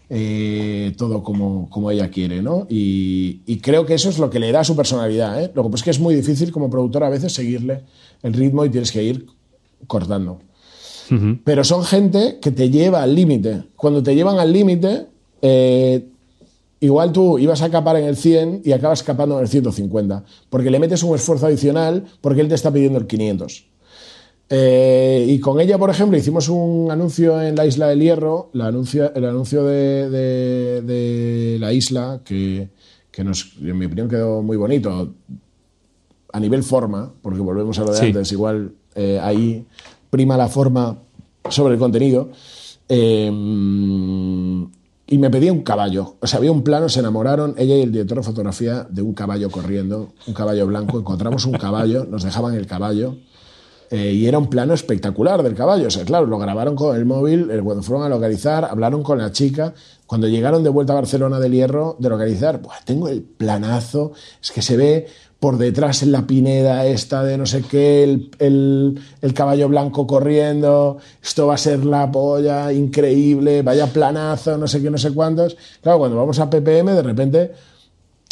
[0.09, 2.67] eh, todo como, como, ella quiere, ¿no?
[2.69, 5.51] Y, creo que eso es lo que le da su personalidad, ¿eh?
[5.53, 7.81] Lo que pasa es que es muy difícil como productor a veces seguirle
[8.21, 9.25] el ritmo y tienes que ir
[9.87, 10.39] cortando.
[11.43, 13.63] Pero son gente que te lleva al límite.
[13.75, 15.05] Cuando te llevan al límite,
[16.79, 20.71] igual tú ibas a capar en el 100 y acabas capando en el 150, porque
[20.71, 23.65] le metes un esfuerzo adicional porque él te está pidiendo el 500.
[24.49, 28.61] Eh, y con ella, por ejemplo, hicimos un anuncio en la isla del Hierro, el
[28.61, 32.69] anuncio de, la isla, que,
[33.23, 35.13] nos, en mi opinión quedó muy bonito
[36.31, 39.65] a nivel forma, porque volvemos a lo de antes, igual eh, ahí
[40.09, 40.97] prima la forma
[41.49, 42.29] sobre el contenido.
[42.87, 44.63] Em,
[45.07, 46.15] y me pedía un caballo.
[46.19, 49.13] O sea, había un plano, se enamoraron ella y el director de fotografía de un
[49.13, 50.99] caballo corriendo, un caballo blanco.
[50.99, 53.17] Encontramos un caballo, nos dejaban el caballo.
[53.91, 55.87] Eh, y era un plano espectacular del caballo.
[55.87, 59.17] O sea, claro, lo grabaron con el móvil, eh, cuando fueron a localizar, hablaron con
[59.17, 59.73] la chica.
[60.07, 64.61] Cuando llegaron de vuelta a Barcelona del Hierro de localizar, tengo el planazo, es que
[64.61, 65.07] se ve
[65.39, 70.97] por detrás en la pineda esta de no sé qué, el, el, caballo blanco corriendo,
[71.21, 75.57] esto va a ser la polla, increíble, vaya planazo, no sé qué, no sé cuántos.
[75.81, 77.51] Claro, cuando vamos a PPM, de repente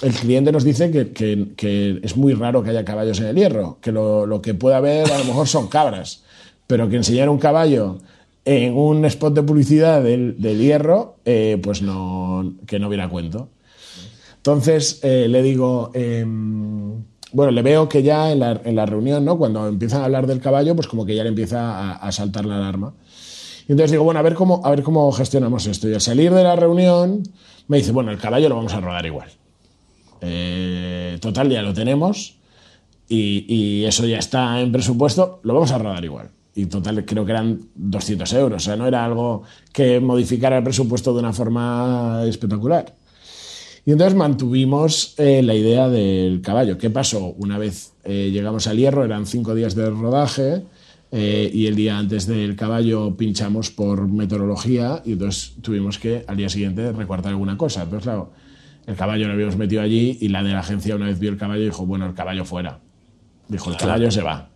[0.04, 3.92] el cliente nos dice que, es muy raro que haya caballos en el hierro, que
[3.92, 6.24] lo, que puede haber a lo mejor son cabras,
[6.68, 8.00] pero que enseñar un caballo
[8.46, 13.50] en un spot de publicidad del, hierro, eh, pues no, que no viene a cuento.
[14.36, 17.02] Entonces eh, le digo, em,
[17.32, 19.38] bueno, le veo que ya en la, reunión, ¿no?
[19.38, 22.58] Cuando empiezan a hablar del caballo, pues como que ya le empieza a, saltar la
[22.58, 22.94] alarma.
[23.70, 25.88] Y entonces digo, bueno, a ver cómo gestionamos esto.
[25.88, 27.24] Y al salir de la reunión
[27.70, 29.30] me dice, bueno, el caballo lo vamos a rodar igual.
[30.26, 32.38] Eh, total, ya lo tenemos
[33.10, 36.30] y, eso ya está en presupuesto, lo vamos a rodar igual.
[36.56, 38.64] Y total, creo que eran 200 euros.
[38.64, 39.44] O sea, no era algo
[39.74, 42.96] que modificara el presupuesto de una forma espectacular.
[43.86, 46.78] Y entonces mantuvimos eh, la idea del caballo.
[46.78, 47.34] ¿Qué pasó?
[47.38, 50.64] Una vez eh, llegamos al hierro, eran cinco días de rodaje.
[51.16, 56.50] Y el día antes del caballo pinchamos por meteorología y entonces tuvimos que al día
[56.50, 57.84] siguiente recortar alguna cosa.
[57.84, 58.32] Entonces, claro,
[58.86, 61.38] el caballo lo habíamos metido allí y la de la agencia una vez vio el
[61.38, 62.80] caballo dijo, bueno, el caballo fuera.
[63.48, 64.50] Dijo, el caballo se va.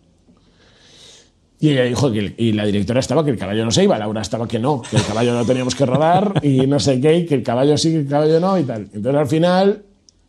[1.60, 4.22] Y ella dijo que y la directora estaba que el caballo no se iba, Laura
[4.22, 7.34] estaba que no, que el caballo no teníamos que rodar y no sé qué, que
[7.34, 8.82] el caballo sí, que el caballo no y tal.
[8.94, 9.84] Entonces al final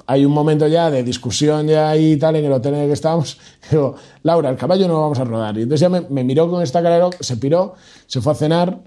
[0.06, 2.94] hay un momento ya de discusión ya y tal en el hotel en el que
[2.94, 3.38] estábamos.
[3.70, 5.58] Digo, Laura, el caballo no lo vamos a rodar.
[5.58, 7.74] Y entonces ya me, miró con esta cara, se piró,
[8.06, 8.78] se fue a cenar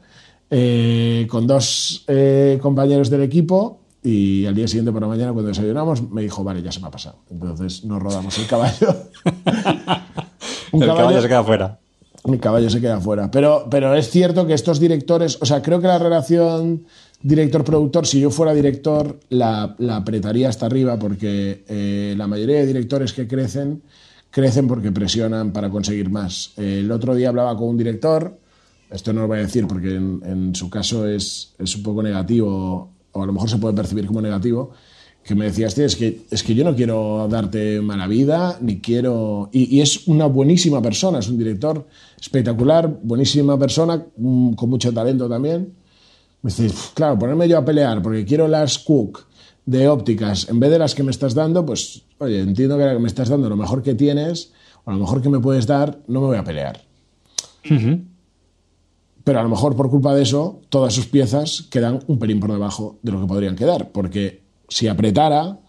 [0.50, 5.50] eh, con dos eh, compañeros del equipo y al día siguiente por la mañana cuando
[5.50, 7.18] desayunamos me dijo, vale, ya se me ha pasado.
[7.30, 8.96] Entonces no rodamos el caballo.
[10.74, 11.80] el caballo se queda fuera
[12.26, 13.32] mi caballo se queda fuera.
[13.32, 16.86] Pero, pero es cierto que estos directores, o sea, creo que la relación
[17.22, 23.14] director-productor, si yo fuera director, la, apretaría hasta arriba porque eh, la mayoría de directores
[23.14, 23.82] que crecen,
[24.30, 26.54] crecen porque presionan para conseguir más.
[26.58, 28.38] el otro día hablaba con un director,
[28.90, 32.90] esto no lo voy a decir porque en, su caso es, es un poco negativo,
[33.12, 34.72] o a lo mejor se puede percibir como negativo,
[35.24, 39.50] que me decías, es que, es que yo no quiero darte mala vida, ni quiero...
[39.52, 41.88] Y, es una buenísima persona, es un director
[42.20, 45.74] espectacular, buenísima persona, mm, con mucho talento también.
[46.42, 49.28] Me dices, claro, ponerme yo a pelear porque quiero las Cook
[49.66, 52.94] de ópticas en vez de las que me estás dando, pues, oye, entiendo que la
[52.94, 54.52] que me estás dando lo mejor que tienes,
[54.86, 56.82] o lo mejor que me puedes dar, no me voy a pelear.
[59.24, 62.52] Pero a lo mejor por culpa de eso, todas sus piezas quedan un pelín por
[62.52, 65.60] debajo de lo que podrían quedar, porque si apretara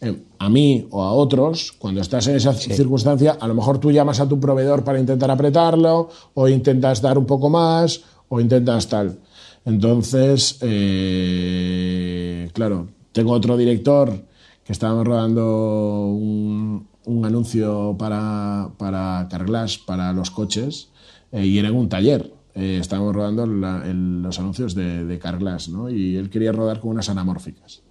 [0.00, 3.92] eh, a mí o a otros, cuando estás en esa circunstancia, a lo mejor tú
[3.92, 8.88] llamas a tu proveedor para intentar apretarlo, o intentas dar un poco más, o intentas
[8.88, 9.18] tal.
[9.64, 14.24] Entonces, eh, claro, tengo otro director
[14.64, 16.88] que estábamos rodando un,
[17.24, 20.88] anuncio para, para Carglass, para los coches,
[21.30, 22.32] eh, y era en un taller.
[22.54, 25.88] Estábamos rodando los anuncios de, de Carglass, ¿no?
[25.88, 27.82] Y él quería rodar con unas anamórficas.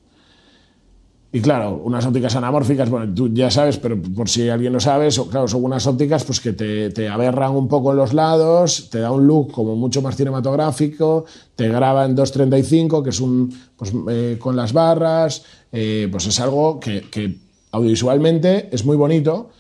[1.33, 5.07] Y claro, unas ópticas anamórficas, bueno, tú ya sabes, pero por si alguien no sabe,
[5.29, 9.11] claro, son unas ópticas pues, que te, aberran un poco en los lados, te da
[9.11, 11.23] un look como mucho más cinematográfico,
[11.55, 16.38] te graba en 2.35, que es un, pues, eh, con las barras, eh, pues es
[16.41, 17.39] algo que,
[17.71, 19.51] audiovisualmente es muy bonito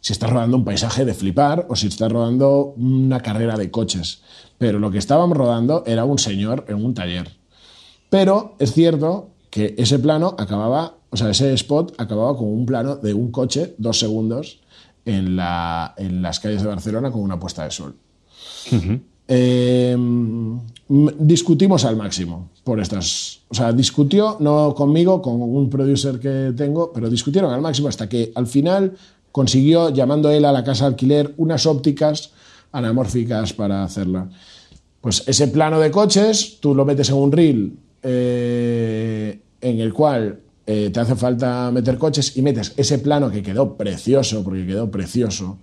[0.00, 4.22] si estás rodando un paisaje de flipar o si estás rodando una carrera de coches.
[4.58, 7.30] Pero lo que estábamos rodando era un señor en un taller.
[8.08, 12.96] Pero es cierto que ese plano acababa, o sea, ese spot acababa con un plano
[12.96, 14.60] de un coche, dos segundos,
[15.04, 17.94] en, la, en las calles de Barcelona con una puesta de sol.
[19.32, 20.58] Em,
[20.88, 23.40] discutimos al máximo por estas.
[23.48, 28.08] O sea, discutió, no conmigo, con un producer que tengo, pero discutieron al máximo hasta
[28.08, 28.96] que al final
[29.32, 32.30] consiguió, llamando él a la casa de alquiler, unas ópticas
[32.72, 34.28] anamórficas para hacerla.
[35.00, 40.40] Pues ese plano de coches, tú lo metes en un reel eh, en el cual
[40.66, 44.90] eh, te hace falta meter coches y metes ese plano que quedó precioso, porque quedó
[44.90, 45.58] precioso,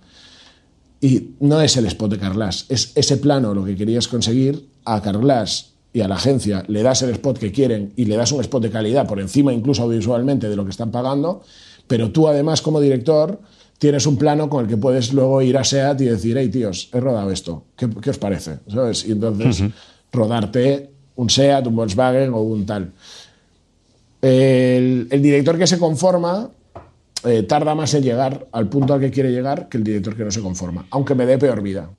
[1.00, 5.00] y no es el spot de Carlas, es ese plano lo que querías conseguir, a
[5.00, 8.40] Carlas y a la agencia le das el spot que quieren y le das un
[8.40, 11.42] spot de calidad por encima incluso audiovisualmente de lo que están pagando,
[11.86, 13.40] pero tú además como director
[13.78, 16.90] tienes un plano con el que puedes luego ir a SEAT y decir, hey tíos,
[16.92, 18.58] he rodado esto, ¿qué, os parece?
[18.68, 19.06] ¿Sabes?
[19.06, 19.62] Y entonces
[20.12, 22.92] rodarte un SEAT, un Volkswagen o un tal.
[24.20, 26.50] El, director que se conforma
[27.24, 30.24] eh, tarda más en llegar al punto al que quiere llegar que el director que
[30.24, 31.90] no se conforma, aunque me dé peor vida.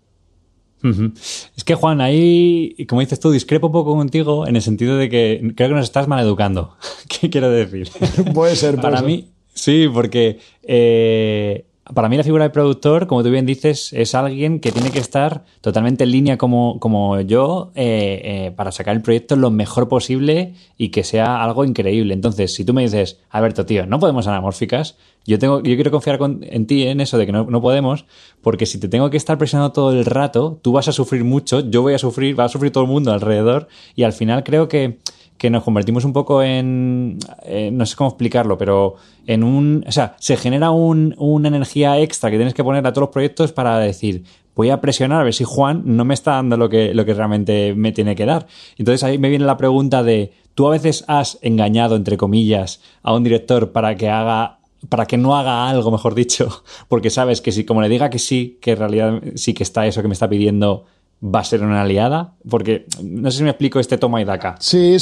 [0.81, 5.09] Es que, Juan, ahí, como dices tú, discrepo un poco contigo en el sentido de
[5.09, 6.77] que creo que nos estás maleducando.
[7.07, 7.89] ¿Qué quiero decir?
[8.33, 13.29] puede ser, Para mí, sí, porque eh, para mí la figura del productor, como tú
[13.29, 18.21] bien dices, es alguien que tiene que estar totalmente en línea como, como yo eh,
[18.23, 22.13] eh, para sacar el proyecto lo mejor posible y que sea algo increíble.
[22.13, 26.19] Entonces, si tú me dices, Alberto, tío, no podemos anamórficas, yo, tengo, yo quiero confiar
[26.21, 28.05] en ti en eso de que no, no, podemos,
[28.41, 31.59] porque si te tengo que estar presionando todo el rato, tú vas a sufrir mucho,
[31.59, 34.67] yo voy a sufrir, va a sufrir todo el mundo alrededor y al final creo
[34.67, 34.99] que
[35.39, 38.95] que nos convertimos un poco en, eh, no sé cómo explicarlo, pero
[39.25, 42.91] en un, o sea, se genera un, una energía extra que tienes que poner a
[42.91, 46.33] todos los proyectos para decir, voy a presionar a ver si Juan no me está
[46.33, 48.47] dando lo que, lo que realmente me tiene que dar.
[48.77, 53.13] Entonces ahí me viene la pregunta de, ¿tú a veces has engañado, entre comillas, a
[53.13, 54.57] un director para que haga
[54.87, 58.19] para que no haga algo, mejor dicho, porque sabes que si como le diga que
[58.19, 60.85] sí, que en realidad sí que está eso que me está pidiendo,
[61.23, 62.33] va a ser una aliada?
[62.49, 64.55] Porque no sé si me explico este toma y daca.
[64.59, 64.95] Sí,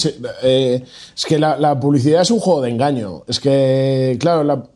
[0.44, 0.84] eh,
[1.16, 3.24] es que la, publicidad es un juego de engaño.
[3.28, 4.70] Es que, claro,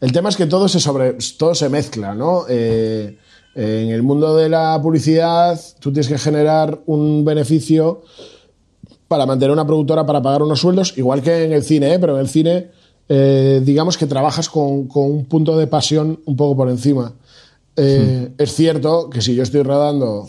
[0.00, 2.44] el tema es que todo se, sobre, todo se mezcla, ¿no?
[2.48, 3.16] Eh,
[3.54, 8.02] en el mundo de la publicidad, tú tienes que generar un beneficio
[9.08, 11.98] para mantener una productora, para pagar unos sueldos, igual que en el cine, ¿eh?
[11.98, 12.70] pero en el cine,
[13.08, 17.12] digamos que trabajas con, un punto de pasión un poco por encima.
[17.76, 18.34] Hmm.
[18.38, 20.28] Es cierto que si yo estoy rodando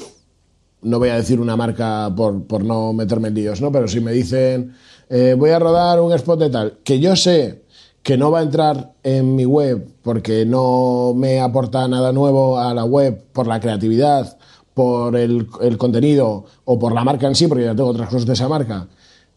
[0.81, 3.71] no voy a decir una marca por, no meterme en líos, ¿no?
[3.71, 4.73] Pero si me dicen,
[5.09, 7.63] eh, voy a rodar un spot de tal, que yo sé
[8.03, 12.73] que no va a entrar en mi web porque no me aporta nada nuevo a
[12.73, 14.37] la web por la creatividad,
[14.73, 15.47] por el,
[15.77, 18.87] contenido o por la marca en sí, porque ya tengo otras cosas de esa marca,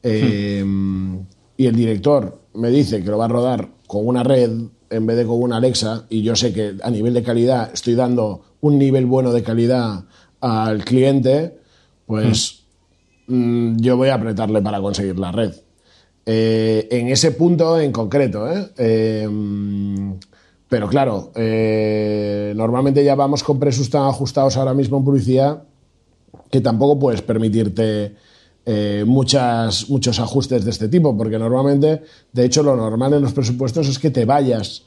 [0.03, 0.65] eh,
[1.57, 4.51] y el director me dice que lo va a rodar con una red
[4.91, 7.95] en vez de con una Alexa, y yo sé que a nivel de calidad estoy
[7.95, 10.05] dando un nivel bueno de calidad
[10.45, 11.59] al cliente,
[12.07, 12.65] pues
[13.29, 15.55] mm, yo voy a apretarle para conseguir la red.
[16.27, 18.71] Eh, en ese punto en concreto, ¿eh?
[18.77, 20.19] Em,
[20.69, 25.63] pero claro, eh, normalmente ya vamos con precios tan ajustados ahora mismo en publicidad
[26.51, 28.15] que tampoco puedes permitirte
[29.05, 32.03] muchas, muchos ajustes de este tipo, porque normalmente,
[32.33, 34.85] de hecho, lo normal en los presupuestos es que te vayas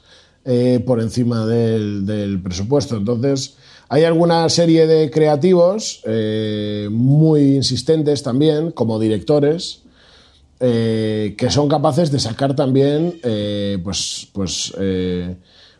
[0.84, 2.96] por encima del, del presupuesto.
[2.96, 3.56] Entonces,
[3.90, 9.82] hay alguna serie de creativos eh, muy insistentes también, como directores,
[10.60, 14.74] eh, que son capaces de sacar también eh, pues, pues,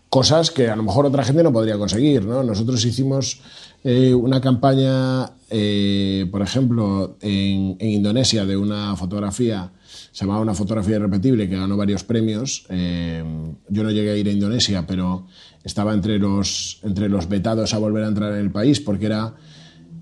[0.09, 2.25] cosas que a lo mejor otra gente no podría conseguir.
[2.25, 3.41] Nosotros hicimos
[3.85, 5.27] una campaña,
[6.31, 9.71] por ejemplo, en, en, Indonesia de una fotografía,
[10.13, 12.65] se llamaba Una fotografía irrepetible, que ganó varios premios.
[12.71, 15.27] yo no llegué a ir a Indonesia, pero
[15.69, 19.35] estaba entre los, entre los vetados a volver a entrar en el país, porque era,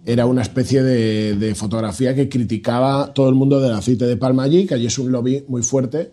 [0.06, 4.66] era una especie de, fotografía que criticaba todo el mundo del aceite de palma allí,
[4.66, 6.12] que allí es un lobby muy fuerte.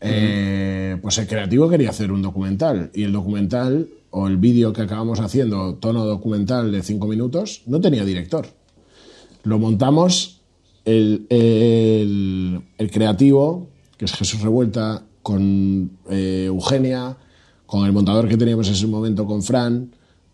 [0.00, 4.82] Eh, pues el creativo quería hacer un documental y el documental o el vídeo que
[4.82, 8.46] acabamos haciendo, tono documental de cinco minutos, no tenía director.
[9.42, 10.40] Lo montamos
[10.84, 17.16] el, el, creativo, que es Jesús Revuelta, con eh, Eugenia,
[17.68, 19.90] con el montador que teníamos en ese momento, con Fran,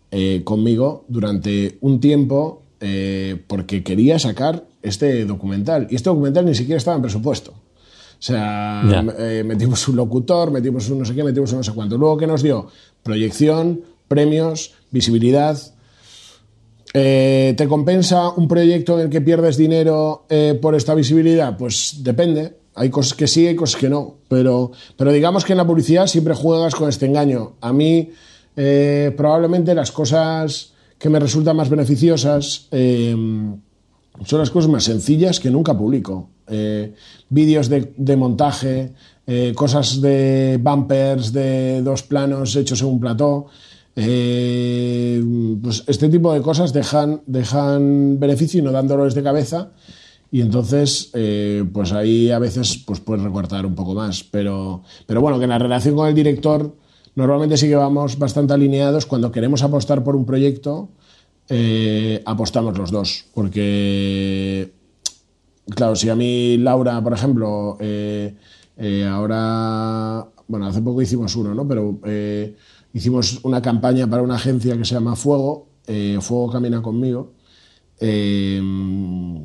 [0.09, 5.85] eh, conmigo, durante un tiempo, eh, porque quería sacar este documental.
[5.89, 7.51] Y este documental ni siquiera estaba en presupuesto.
[7.51, 8.83] O sea,
[9.19, 11.97] eh, metimos un locutor, metimos un no sé qué, metimos un no sé cuánto.
[11.97, 12.67] Luego, ¿qué nos dio?
[13.03, 15.59] Proyección, premios, visibilidad.
[16.93, 20.25] ¿Te compensa un proyecto en el que pierdes dinero
[20.61, 21.57] por esta visibilidad?
[21.57, 22.64] Pues depende.
[22.75, 26.07] Hay cosas que sí, hay cosas que no, pero, pero digamos que en la publicidad
[26.07, 27.53] siempre juegas con este engaño.
[27.61, 28.11] A mí,
[28.57, 33.15] eh, probablemente las cosas que me resultan más beneficiosas eh,
[34.25, 36.29] son las cosas más sencillas que nunca publico.
[36.47, 36.93] Eh,
[37.29, 38.91] vídeos de, montaje,
[39.55, 43.47] cosas de bumpers, de dos planos hechos en un plató.
[43.95, 49.71] pues este tipo de cosas dejan, dejan beneficio y no dan dolores de cabeza
[50.35, 54.21] y entonces, eh, pues ahí a veces pues puedes recortar un poco más.
[54.21, 56.75] Pero, pero bueno, que en la relación con el director
[57.15, 59.05] normalmente sí que vamos bastante alineados.
[59.05, 60.89] Cuando queremos apostar por un proyecto,
[61.47, 63.23] eh, apostamos los dos.
[63.33, 64.73] Porque,
[65.73, 68.35] claro, si a mí Laura, por ejemplo, eh,
[69.09, 71.65] ahora, bueno, hace poco hicimos uno, ¿no?
[71.65, 71.97] Pero
[72.93, 75.69] hicimos una campaña para una agencia que se llama Fuego,
[76.19, 77.31] Fuego Camina conmigo
[77.99, 78.61] eh,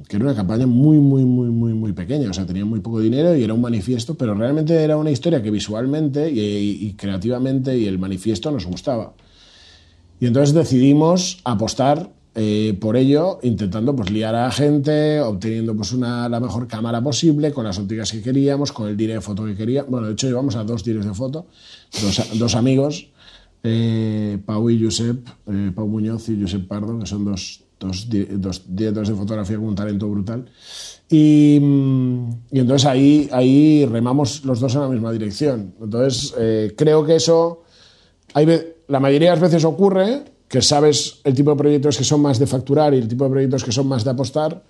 [0.09, 2.31] que era una campaña muy, muy, muy, muy, muy pequeña.
[2.31, 5.43] O sea, tenía muy poco dinero y era un manifiesto, pero realmente era una historia
[5.43, 9.15] que visualmente y, creativamente y el manifiesto nos gustaba.
[10.19, 15.93] Y entonces decidimos apostar eh, por ello, intentando pues, liar a la gente, obteniendo pues,
[15.93, 19.45] una, la mejor cámara posible, con las ópticas que queríamos, con el direct de foto
[19.47, 19.91] que queríamos.
[19.91, 21.47] Bueno, de hecho, llevamos a dos directs de foto,
[22.03, 23.09] dos, dos amigos,
[23.63, 25.27] eh, Pau y Josep,
[25.75, 30.09] Pau Muñoz y Josep Pardo, que son dos dos, directores de fotografía con un talento
[30.09, 30.47] brutal.
[31.09, 31.59] Y,
[32.51, 35.75] y, entonces ahí, ahí remamos los dos en la misma dirección.
[35.81, 37.63] Entonces eh, creo que eso,
[38.35, 38.47] hay,
[38.89, 42.39] la mayoría de las veces ocurre que sabes el tipo de proyectos que son más
[42.39, 44.63] de facturar y el tipo de proyectos que son más de apostar.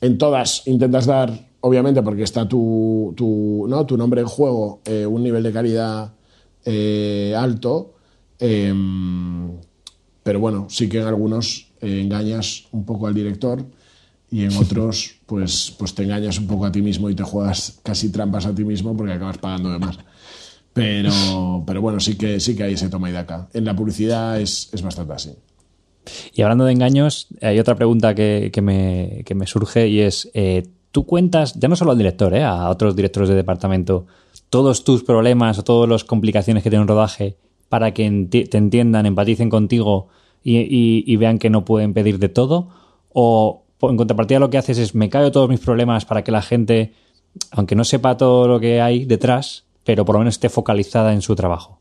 [0.00, 3.84] En todas intentas dar, obviamente, porque está tu, tu, ¿no?
[3.84, 6.12] tu nombre en juego, eh, un nivel de calidad
[6.64, 7.94] eh, alto.
[8.38, 9.50] Em,
[10.22, 13.64] pero bueno, sí que en algunos eh, engañas un poco al director
[14.30, 17.80] y en otros pues, pues te engañas un poco a ti mismo y te juegas
[17.82, 19.98] casi trampas a ti mismo porque acabas pagando de más.
[20.72, 23.48] Pero, pero bueno, sí que, sí que hay ese toma y daca.
[23.52, 25.30] En la publicidad es, es bastante así.
[26.32, 30.30] Y hablando de engaños, hay otra pregunta que, que, me, que me, surge y es,
[30.34, 34.06] eh, ¿tú cuentas, ya no solo al director, eh, a otros directores de departamento,
[34.50, 37.36] todos tus problemas o todas las complicaciones que tiene un rodaje
[37.68, 40.08] para que te entiendan, empaticen contigo
[40.42, 42.68] y, vean que no pueden pedir de todo?
[43.12, 46.42] ¿O en contrapartida lo que haces es me callo todos mis problemas para que la
[46.42, 46.92] gente,
[47.50, 51.22] aunque no sepa todo lo que hay detrás, pero por lo menos esté focalizada en
[51.22, 51.78] su trabajo?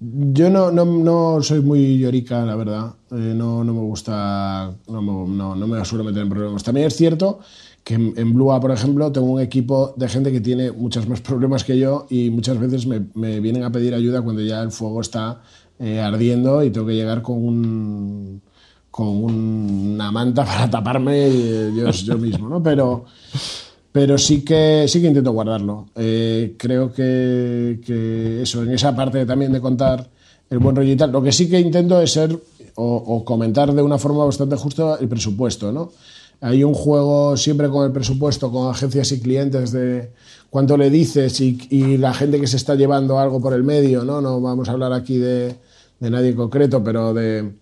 [0.00, 2.94] Yo no, no, no soy muy llorica, la verdad.
[3.10, 6.62] Eh, no, no, me gusta, no, no, no, me suelo meter en problemas.
[6.62, 7.40] También es cierto
[7.82, 11.20] que en, en Blua, por ejemplo, tengo un equipo de gente que tiene muchos más
[11.22, 14.70] problemas que yo y muchas veces me, me vienen a pedir ayuda cuando ya el
[14.70, 15.42] fuego está
[15.78, 18.42] eh, ardiendo y tengo que llegar con un
[18.90, 21.30] con una manta para taparme
[21.72, 22.60] yo, yo mismo, ¿no?
[22.60, 23.04] Pero,
[23.92, 25.86] pero sí que sí que intento guardarlo.
[25.94, 27.78] Eh, creo que,
[28.42, 30.08] eso, en esa parte también de contar
[30.50, 32.36] el buen rollo y tal, lo que sí que intento es ser
[32.74, 35.92] o, comentar de una forma bastante justa el presupuesto, ¿no?
[36.40, 40.10] Hay un juego siempre con el presupuesto, con agencias y clientes de
[40.50, 44.20] cuánto le dices y la gente que se está llevando algo por el medio, ¿no?
[44.20, 45.56] No vamos a hablar aquí de,
[46.00, 47.52] de nadie en concreto, pero de,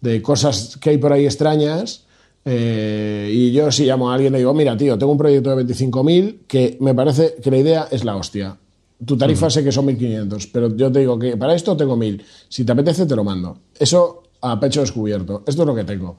[0.00, 2.04] de cosas que hay por ahí extrañas.
[2.44, 5.64] Eh, y yo si llamo a alguien y digo, mira, tío, tengo un proyecto de
[5.64, 8.56] 25.000 que me parece que la idea es la hostia.
[9.04, 12.22] Tu tarifa sé que son 1.500, pero yo te digo que para esto tengo 1.000.
[12.48, 13.58] Si te apetece, te lo mando.
[13.78, 15.42] Eso a pecho descubierto.
[15.46, 16.16] Esto es lo que tengo.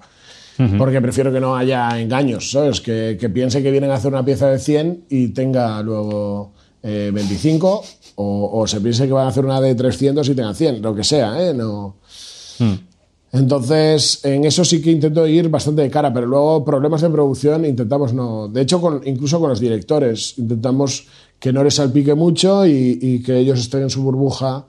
[0.78, 2.80] Porque prefiero que no haya engaños, ¿sabes?
[2.80, 6.54] Que, que, piense que vienen a hacer una pieza de 100 y tenga luego
[6.84, 7.84] 25
[8.14, 10.96] eh, o, se piense que van a hacer una de 300 y tengan 100, lo
[10.96, 11.54] que sea, ¿eh?
[11.54, 11.96] No.
[12.60, 12.74] Hmm.
[13.34, 17.66] Entonces, en eso sí que intento ir bastante de cara, pero luego problemas de producción
[17.66, 18.48] intentamos no.
[18.48, 21.08] De hecho, con, incluso con los directores, intentamos
[21.40, 24.68] que no les salpique mucho y, que ellos estén en su burbuja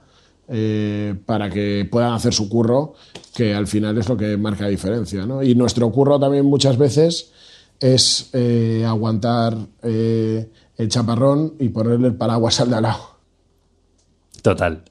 [0.48, 2.94] eh, para que puedan hacer su curro,
[3.34, 5.26] que al final es lo que marca la diferencia.
[5.26, 5.42] ¿no?
[5.42, 7.32] Y nuestro curro también muchas veces
[7.78, 13.13] es eh, aguantar el chaparrón y ponerle el paraguas al de al lado.
[14.44, 14.82] Total.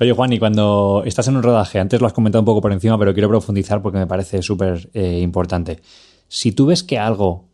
[0.00, 2.72] Oye, Juan, y cuando estás en un rodaje, antes lo has comentado un poco por
[2.72, 5.82] encima, pero quiero profundizar porque me parece súper eh, importante.
[6.28, 7.44] Si tú ves que algo,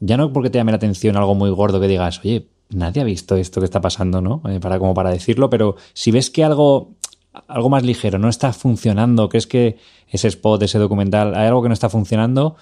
[0.00, 3.04] ya no porque te llame la atención algo muy gordo que digas, oye, nadie ha
[3.04, 4.40] visto esto que está pasando, ¿no?
[4.48, 6.94] Eh, para, como para decirlo, pero si ves que algo,
[7.48, 9.76] algo más ligero no está funcionando, que es que
[10.08, 12.56] ese spot, ese documental, hay algo que no está funcionando,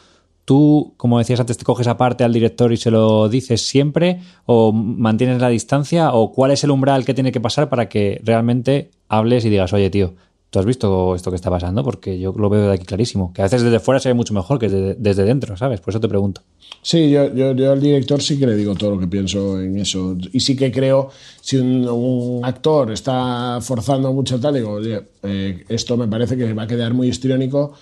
[0.44, 4.20] ¿Tú, como decías antes, te coges aparte al director y se lo dices siempre?
[4.44, 6.12] ¿O mantienes la distancia?
[6.12, 9.72] ¿O cuál es el umbral que tiene que pasar para que realmente hables y digas,
[9.72, 10.14] oye, tío,
[10.50, 11.84] ¿tú has visto esto que está pasando?
[11.84, 13.32] Porque yo lo veo de aquí clarísimo.
[13.32, 15.80] Que a veces desde fuera se ve mucho mejor que desde, dentro, ¿sabes?
[15.80, 16.42] Por eso te pregunto.
[16.82, 20.16] Sí, yo, yo, al director sí que le digo todo lo que pienso en eso.
[20.32, 21.10] Y sí que creo,
[21.40, 26.64] si un, actor está forzando mucho tal, digo, oye, eh, esto me parece que va
[26.64, 27.74] a quedar muy histriónico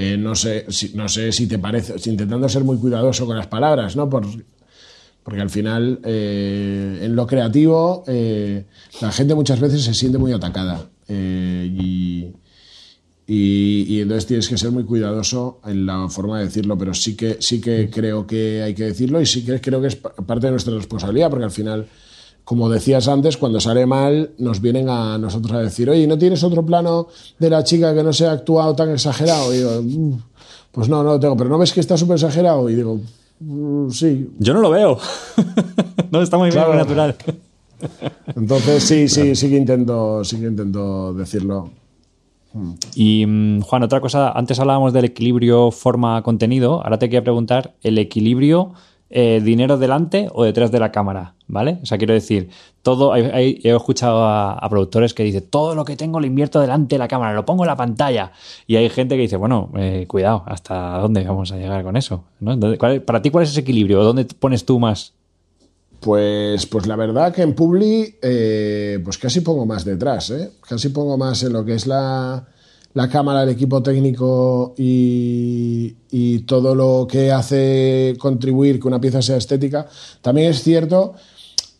[0.00, 3.48] eh, no, sé, si, no sé si te parece, intentando ser muy cuidadoso con las
[3.48, 4.08] palabras, ¿no?
[4.08, 4.24] Por,
[5.24, 8.64] porque al final, eh, en lo creativo, eh,
[9.00, 10.88] la gente muchas veces se siente muy atacada.
[11.08, 12.32] Y,
[13.26, 17.38] y, entonces tienes que ser muy cuidadoso en la forma de decirlo, pero sí que,
[17.40, 20.52] sí que creo que hay que decirlo y sí que creo que es parte de
[20.52, 21.88] nuestra responsabilidad, porque al final
[22.48, 26.42] como decías antes, cuando sale mal, nos vienen a nosotros a decir, oye, ¿no tienes
[26.42, 27.08] otro plano
[27.38, 29.52] de la chica que no se ha actuado tan exagerado?
[29.52, 30.18] Y digo, mm,
[30.72, 32.70] pues no, no lo tengo, pero ¿no ves que está súper exagerado?
[32.70, 33.00] Y digo,
[33.40, 34.30] mm, sí.
[34.38, 34.98] Yo no lo veo.
[36.10, 37.16] no, está muy bien, muy natural.
[38.34, 41.68] Entonces, sí, sí, sí que intento, sí que intento decirlo.
[42.94, 47.98] Y mm, Juan, otra cosa, antes hablábamos del equilibrio forma-contenido, ahora te quiero preguntar el
[47.98, 48.72] equilibrio
[49.10, 51.78] eh, dinero delante o detrás de la cámara, ¿vale?
[51.82, 52.50] O sea, quiero decir,
[52.82, 56.98] todo, he escuchado a, productores que dicen, todo lo que tengo lo invierto delante de
[56.98, 58.32] la cámara, lo pongo en la pantalla.
[58.66, 62.24] Y hay gente que dice, bueno, eh, cuidado, ¿hasta dónde vamos a llegar con eso?
[63.06, 64.02] para ti, ¿cuál es ese equilibrio?
[64.02, 65.14] ¿Dónde pones tú más?
[66.00, 70.50] Pues, pues la verdad que en Publi, eh, pues casi pongo más detrás, ¿eh?
[70.68, 72.46] Casi pongo más en lo que es la,
[72.98, 75.94] la cámara, el equipo técnico y,
[76.48, 79.86] todo lo que hace contribuir que una pieza sea estética.
[80.20, 81.14] También es cierto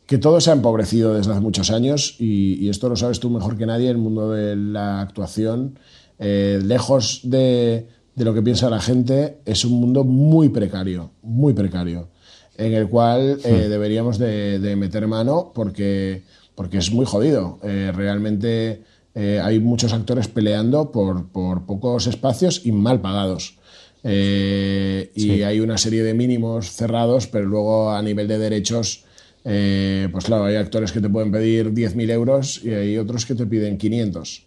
[0.07, 3.57] que todo se ha empobrecido desde hace muchos años y, esto lo sabes tú mejor
[3.57, 5.81] que nadie, el mundo de la actuación,
[6.21, 12.11] eh, lejos de, lo que piensa la gente, es un mundo muy precario, muy precario,
[12.57, 13.71] en el cual eh, hmm.
[13.71, 16.23] deberíamos de, meter mano porque,
[16.55, 17.59] porque es muy jodido.
[17.65, 18.85] Eh, realmente
[19.21, 23.59] eh, hay muchos actores peleando por, pocos espacios y mal pagados.
[24.05, 29.03] Eh, y hay una serie de mínimos cerrados, pero luego a nivel de derechos,
[29.45, 33.35] eh, pues claro, hay actores que te pueden pedir 10.000 euros y hay otros que
[33.35, 34.47] te piden 500.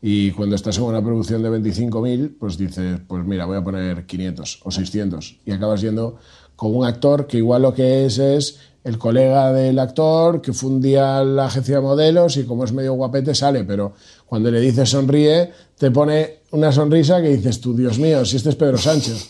[0.00, 4.06] Y cuando estás en una producción de 25.000, pues dices, pues mira, voy a poner
[4.06, 5.38] 500 o 600.
[5.46, 6.18] Y acabas yendo
[6.62, 11.24] con un actor que igual lo que es es el colega del actor que fundía
[11.24, 13.94] la agencia de modelos y como es medio guapete sale, pero
[14.26, 18.50] cuando le dices sonríe, te pone una sonrisa que dices tú, Dios mío, si este
[18.50, 19.26] es Pedro Sánchez.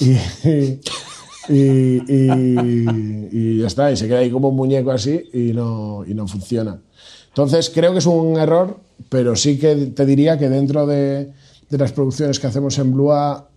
[0.00, 0.16] Y,
[1.46, 6.26] y, ya está, y se queda ahí como un muñeco así y no, y no
[6.26, 6.80] funciona.
[7.28, 8.80] Entonces creo que es un error,
[9.10, 11.30] pero sí que te diría que dentro de,
[11.68, 13.50] de las producciones que hacemos en Blua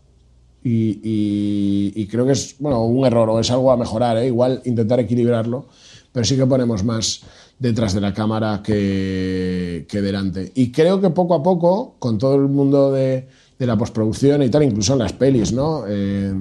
[0.63, 4.27] y, creo que es bueno, un error o es algo a mejorar, ¿eh?
[4.27, 5.67] igual intentar equilibrarlo,
[6.11, 7.21] pero sí que ponemos más
[7.59, 10.51] detrás de la cámara que, que delante.
[10.55, 13.27] Y creo que poco a poco, con todo el mundo de,
[13.59, 15.83] la postproducción y tal, incluso en las pelis, ¿no?
[15.87, 16.33] Eh,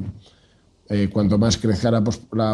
[0.89, 2.05] eh, cuanto más crezca la,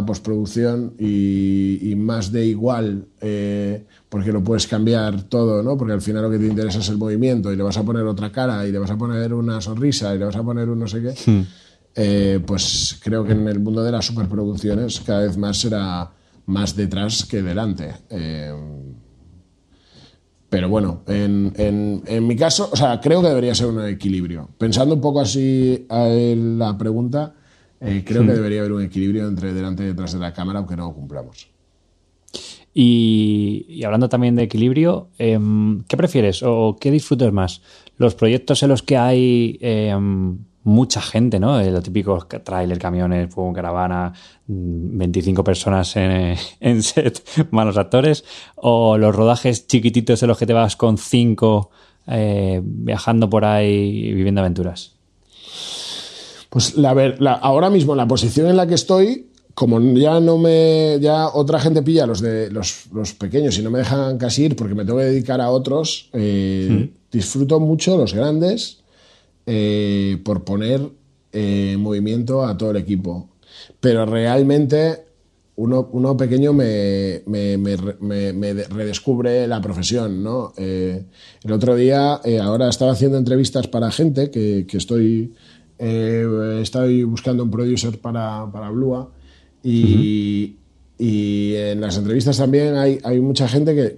[0.06, 5.76] postproducción y, más de igual, eh, porque lo puedes cambiar todo, ¿no?
[5.76, 8.04] Porque al final lo que te interesa es el movimiento y le vas a poner
[8.04, 10.78] otra cara y le vas a poner una sonrisa y le vas a poner un
[10.78, 11.46] no sé qué, hmm.
[11.94, 16.10] eh, pues creo que en el mundo de las superproducciones cada vez más será
[16.46, 17.92] más detrás que delante.
[20.48, 21.52] pero bueno, en,
[22.06, 24.48] en, mi caso, o sea, creo que debería ser un equilibrio.
[24.56, 27.34] Pensando un poco así en la pregunta,
[27.84, 30.76] eh, creo que debería haber un equilibrio entre delante y detrás de la cámara, aunque
[30.76, 31.48] no lo cumplamos.
[32.74, 37.60] Y, hablando también de equilibrio, em, ¿qué prefieres o qué disfrutas más?
[37.98, 41.60] ¿Los proyectos en los que hay em, mucha gente, ¿no?
[41.60, 44.12] Eh, lo típico trailer, camiones, fuego, caravana,
[44.46, 50.46] 25 mm, personas en, en, set, malos actores, o los rodajes chiquititos en los que
[50.46, 51.70] te vas con cinco
[52.06, 54.96] eh, viajando por ahí viviendo aventuras?
[56.52, 60.98] Pues la, la, ahora mismo la posición en la que estoy, como ya no me,
[61.00, 62.88] ya otra gente pilla los de los,
[63.18, 66.92] pequeños y no me dejan casi ir porque me tengo que dedicar a otros, eh,
[67.10, 68.82] disfruto mucho los grandes
[69.46, 70.90] eh, por poner
[71.32, 73.30] eh, movimiento a todo el equipo.
[73.80, 75.06] Pero realmente
[75.56, 80.52] uno, uno pequeño me, me, me, redescubre la profesión, ¿no?
[80.58, 81.06] el
[81.50, 85.32] otro día, ahora estaba haciendo entrevistas para gente que, que estoy
[85.84, 89.10] eh, estoy buscando un producer para, para Blua
[89.64, 90.54] y,
[90.96, 93.96] y, en las entrevistas también hay, hay mucha gente que,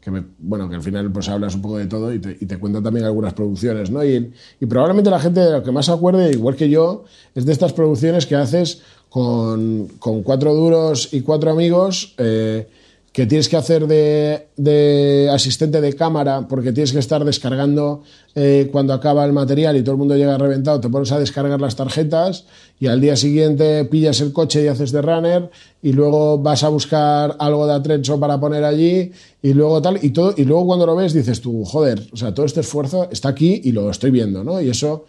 [0.00, 2.46] que, me, bueno, que al final pues hablas un poco de todo y te, y
[2.46, 4.04] te cuenta también algunas producciones, ¿no?
[4.04, 7.02] Y, y, probablemente la gente de lo que más se acuerde, igual que yo,
[7.34, 12.14] es de estas producciones que haces con, con cuatro duros y cuatro amigos.
[12.18, 12.68] Eh,
[13.14, 18.02] que tienes que hacer de, asistente de cámara porque tienes que estar descargando
[18.34, 21.60] eh, cuando acaba el material y todo el mundo llega reventado, te pones a descargar
[21.60, 22.44] las tarjetas
[22.80, 25.48] y al día siguiente pillas el coche y haces de runner
[25.80, 30.10] y luego vas a buscar algo de atrecho para poner allí y luego tal y
[30.10, 33.28] todo y luego cuando lo ves dices tú, joder, o sea, todo este esfuerzo está
[33.28, 34.60] aquí y lo estoy viendo, ¿no?
[34.60, 35.04] Y eso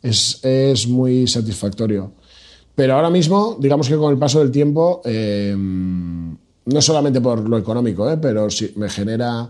[0.00, 2.12] es, es muy satisfactorio.
[2.74, 5.02] Pero ahora mismo, digamos que con el paso del tiempo...
[5.04, 5.54] Eh,
[6.72, 8.16] no solamente por lo económico, ¿eh?
[8.16, 9.48] pero sí, me genera,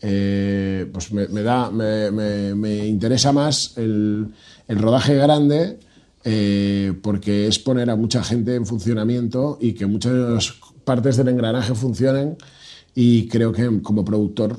[0.00, 4.28] eh, pues me, da, me, interesa más el,
[4.68, 5.78] rodaje grande
[6.24, 10.54] eh, porque es poner a mucha gente en funcionamiento y que muchas
[10.84, 12.36] partes del engranaje funcionen
[12.94, 14.58] y creo que como productor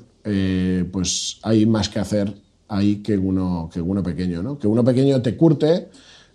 [0.92, 2.32] pues hay más que hacer
[2.68, 4.60] ahí que uno, que uno pequeño, ¿no?
[4.60, 5.90] Que uno pequeño te curte,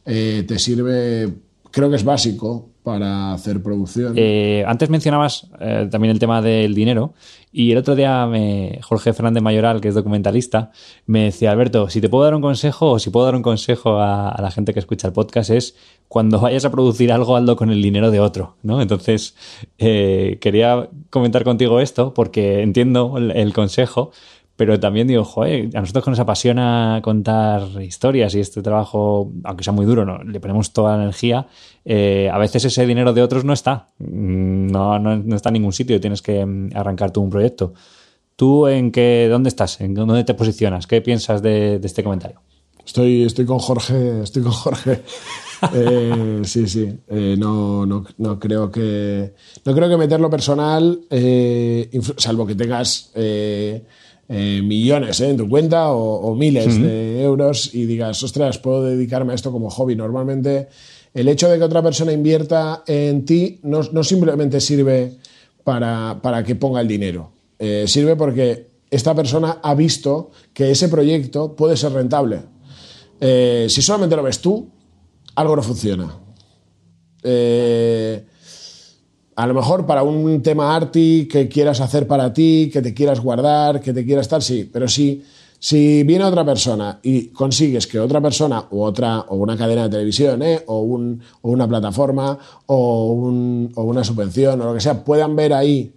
[0.04, 1.32] te sirve,
[1.70, 4.12] creo que es básico, para hacer producción.
[4.14, 7.14] Eh, antes mencionabas eh, también el tema del dinero
[7.50, 10.70] y el otro día me, Jorge Fernández Mayoral, que es documentalista,
[11.06, 14.00] me decía, Alberto, si te puedo dar un consejo o si puedo dar un consejo
[14.00, 15.76] a, la gente que escucha el podcast es
[16.08, 18.82] cuando vayas a producir algo, hazlo con el dinero de otro, ¿no?
[18.82, 19.34] Entonces,
[19.78, 24.12] eh, quería comentar contigo esto porque entiendo el consejo,
[24.56, 29.64] pero también digo, joder, a nosotros que nos apasiona contar historias y este trabajo, aunque
[29.64, 30.22] sea muy duro, ¿no?
[30.22, 31.48] le ponemos toda la energía,
[31.84, 33.88] eh, a veces ese dinero de otros no está.
[33.98, 37.74] Mm, no, no, está en ningún sitio, tienes que mm, arrancar tú un proyecto.
[38.36, 39.80] ¿Tú en qué, dónde estás?
[39.80, 40.86] ¿En dónde te posicionas?
[40.86, 42.40] ¿Qué piensas de, este comentario?
[42.84, 45.02] Estoy, estoy con Jorge, estoy con Jorge.
[45.72, 46.94] Eh, sí, sí.
[47.08, 49.32] Eh, no, no, no, creo que.
[49.64, 51.00] No creo que meterlo personal,
[52.18, 53.12] salvo que tengas
[54.28, 59.32] eh, millones eh, en tu cuenta o, miles de euros y digas, ostras, puedo dedicarme
[59.32, 59.96] a esto como hobby.
[59.96, 60.68] Normalmente
[61.12, 65.12] el hecho de que otra persona invierta en ti no, simplemente sirve
[65.62, 71.54] para, que ponga el dinero, eh, sirve porque esta persona ha visto que ese proyecto
[71.54, 72.40] puede ser rentable.
[73.20, 74.68] si solamente lo ves tú,
[75.34, 76.24] algo no funciona.
[77.22, 78.22] Eh,
[79.36, 83.20] a lo mejor para un tema arty que quieras hacer para ti, que te quieras
[83.20, 85.24] guardar, que te quieras estar, sí, pero si,
[85.58, 89.90] si viene otra persona y consigues que otra persona o otra o una cadena de
[89.90, 90.62] televisión ¿eh?
[90.66, 95.34] o, un, o, una plataforma o, un, o, una subvención o lo que sea puedan
[95.34, 95.92] ver ahí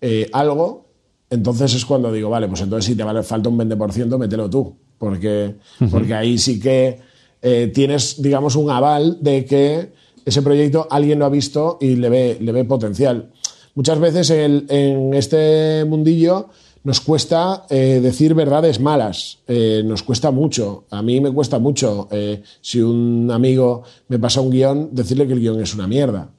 [0.00, 0.86] eh, algo,
[1.28, 4.74] entonces es cuando digo, vale, pues entonces si te vale, falta un 20%, mételo tú,
[4.96, 5.56] porque,
[5.90, 6.98] porque ahí sí que
[7.42, 9.92] eh, tienes, digamos, un aval de que
[10.24, 13.30] ese proyecto alguien lo ha visto y le ve, le ve potencial.
[13.74, 16.48] Muchas veces en este mundillo
[16.82, 20.84] nos cuesta eh, decir verdades malas, eh, nos cuesta mucho.
[20.90, 25.34] A mí me cuesta mucho, eh, si un amigo me pasa un guion, decirle que
[25.34, 26.30] el guion es una mierda,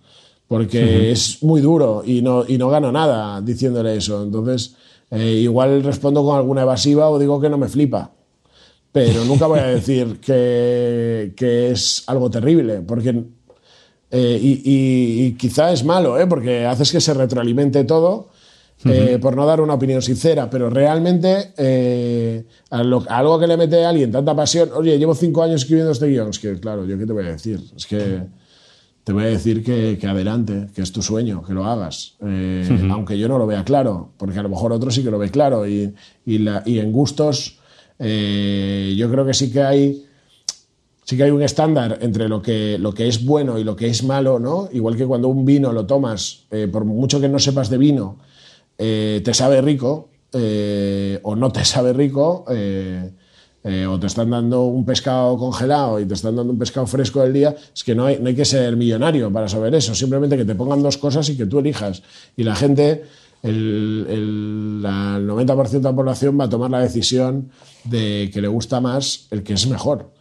[0.47, 4.23] porque es muy duro y no, y no gano nada diciéndole eso.
[4.23, 4.75] Entonces,
[5.11, 8.11] igual respondo con alguna evasiva o digo que no me flipa.
[8.91, 13.23] Pero nunca voy a decir que, que es algo terrible, porque
[14.11, 16.27] eh, y, quizá es malo, ¿eh?
[16.27, 18.29] porque haces que se retroalimente todo.
[18.83, 21.53] Eh, por no dar una opinión sincera, pero realmente
[22.71, 26.29] algo que le mete a alguien tanta pasión, oye, llevo cinco años escribiendo este guion,
[26.29, 28.23] es que claro, yo qué te voy a decir, es que
[29.03, 32.15] te voy a decir que, adelante, que es tu sueño, que lo hagas,
[32.89, 35.29] aunque yo no lo vea claro, porque a lo mejor otro sí que lo ve
[35.29, 35.93] claro, y,
[36.25, 37.59] y en gustos
[37.99, 40.05] yo creo que sí que hay
[41.11, 43.87] sí que hay un estándar entre lo que, lo que es bueno y lo que
[43.87, 44.69] es malo, ¿no?
[44.71, 48.15] Igual que cuando un vino lo tomas, eh, por mucho que no sepas de vino,
[48.77, 54.85] eh, te sabe rico eh, o no te sabe rico, o te están dando un
[54.85, 58.17] pescado congelado y te están dando un pescado fresco del día, es que no hay,
[58.17, 61.35] no hay que ser millonario para saber eso, simplemente que te pongan dos cosas y
[61.35, 62.03] que tú elijas.
[62.37, 63.03] Y la gente...
[63.43, 67.49] El, el, el 90% de la población va a tomar la decisión
[67.85, 70.11] de que le gusta más el que es mejor.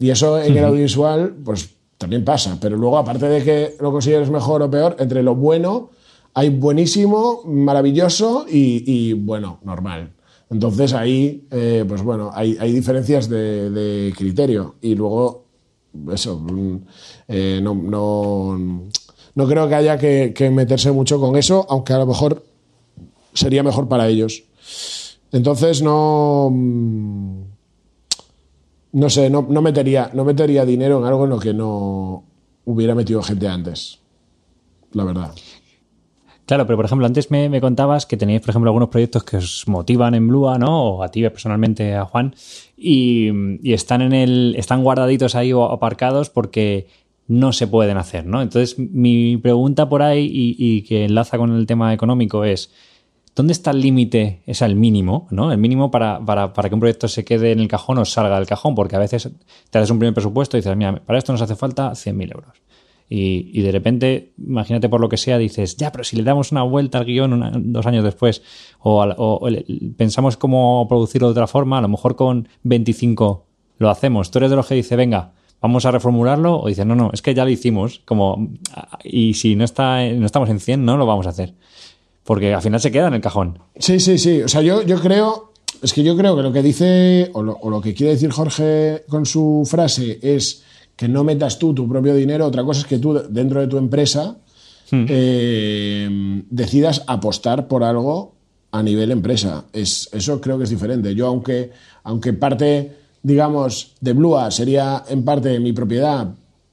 [0.00, 2.58] Y eso en el audiovisual, pues también pasa.
[2.60, 5.90] Pero luego, aparte de que lo consideres mejor o peor, entre lo bueno
[6.34, 10.12] hay buenísimo, maravilloso y, bueno, normal.
[10.48, 14.76] Entonces ahí, eh, pues bueno, hay, diferencias de, criterio.
[14.80, 15.44] Y luego,
[16.12, 16.76] eso, mm,
[17.28, 17.74] eh, no,
[19.34, 22.42] no, creo que haya que, que meterse mucho con eso, aunque a lo mejor
[23.34, 24.44] sería mejor para ellos.
[25.32, 27.42] Entonces no mm,
[28.92, 32.24] no sé, no, metería, no metería dinero en algo en lo que no
[32.64, 34.00] hubiera metido gente antes.
[34.92, 35.32] La verdad.
[36.46, 39.68] Claro, pero por ejemplo, antes me, contabas que teníais, por ejemplo, algunos proyectos que os
[39.68, 40.82] motivan en Blua, ¿no?
[40.82, 42.34] O a ti personalmente, a Juan,
[42.76, 43.30] y,
[43.72, 44.54] están en el.
[44.58, 46.88] están guardaditos ahí o aparcados porque
[47.28, 48.42] no se pueden hacer, ¿no?
[48.42, 52.72] Entonces, mi pregunta por ahí, y que enlaza con el tema económico, es
[53.40, 54.42] ¿Dónde está el límite?
[54.44, 55.50] Es el mínimo, ¿no?
[55.50, 58.36] El mínimo para, para, para, que un proyecto se quede en el cajón o salga
[58.36, 59.30] del cajón, porque a veces
[59.70, 62.58] te haces un primer presupuesto y dices, mira, para esto nos hace falta 100.000 euros.
[63.08, 66.52] Y, y, de repente, imagínate por lo que sea, dices, ya, pero si le damos
[66.52, 68.42] una vuelta al guion dos años después,
[68.80, 69.48] o,
[69.96, 73.46] pensamos cómo producirlo de otra forma, a lo mejor con 25
[73.78, 74.30] lo hacemos.
[74.30, 77.22] Tú eres de los que dice, venga, vamos a reformularlo, o dices, no, no, es
[77.22, 78.50] que ya lo hicimos, como,
[79.02, 81.54] y si no, está, no estamos en 100, no lo vamos a hacer
[82.24, 83.58] porque al final se queda en el cajón.
[83.78, 84.42] Sí, sí, sí.
[84.42, 85.52] O sea, yo, yo creo,
[85.82, 89.26] es que yo creo que lo que dice, o lo, que quiere decir Jorge con
[89.26, 90.62] su frase es
[90.96, 92.46] que no metas tú tu propio dinero.
[92.46, 94.36] Otra cosa es que tú, dentro de tu empresa,
[94.90, 95.04] hmm.
[95.08, 98.34] eh, decidas apostar por algo
[98.72, 99.64] a nivel empresa.
[99.72, 101.14] Es, eso creo que es diferente.
[101.14, 101.70] Yo, aunque,
[102.04, 106.32] aunque parte, digamos, de Blua sería en parte mi propiedad,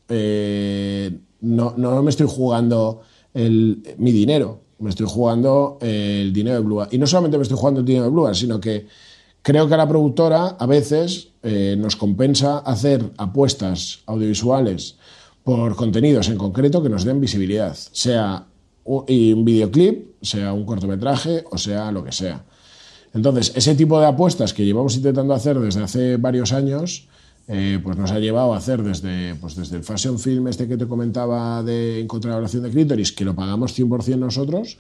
[0.10, 1.11] eh,
[1.41, 3.02] no, no me estoy jugando
[3.34, 6.88] el, mi dinero, me estoy jugando el dinero de Blue.
[6.91, 8.88] Y no solamente me estoy jugando el dinero de Blue, sino que
[9.41, 14.95] creo que a la productora a veces eh, nos compensa hacer apuestas audiovisuales
[15.44, 18.45] por contenidos en concreto que nos den visibilidad, sea
[18.84, 22.44] un videoclip, sea un cortometraje o sea lo que sea.
[23.14, 27.08] Entonces, ese tipo de apuestas que llevamos intentando hacer desde hace varios años,
[27.48, 30.76] eh, pues nos ha llevado a hacer desde, pues desde el fashion film este que
[30.76, 34.78] te comentaba de En contra de Clitoris, que lo pagamos 100% nosotros,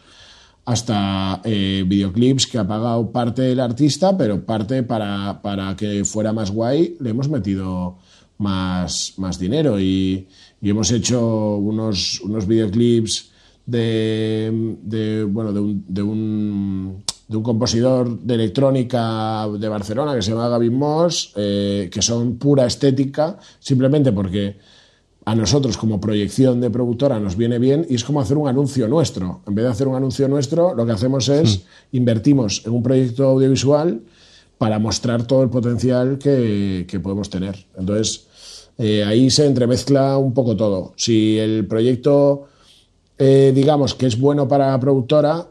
[0.65, 6.33] hasta eh, videoclips que ha pagado parte del artista, pero parte para, para, que fuera
[6.33, 7.99] más guay, le hemos metido
[8.37, 10.27] más, más dinero y,
[10.61, 13.31] y hemos hecho unos, unos videoclips
[13.65, 20.21] de, de bueno, de un, de un de un compositor de electrónica de Barcelona que
[20.21, 24.55] se llama Gavin Moss, eh, que son pura estética, simplemente porque
[25.25, 28.87] a nosotros como proyección de productora nos viene bien y es como hacer un anuncio
[28.87, 29.41] nuestro.
[29.45, 31.97] En vez de hacer un anuncio nuestro, lo que hacemos es hmm.
[31.97, 34.01] invertimos en un proyecto audiovisual
[34.57, 37.57] para mostrar todo el potencial que, podemos tener.
[37.77, 40.93] Entonces, eh, ahí se entremezcla un poco todo.
[40.95, 42.45] Si el proyecto,
[43.17, 45.45] eh, digamos, que es bueno para la productora,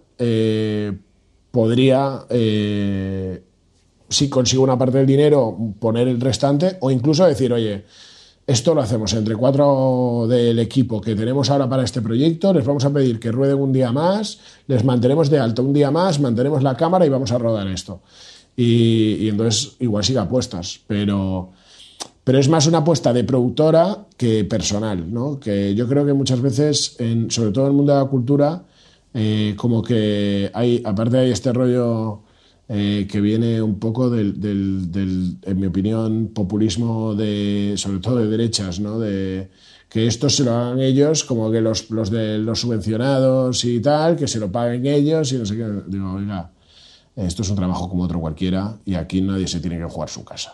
[1.56, 3.42] podría, eh,
[4.10, 7.82] si consigo una parte del dinero, poner el restante o incluso decir, oye,
[8.46, 12.84] esto lo hacemos entre cuatro del equipo que tenemos ahora para este proyecto, les vamos
[12.84, 16.62] a pedir que rueden un día más, les mantenemos de alto un día más, mantenemos
[16.62, 18.02] la cámara y vamos a rodar esto.
[18.54, 21.52] Y, entonces igual sigue apuestas, pero,
[22.22, 25.40] pero es más una apuesta de productora que personal, ¿no?
[25.40, 28.62] Que yo creo que muchas veces, en, sobre todo en el mundo de la cultura,
[29.18, 32.20] eh, como que hay, aparte hay este rollo
[32.68, 38.26] eh, que viene un poco del, del, en mi opinión, populismo de, sobre todo de
[38.26, 38.98] derechas, ¿no?
[38.98, 39.48] De,
[39.88, 44.16] que esto se lo hagan ellos, como que los, los de los subvencionados y tal,
[44.16, 45.66] que se lo paguen ellos y no sé qué.
[45.86, 46.50] Digo, oiga,
[47.14, 50.26] esto es un trabajo como otro cualquiera y aquí nadie se tiene que jugar su
[50.26, 50.52] casa.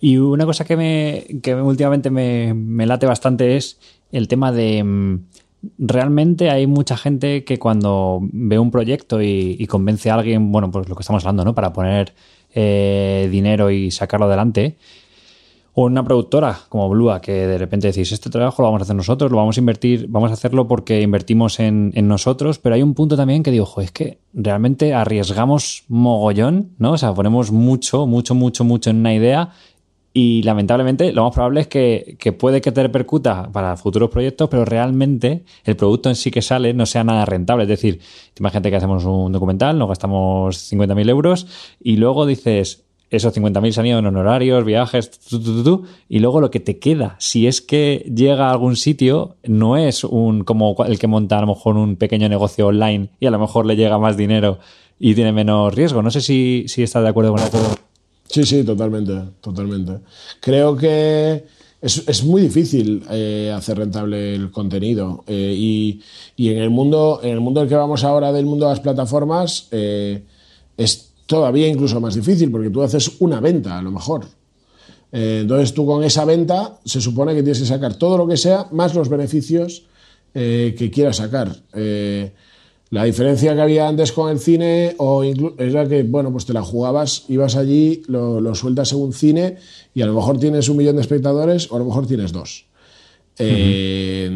[0.00, 3.78] Y una cosa que, me, que últimamente me, me late bastante es
[4.12, 5.18] el tema de mm,
[5.78, 10.88] realmente hay mucha gente que cuando ve un proyecto y, convence a alguien, bueno, pues
[10.88, 11.54] lo que estamos hablando, ¿no?
[11.54, 12.14] Para poner
[12.54, 14.76] eh, dinero y sacarlo adelante.
[15.74, 18.96] O una productora como Blua, que de repente decís, este trabajo lo vamos a hacer
[18.96, 22.94] nosotros, lo vamos a invertir, vamos a hacerlo porque invertimos en, nosotros, pero hay un
[22.94, 26.92] punto también que digo, ojo, es que realmente arriesgamos mogollón, ¿no?
[26.92, 29.50] O sea, ponemos mucho, mucho, mucho, mucho en una idea
[30.12, 34.64] y lamentablemente lo más probable es que, puede que te repercuta para futuros proyectos, pero
[34.64, 37.64] realmente el producto en sí que sale no sea nada rentable.
[37.64, 38.00] Es decir,
[38.38, 41.46] imagínate que hacemos un documental, nos gastamos 50.000 euros
[41.80, 45.10] y luego dices, esos 50.000 se han ido en honorarios, viajes,
[46.08, 50.04] y luego lo que te queda, si es que llega a algún sitio, no es
[50.04, 53.38] un como el que monta a lo mejor un pequeño negocio online y a lo
[53.38, 54.58] mejor le llega más dinero
[54.98, 56.02] y tiene menos riesgo.
[56.02, 57.87] No sé si, si estás de acuerdo con eso.
[58.28, 60.00] Sí, sí, totalmente, totalmente.
[60.40, 61.44] Creo que
[61.80, 66.02] es, muy difícil eh, hacer rentable el contenido eh, y,
[66.36, 69.68] en el mundo en el mundo en que vamos ahora del mundo de las plataformas
[69.70, 70.24] eh,
[70.76, 74.26] es todavía incluso más difícil porque tú haces una venta a lo mejor.
[75.12, 78.66] entonces tú con esa venta se supone que tienes que sacar todo lo que sea
[78.72, 79.84] más los beneficios
[80.32, 81.50] que quieras sacar.
[82.90, 86.62] La diferencia que había antes con el cine o era que, bueno, pues te la
[86.62, 89.56] jugabas, ibas allí, lo, sueltas en un cine
[89.94, 92.64] y a lo mejor tienes un millón de espectadores o a lo mejor tienes dos.
[93.38, 94.30] Eh,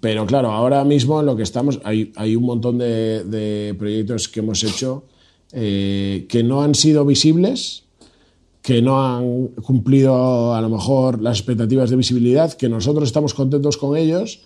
[0.00, 4.40] pero claro, ahora mismo en lo que estamos, hay, hay un montón de, proyectos que
[4.40, 5.04] hemos hecho
[5.52, 7.84] eh, que no han sido visibles,
[8.60, 13.78] que no han cumplido a lo mejor las expectativas de visibilidad, que nosotros estamos contentos
[13.78, 14.42] con ellos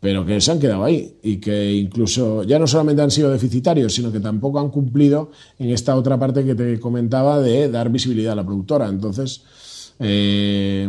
[0.00, 3.94] pero que se han quedado ahí y que incluso ya no solamente han sido deficitarios,
[3.94, 8.32] sino que tampoco han cumplido en esta otra parte que te comentaba de dar visibilidad
[8.32, 8.88] a la productora.
[8.88, 9.42] Entonces,
[9.98, 10.88] eh,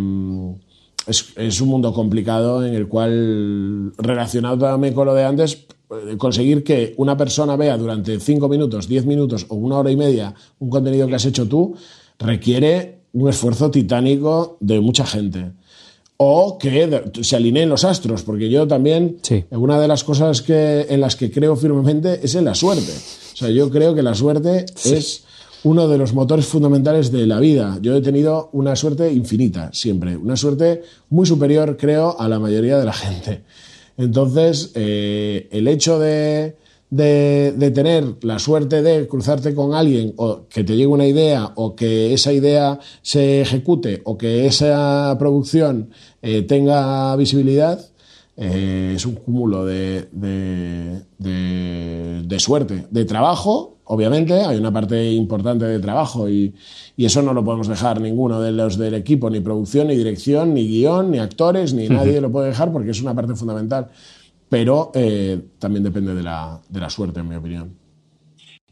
[1.08, 6.64] es, un mundo complicado en el cual, relacionado también con lo de antes, eh, conseguir
[6.64, 10.70] que una persona vea durante cinco minutos, diez minutos o una hora y media un
[10.70, 11.76] contenido que has hecho tú,
[12.20, 15.54] requiere un esfuerzo titánico de mucha gente
[16.22, 19.20] o que se alineen los astros, porque yo también,
[19.52, 22.92] una de las cosas que, en las que creo firmemente es en la suerte.
[22.92, 25.24] O sea, yo creo que la suerte es
[25.64, 27.80] uno de los motores fundamentales de la vida.
[27.82, 30.18] Yo he tenido una suerte infinita, siempre.
[30.18, 33.44] Una suerte muy superior, creo, a la mayoría de la gente.
[33.98, 36.58] Entonces, eh, el hecho de,
[36.90, 41.76] de, tener la suerte de cruzarte con alguien o que te llegue una idea o
[41.76, 45.92] que esa idea se ejecute o que esa producción
[46.22, 47.80] eh, tenga visibilidad,
[48.42, 50.08] eh, es un cúmulo de,
[51.18, 56.56] de, suerte, de trabajo, obviamente, hay una parte importante de trabajo y,
[56.98, 60.68] eso no lo podemos dejar ninguno de los del equipo, ni producción, ni dirección, ni
[60.68, 63.88] guion, ni actores, ni nadie lo puede dejar porque es una parte fundamental.
[64.50, 67.74] Pero eh, también depende de la, de la suerte, en mi opinión.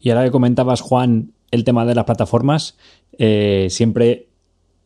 [0.00, 2.76] Y ahora que comentabas, Juan, el tema de las plataformas,
[3.18, 4.27] eh, siempre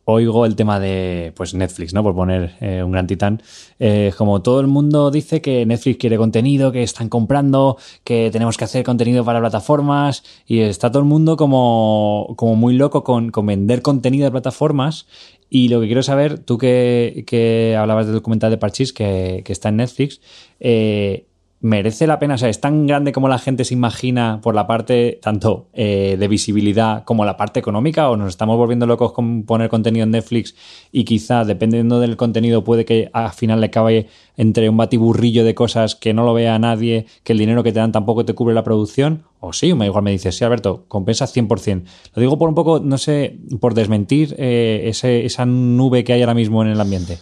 [0.05, 2.03] oigo el tema de pues Netflix, ¿no?
[2.03, 3.41] Por poner eh, un gran titán.
[3.79, 8.57] Eh, como todo el mundo dice que Netflix quiere contenido, que están comprando, que tenemos
[8.57, 13.31] que hacer contenido para plataformas y está todo el mundo como, como muy loco con,
[13.31, 15.07] con vender contenido de plataformas.
[15.49, 19.53] Y lo que quiero saber, tú que, que hablabas del documental de Parchis que, que
[19.53, 20.19] está en Netflix,
[20.59, 21.27] eh,
[21.63, 24.67] merece la pena, o sea, es tan grande como la gente se imagina por la
[24.67, 29.43] parte tanto eh, de visibilidad como la parte económica, o nos estamos volviendo locos con
[29.43, 30.55] poner contenido en Netflix
[30.91, 35.55] y quizá, dependiendo del contenido, puede que al final le acabe entre un batiburrillo de
[35.55, 38.53] cosas que no lo vea nadie, que el dinero que te dan tampoco te cubre
[38.53, 41.83] la producción, o sí, igual me dices, sí, Alberto, compensa 100%.
[42.13, 46.19] Lo digo por un poco, no sé, por desmentir eh, ese, esa nube que hay
[46.19, 47.19] ahora mismo en el ambiente.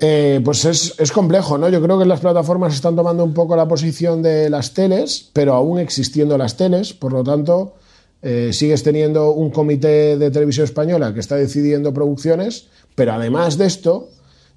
[0.00, 1.68] Eh, pues es, complejo, ¿no?
[1.68, 5.54] Yo creo que las plataformas están tomando un poco la posición de las teles, pero
[5.54, 7.74] aún existiendo las teles, por lo tanto,
[8.20, 13.66] eh, sigues teniendo un comité de televisión española que está decidiendo producciones, pero además de
[13.66, 14.08] esto,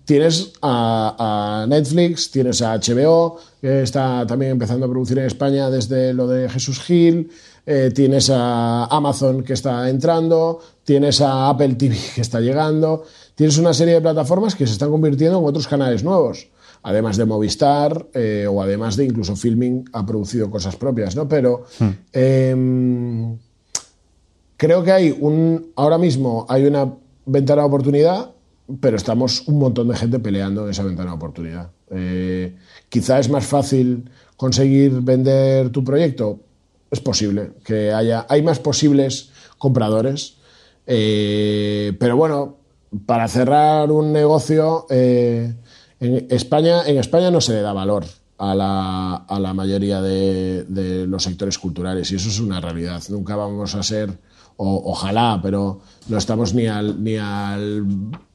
[0.05, 6.13] tienes a, Netflix, tienes a HBO, que está también empezando a producir en España desde
[6.13, 7.29] lo de Jesús Gil,
[7.65, 13.03] eh, tienes a Amazon que está entrando, tienes a Apple TV que está llegando
[13.37, 16.49] tienes una serie de plataformas que se están convirtiendo en otros canales nuevos.
[16.81, 21.27] Además de Movistar eh, o además de incluso Filming ha producido cosas propias, ¿no?
[21.27, 21.89] Pero hmm.
[22.13, 23.37] em,
[24.57, 25.71] creo que hay un.
[25.75, 26.91] Ahora mismo hay una
[27.27, 28.31] ventana de oportunidad,
[28.79, 31.69] pero estamos un montón de gente peleando en esa ventana de oportunidad.
[31.91, 32.55] Eh,
[32.89, 36.39] quizá es más fácil conseguir vender tu proyecto.
[36.89, 38.25] Es posible que haya.
[38.29, 40.37] Hay más posibles compradores.
[40.87, 42.56] Eh, pero bueno,
[43.05, 45.53] para cerrar un negocio, eh,
[45.99, 48.05] en, España, en España no se le da valor
[48.37, 53.01] a la, a la mayoría de, los sectores culturales y eso es una realidad.
[53.09, 54.17] Nunca vamos a ser,
[54.57, 57.83] ojalá, pero no estamos ni al, ni al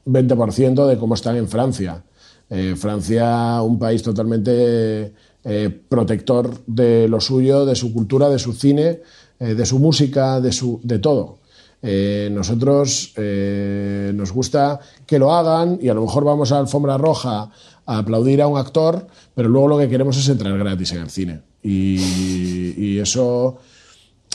[0.05, 2.03] 20% de cómo están en Francia.
[2.49, 5.13] Eh, Francia, un país totalmente
[5.43, 9.01] eh, protector de lo suyo, de su cultura, de su cine,
[9.39, 11.39] de su música, de, su, de todo.
[11.85, 16.97] Eh, nosotros eh, nos gusta que lo hagan y a lo mejor vamos a alfombra
[16.97, 17.49] roja
[17.85, 19.05] a aplaudir a un actor,
[19.35, 21.41] pero luego lo que queremos es entrar gratis en el cine.
[21.61, 23.57] Y, eso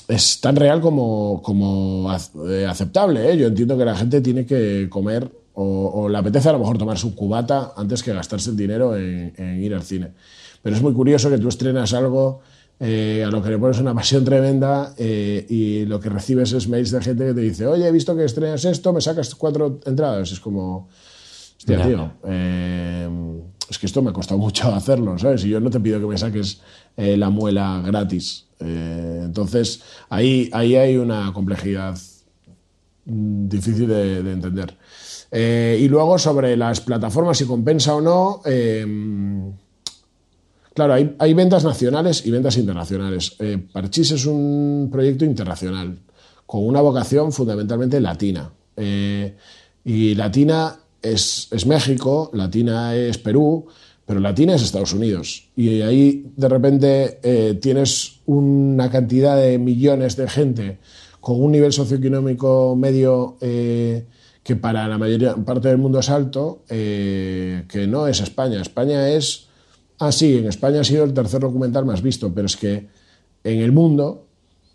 [0.09, 2.15] es tan real como, como
[2.51, 3.37] eh, aceptable.
[3.39, 6.99] Yo entiendo que la gente tiene que comer o, le apetece a lo mejor tomar
[6.99, 10.13] su cubata antes que gastarse el dinero en ir al cine.
[10.63, 12.43] Pero es muy curioso que tú estrenas algo
[12.81, 16.69] eh, a lo que le pones una pasión tremenda eh, y lo que recibes es
[16.69, 19.81] mails de gente que te dice, oye, he visto que estrenas esto, me sacas cuatro
[19.85, 20.31] entradas.
[20.31, 20.89] Es como,
[21.57, 23.09] hostia, tío, eh,
[23.69, 25.45] es que esto me ha costado mucho hacerlo, ¿sabes?
[25.45, 26.61] Y yo no te pido que me saques
[26.97, 28.47] la muela gratis.
[28.61, 31.97] entonces, ahí, ahí hay una complejidad
[33.07, 34.77] mm, difícil de, de entender.
[35.33, 38.41] y luego sobre las plataformas, si compensa o no
[40.79, 43.35] Claro, hay, ventas nacionales y ventas internacionales.
[43.41, 45.99] Eh, es un proyecto internacional,
[46.47, 48.53] con una vocación fundamentalmente latina.
[48.77, 49.35] Eh,
[49.85, 53.67] y latina es, México, latina es Perú,
[54.07, 55.49] pero latina es Estados Unidos.
[55.57, 60.79] Y ahí de repente eh, tienes una cantidad de millones de gente
[61.19, 67.87] con un nivel socioeconómico medio que para la mayoría parte del mundo es alto, que
[67.89, 68.63] no es España.
[68.63, 69.48] España es
[69.99, 72.89] Ah, sí, en España ha sido el tercer documental más visto, pero es que
[73.43, 74.27] en el mundo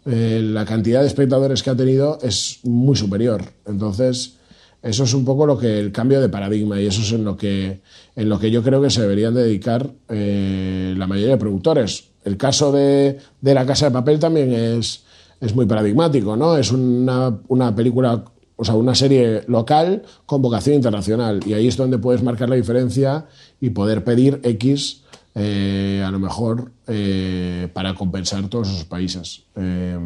[0.05, 3.41] eh, la cantidad de espectadores que ha tenido es muy superior.
[3.65, 4.35] Entonces,
[4.81, 7.37] eso es un poco lo que el cambio de paradigma y eso es en lo
[7.37, 7.81] que,
[8.15, 12.09] en lo que yo creo que se deberían dedicar eh, la mayoría de productores.
[12.25, 15.03] El caso de, La Casa de Papel también es,
[15.39, 16.57] es muy paradigmático, ¿no?
[16.57, 18.25] Es una, una película
[18.55, 21.39] o sea, una serie local con vocación internacional.
[21.45, 23.25] Y ahí es donde puedes marcar la diferencia
[23.59, 25.02] y poder pedir X
[25.35, 29.43] eh, a lo mejor eh, para compensar todos esos países.
[29.55, 29.97] Eh,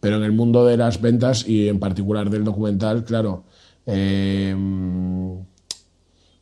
[0.00, 3.44] pero en el mundo de las ventas y en particular del documental, claro,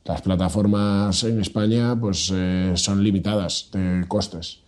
[0.04, 2.32] las plataformas en España pues,
[2.74, 4.58] son limitadas de costes.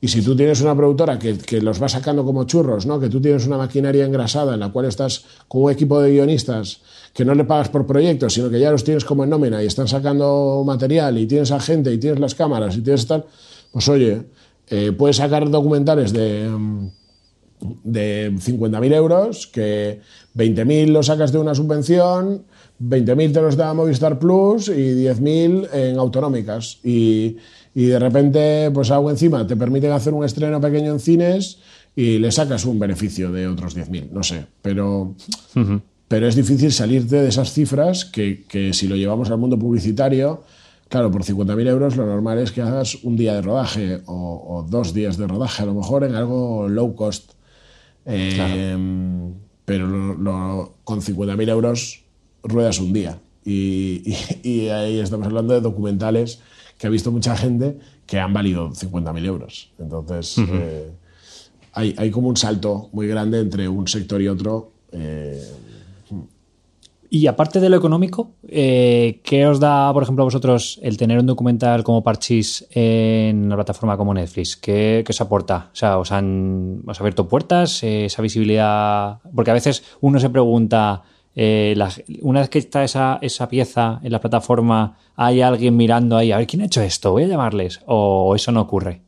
[0.00, 3.00] Y si tú tienes una productora que, que, los va sacando como churros, ¿no?
[3.00, 6.80] que tú tienes una maquinaria engrasada en la cual estás con un equipo de guionistas
[7.18, 9.66] que no le pagas por proyectos, sino que ya los tienes como en nómina y
[9.66, 13.24] están sacando material y tienes a gente y tienes las cámaras y tienes tal,
[13.72, 14.22] pues oye,
[14.68, 16.48] eh, puedes sacar documentales de,
[17.82, 20.00] de 50.000 euros, que
[20.36, 22.44] 20.000 los sacas de una subvención,
[22.80, 26.78] 20.000 te los da Movistar Plus y 10.000 en autonómicas.
[26.84, 27.36] Y,
[27.74, 31.58] y, de repente, pues algo encima, te permiten hacer un estreno pequeño en cines
[31.96, 34.46] y le sacas un beneficio de otros 10.000, no sé.
[34.62, 35.16] Pero,
[36.08, 40.42] pero es difícil salirte de esas cifras que, que si lo llevamos al mundo publicitario,
[40.88, 44.14] claro, por 50.000 euros lo normal es que hagas un día de rodaje o,
[44.48, 47.32] o, dos días de rodaje, a lo mejor en algo low cost.
[48.06, 48.74] Eh,
[49.66, 52.04] pero lo, lo, con 50.000 euros
[52.42, 53.18] ruedas un día.
[53.44, 54.02] Y,
[54.42, 56.40] y, y, ahí estamos hablando de documentales
[56.78, 59.70] que ha visto mucha gente que han valido 50.000 euros.
[59.78, 60.48] Entonces, uh -huh.
[60.52, 60.90] eh,
[61.74, 64.72] hay, hay, como un salto muy grande entre un sector y otro.
[64.92, 65.42] Eh,
[67.10, 71.18] y aparte de lo económico, eh, ¿qué os da, por ejemplo, a vosotros el tener
[71.18, 74.56] un documental como Parchís en una plataforma como Netflix?
[74.56, 75.70] ¿Qué, qué os aporta?
[75.72, 77.82] O sea, ¿os han, os abierto puertas?
[77.82, 79.18] Eh, ¿Esa visibilidad?
[79.34, 81.02] Porque a veces uno se pregunta,
[81.34, 81.90] eh, la,
[82.22, 86.32] una vez que está esa, esa, pieza en la plataforma, ¿hay alguien mirando ahí?
[86.32, 87.12] A ver, ¿quién ha hecho esto?
[87.12, 87.80] Voy a llamarles.
[87.86, 89.07] ¿O eso no ocurre?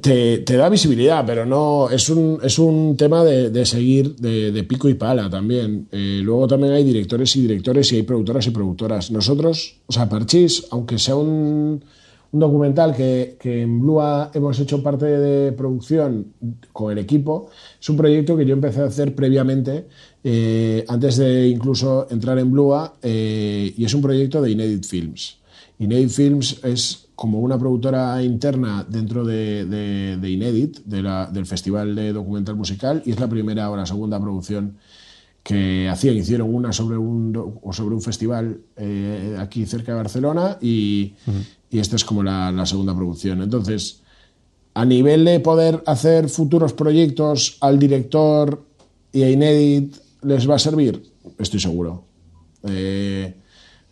[0.00, 4.94] Te, da visibilidad, pero no es un, es un tema de, seguir de, pico y
[4.94, 5.88] pala también.
[5.92, 9.10] Eh, luego también hay directores y directores y hay productoras y productoras.
[9.10, 11.82] Nosotros, o sea, Parchís, aunque sea un,
[12.30, 16.32] documental que, en Blua hemos hecho parte de producción
[16.72, 17.50] con el equipo,
[17.80, 19.86] es un proyecto que yo empecé a hacer previamente,
[20.22, 25.38] eh, antes de incluso entrar en Blua, eh, y es un proyecto de Inédit Films.
[25.78, 31.46] Inédit Films es como una productora interna dentro de, de, de Inédit, de la, del
[31.46, 34.76] Festival de Documental Musical, y es la primera o la segunda producción
[35.42, 36.16] que hacían.
[36.16, 41.44] Hicieron una sobre un, sobre un festival eh, aquí cerca de Barcelona y, uh -huh.
[41.72, 43.42] y esta es como la, la, segunda producción.
[43.42, 44.00] Entonces,
[44.74, 48.64] a nivel de poder hacer futuros proyectos al director
[49.12, 51.02] y a Inédit, ¿les va a servir?
[51.36, 52.04] Estoy seguro.
[52.62, 53.34] Eh,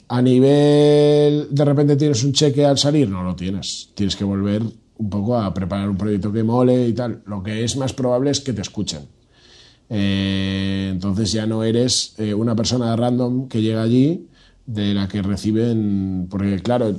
[0.08, 3.90] a nivel de repente tienes un cheque al salir, no lo tienes.
[3.94, 4.62] Tienes que volver
[4.98, 7.22] un poco a preparar un proyecto que mole y tal.
[7.26, 9.02] Lo que es más probable es que te escuchen.
[9.88, 14.26] Eh, entonces ya no eres eh, una persona random que llega allí
[14.64, 16.28] de la que reciben.
[16.30, 16.98] Porque, claro, o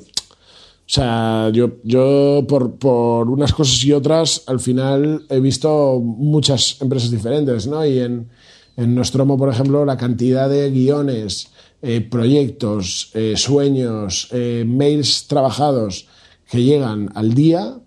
[0.85, 7.09] sea, yo, yo por, por unas cosas y otras, al final he visto muchas empresas
[7.09, 7.85] diferentes, ¿no?
[7.85, 8.27] Y en,
[8.75, 11.51] en Nostromo, por ejemplo, la cantidad de guiones
[11.82, 16.08] eh, proyectos, eh, sueños, eh, mails trabajados
[16.49, 17.78] que llegan al día,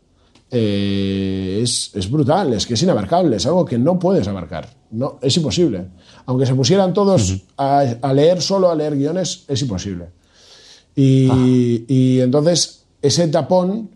[0.51, 5.19] eh, es, es, brutal, es que es inabarcable, es algo que no puedes abarcar, no,
[5.23, 5.87] es imposible.
[6.27, 7.43] Aunque se pusieran todos uh -huh.
[7.57, 10.07] a, a, leer solo, a leer guiones, es imposible.
[10.97, 11.47] Y, ah.
[11.89, 13.91] y entonces ese tapón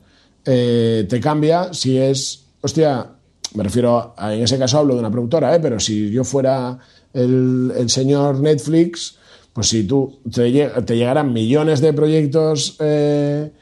[0.45, 3.11] eh, te cambia si es, hostia,
[3.55, 6.79] me refiero, a, en ese caso hablo de una productora, pero si yo fuera
[7.13, 9.17] el, el señor Netflix,
[9.55, 13.53] pues si tú te, te llegarán millones de proyectos eh,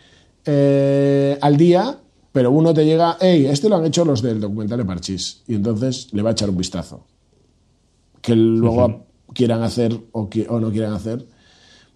[0.47, 1.99] eh, al día,
[2.33, 5.55] pero uno te llega, hey, este lo han hecho los del documental de Parchís, y
[5.55, 7.05] entonces le va a echar un vistazo.
[8.23, 9.03] Que luego uh -huh.
[9.35, 11.27] quieran hacer o, que, o, no quieran hacer,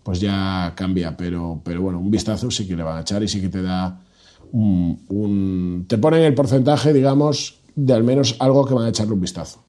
[0.02, 3.28] pues ya cambia, pero, pero bueno, un vistazo sí que le van a echar y
[3.28, 3.98] sí que te da
[4.52, 9.14] un, un te ponen el porcentaje, digamos, de al menos algo que van a echarle
[9.14, 9.65] un vistazo.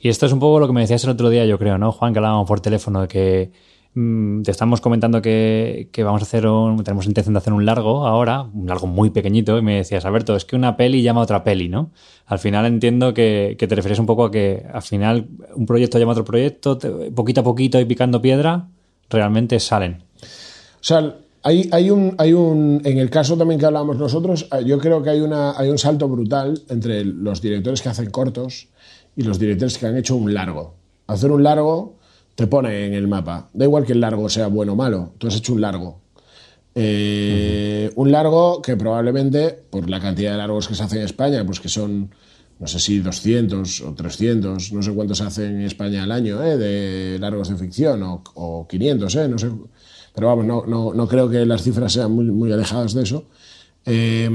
[0.00, 1.92] Y esto es un poco lo que me decías el otro día, yo creo, ¿no,
[1.92, 2.12] Juan?
[2.12, 3.52] Que hablábamos por teléfono de que
[3.94, 7.66] mmm, te estamos comentando que, que, vamos a hacer un, tenemos intención de hacer un
[7.66, 11.20] largo ahora, un largo muy pequeñito, y me decías, Alberto, es que una peli llama
[11.20, 11.90] a otra peli, ¿no?
[12.26, 15.98] Al final entiendo que, que te refieres un poco a que al final un proyecto
[15.98, 16.78] llama a otro proyecto,
[17.14, 18.68] poquito a poquito y picando piedra,
[19.10, 20.02] realmente salen.
[20.22, 22.80] O sea, hay, hay, un, hay un.
[22.84, 26.08] En el caso también que hablábamos nosotros, yo creo que hay, una, hay un salto
[26.08, 28.68] brutal entre los directores que hacen cortos
[29.20, 30.76] y los directores que han hecho un largo.
[31.06, 31.98] Hacer un largo
[32.34, 33.50] te pone en el mapa.
[33.52, 36.00] Da igual que el largo sea bueno o malo, tú has hecho un largo.
[36.74, 37.90] Eh.
[37.96, 41.60] Un largo que probablemente, por la cantidad de largos que se hacen en España, pues
[41.60, 42.14] que son,
[42.58, 46.42] no sé si 200 o 300, no sé cuántos se hacen en España al año,
[46.42, 46.56] ¿eh?
[46.56, 49.28] de largos de ficción, o, o 500, ¿eh?
[49.28, 49.50] no sé.
[50.14, 53.26] Pero vamos, no, no, no, creo que las cifras sean muy, muy alejadas de eso.
[53.84, 54.30] Eh,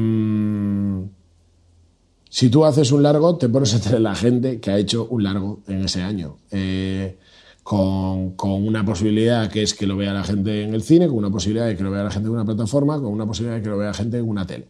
[2.35, 5.61] si tú haces un largo, te pones entre la gente que ha hecho un largo
[5.69, 6.35] en ese año.
[6.51, 7.15] Eh,
[7.63, 11.15] con, con, una posibilidad que es que lo vea la gente en el cine, con
[11.15, 13.63] una posibilidad de que lo vea la gente en una plataforma, con una posibilidad de
[13.63, 14.67] que lo vea la gente en una tele.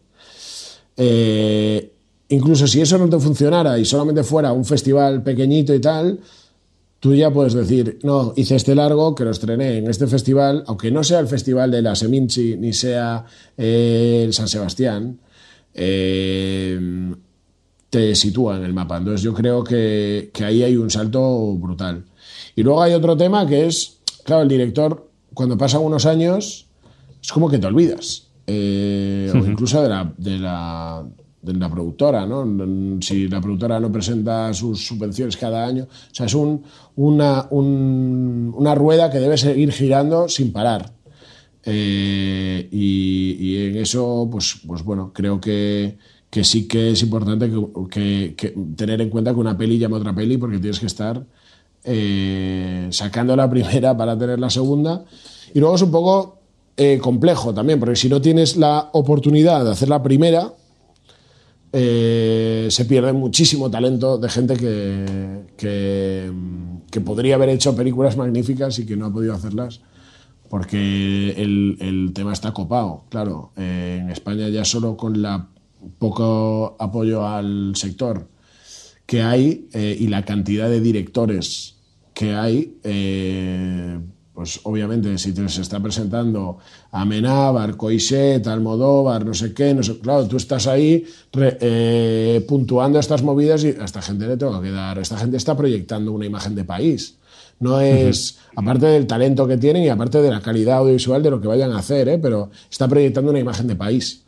[0.96, 1.92] Eh,
[2.30, 6.20] incluso si eso no te funcionara y solamente fuera un festival pequeñito y tal,
[7.00, 10.92] tú ya puedes decir, no, hice este largo que lo estrené en este festival, aunque
[10.92, 13.26] no sea el festival de la Seminci ni sea
[13.58, 15.18] eh, el San Sebastián,
[17.96, 18.98] te sitúa en el mapa.
[18.98, 22.04] Entonces yo creo que, que ahí hay un salto brutal.
[22.54, 26.68] Y luego hay otro tema que es, claro, el director, cuando pasan unos años,
[27.22, 28.28] es como que te olvidas.
[28.48, 31.06] Eh, o incluso de la, de la,
[31.42, 33.00] de la productora, ¿no?
[33.02, 35.84] Si la productora no presenta sus subvenciones cada año.
[35.86, 36.64] O sea, es un,
[36.98, 40.92] una, un, una rueda que debe seguir girando sin parar.
[41.64, 45.98] Eh, y, en eso, pues, pues bueno, creo que,
[46.36, 47.49] que sí que es importante
[47.90, 51.26] que, tener en cuenta que una peli llama otra peli porque tienes que estar
[51.86, 55.06] eh, sacando la primera para tener la segunda.
[55.53, 56.40] Y luego es un poco
[56.76, 60.52] eh, complejo también, porque si no tienes la oportunidad de hacer la primera,
[61.72, 68.86] eh, se pierde muchísimo talento de gente que, que, podría haber hecho películas magníficas y
[68.86, 69.80] que no ha podido hacerlas
[70.49, 73.06] porque el tema está copado.
[73.07, 75.48] Claro, en España ya solo con la
[75.98, 78.28] poco apoyo al sector
[79.06, 81.76] que hay y la cantidad de directores
[82.16, 83.99] que hay, eh,
[84.34, 86.57] pues obviamente si te se está presentando
[86.91, 91.06] Amenábar, Coixet, Almodóvar, no sé qué, no sé, claro, tú estás ahí
[91.38, 95.56] eh, puntuando estas movidas y a esta gente le tengo que dar, esta gente está
[95.56, 97.18] proyectando una imagen de país.
[97.60, 101.40] No es, aparte del talento que tienen y aparte de la calidad audiovisual de lo
[101.40, 102.18] que vayan a hacer, ¿eh?
[102.18, 104.24] pero está proyectando una imagen de país.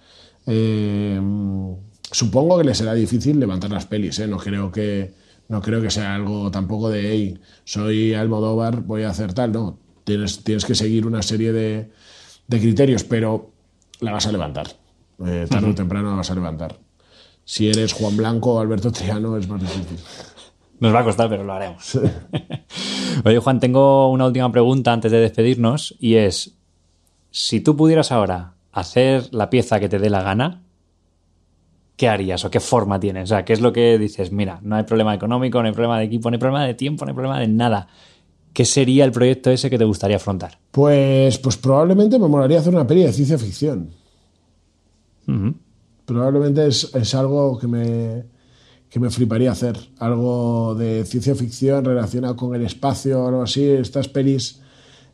[2.12, 5.14] Supongo que les será difícil levantar las pelis, no creo que,
[5.50, 9.52] no creo que sea algo tampoco de, hey, soy Almodóvar, voy a hacer tal.
[9.52, 11.90] No, tienes, tienes que seguir una serie de,
[12.50, 13.52] criterios, pero
[14.00, 14.68] la vas a levantar.
[15.26, 16.80] Eh, tarde o temprano la vas a levantar.
[17.44, 19.98] Si eres Juan Blanco o Alberto Triano es más difícil.
[20.80, 22.00] Nos va a costar, pero lo haremos.
[23.26, 26.56] Oye, Juan, tengo una última pregunta antes de despedirnos y es,
[27.32, 30.64] si tú pudieras ahora hacer la pieza que te dé la gana,
[31.98, 33.24] ¿qué harías o qué forma tienes?
[33.24, 34.32] O sea, ¿qué es lo que dices?
[34.32, 37.04] Mira, no hay problema económico, no hay problema de equipo, no hay problema de tiempo,
[37.04, 37.88] no hay problema de nada.
[38.54, 40.58] ¿Qué sería el proyecto ese que te gustaría afrontar?
[40.72, 43.92] Pues, pues probablemente me molaría hacer una peli de ciencia ficción.
[46.06, 48.24] Probablemente es, algo que me,
[48.90, 49.78] que me fliparía hacer.
[50.00, 53.64] Algo de ciencia ficción relacionado con el espacio o algo así.
[53.64, 54.62] Estas pelis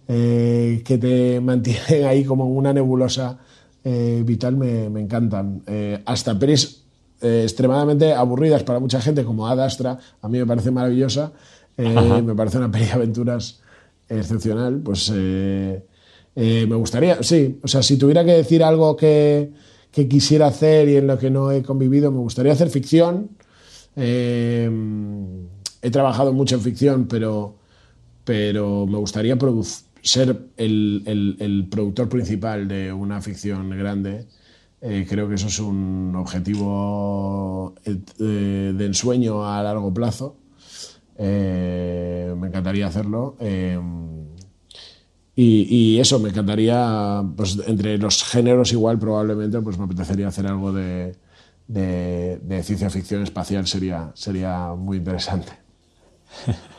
[0.08, 3.40] eh, que te mantienen ahí como en una nebulosa
[3.84, 5.64] eh, vital me, encantan.
[5.68, 6.82] Eh, hasta pelis
[7.22, 11.32] extremadamente aburridas para mucha gente, como Ad Astra, a mí me parece maravillosa.
[11.78, 13.62] me parece una peli de aventuras
[14.10, 14.82] excepcional.
[14.84, 19.54] Pues me gustaría, sí, o sea, si tuviera que decir algo que,
[19.90, 23.30] que, quisiera hacer y en lo que no he convivido, me gustaría hacer ficción.
[23.96, 24.70] he
[25.92, 27.56] trabajado mucho en ficción, pero,
[28.26, 34.28] pero me gustaría producir ser el, productor principal de una ficción grande,
[34.82, 40.36] eh, creo que eso es un objetivo eh, de, ensueño a largo plazo.
[41.18, 43.38] Eh, me encantaría hacerlo.
[45.36, 50.74] Y, eso, me encantaría, pues entre los géneros igual probablemente, pues me apetecería hacer algo
[50.74, 51.16] de,
[51.68, 55.54] de ciencia ficción espacial, sería, sería muy interesante.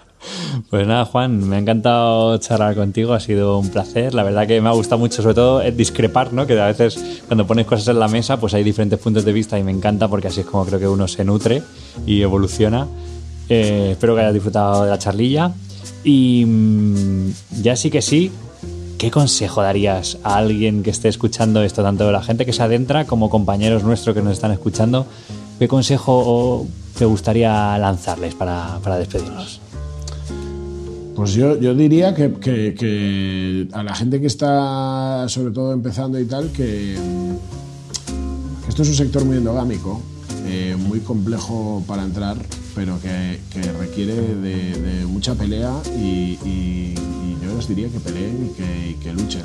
[0.71, 4.15] Pues nada, Juan, me ha encantado charlar contigo, ha sido un placer.
[4.15, 6.47] La verdad que me ha gustado mucho, sobre todo, discrepar, ¿no?
[6.47, 9.59] Que a veces cuando pones cosas en la mesa, pues hay diferentes puntos de vista
[9.59, 11.63] y me encanta porque así es como creo que uno se nutre
[12.07, 12.87] y evoluciona.
[13.49, 15.53] Eh, espero que hayas disfrutado de la charlilla.
[16.03, 17.31] Y mm,
[17.63, 18.31] ya sí que sí,
[18.99, 23.07] ¿qué consejo darías a alguien que esté escuchando esto, tanto la gente que se adentra
[23.07, 25.07] como compañeros nuestros que nos están escuchando?
[25.59, 26.67] ¿Qué consejo
[26.99, 29.61] te gustaría lanzarles para, para despedirnos?
[31.15, 36.51] Pues yo, yo diría que, a la gente que está sobre todo empezando y tal,
[36.51, 36.97] que,
[38.69, 40.03] esto es un sector muy endogámico,
[40.47, 42.37] eh, muy complejo para entrar,
[42.75, 43.39] pero que,
[43.79, 46.95] requiere de, mucha pelea y,
[47.43, 49.43] yo les diría que peleen y que, luchen.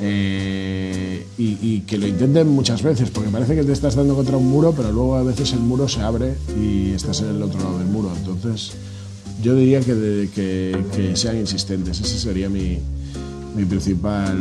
[0.00, 4.50] Eh, y, que lo intenten muchas veces, porque parece que te estás dando contra un
[4.50, 7.78] muro, pero luego a veces el muro se abre y estás en el otro lado
[7.78, 8.10] del muro.
[8.16, 8.72] Entonces,
[9.46, 12.78] yo diría que, sean insistentes, ese sería mi,
[13.54, 14.36] mi, principal,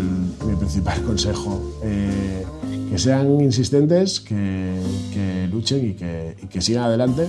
[0.48, 1.62] mi principal consejo.
[1.84, 2.44] Eh,
[2.90, 7.28] que sean insistentes, que, luchen y que, sigan adelante.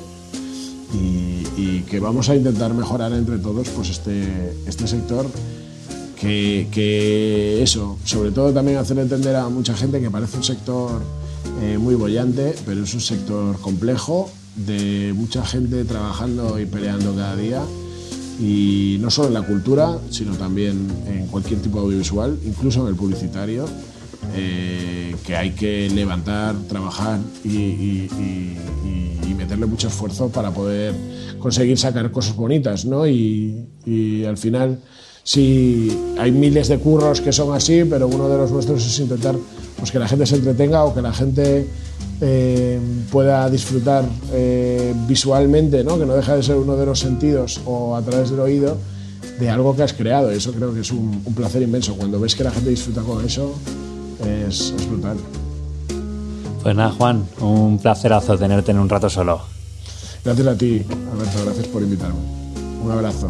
[0.95, 4.25] Y, que vamos a intentar mejorar entre todos pues este,
[4.67, 5.27] este sector.
[6.19, 11.03] Que, eso, sobre todo también hacer entender a mucha gente que parece un sector
[11.63, 17.37] eh, muy bollante, pero es un sector complejo, de mucha gente trabajando y peleando cada
[17.37, 17.63] día,
[18.41, 22.89] y no solo en la cultura, sino también en cualquier tipo de audiovisual, incluso en
[22.89, 23.67] el publicitario,
[24.35, 28.09] eh, que hay que levantar, trabajar y,
[29.37, 30.95] meterle mucho esfuerzo para poder
[31.39, 33.07] conseguir sacar cosas bonitas, ¿no?
[33.07, 34.81] y al final
[35.27, 35.89] Sí,
[36.19, 39.35] hay miles de curros que son así, pero uno de los nuestros es intentar
[39.77, 41.67] pues, que la gente se entretenga o que la gente
[42.21, 42.81] eh,
[43.11, 45.99] pueda disfrutar eh, visualmente, ¿no?
[45.99, 48.79] que no deja de ser uno de los sentidos o a través del oído
[49.39, 50.31] de algo que has creado.
[50.31, 51.95] Eso creo que es un, placer inmenso.
[51.95, 53.55] Cuando ves que la gente disfruta con eso,
[54.25, 55.17] es, es brutal.
[56.63, 59.41] Pues nada, Juan, un placerazo tenerte en un rato solo.
[60.25, 60.83] Gracias a ti,
[61.13, 62.19] Alberto, gracias por invitarme.
[62.83, 63.29] Un abrazo.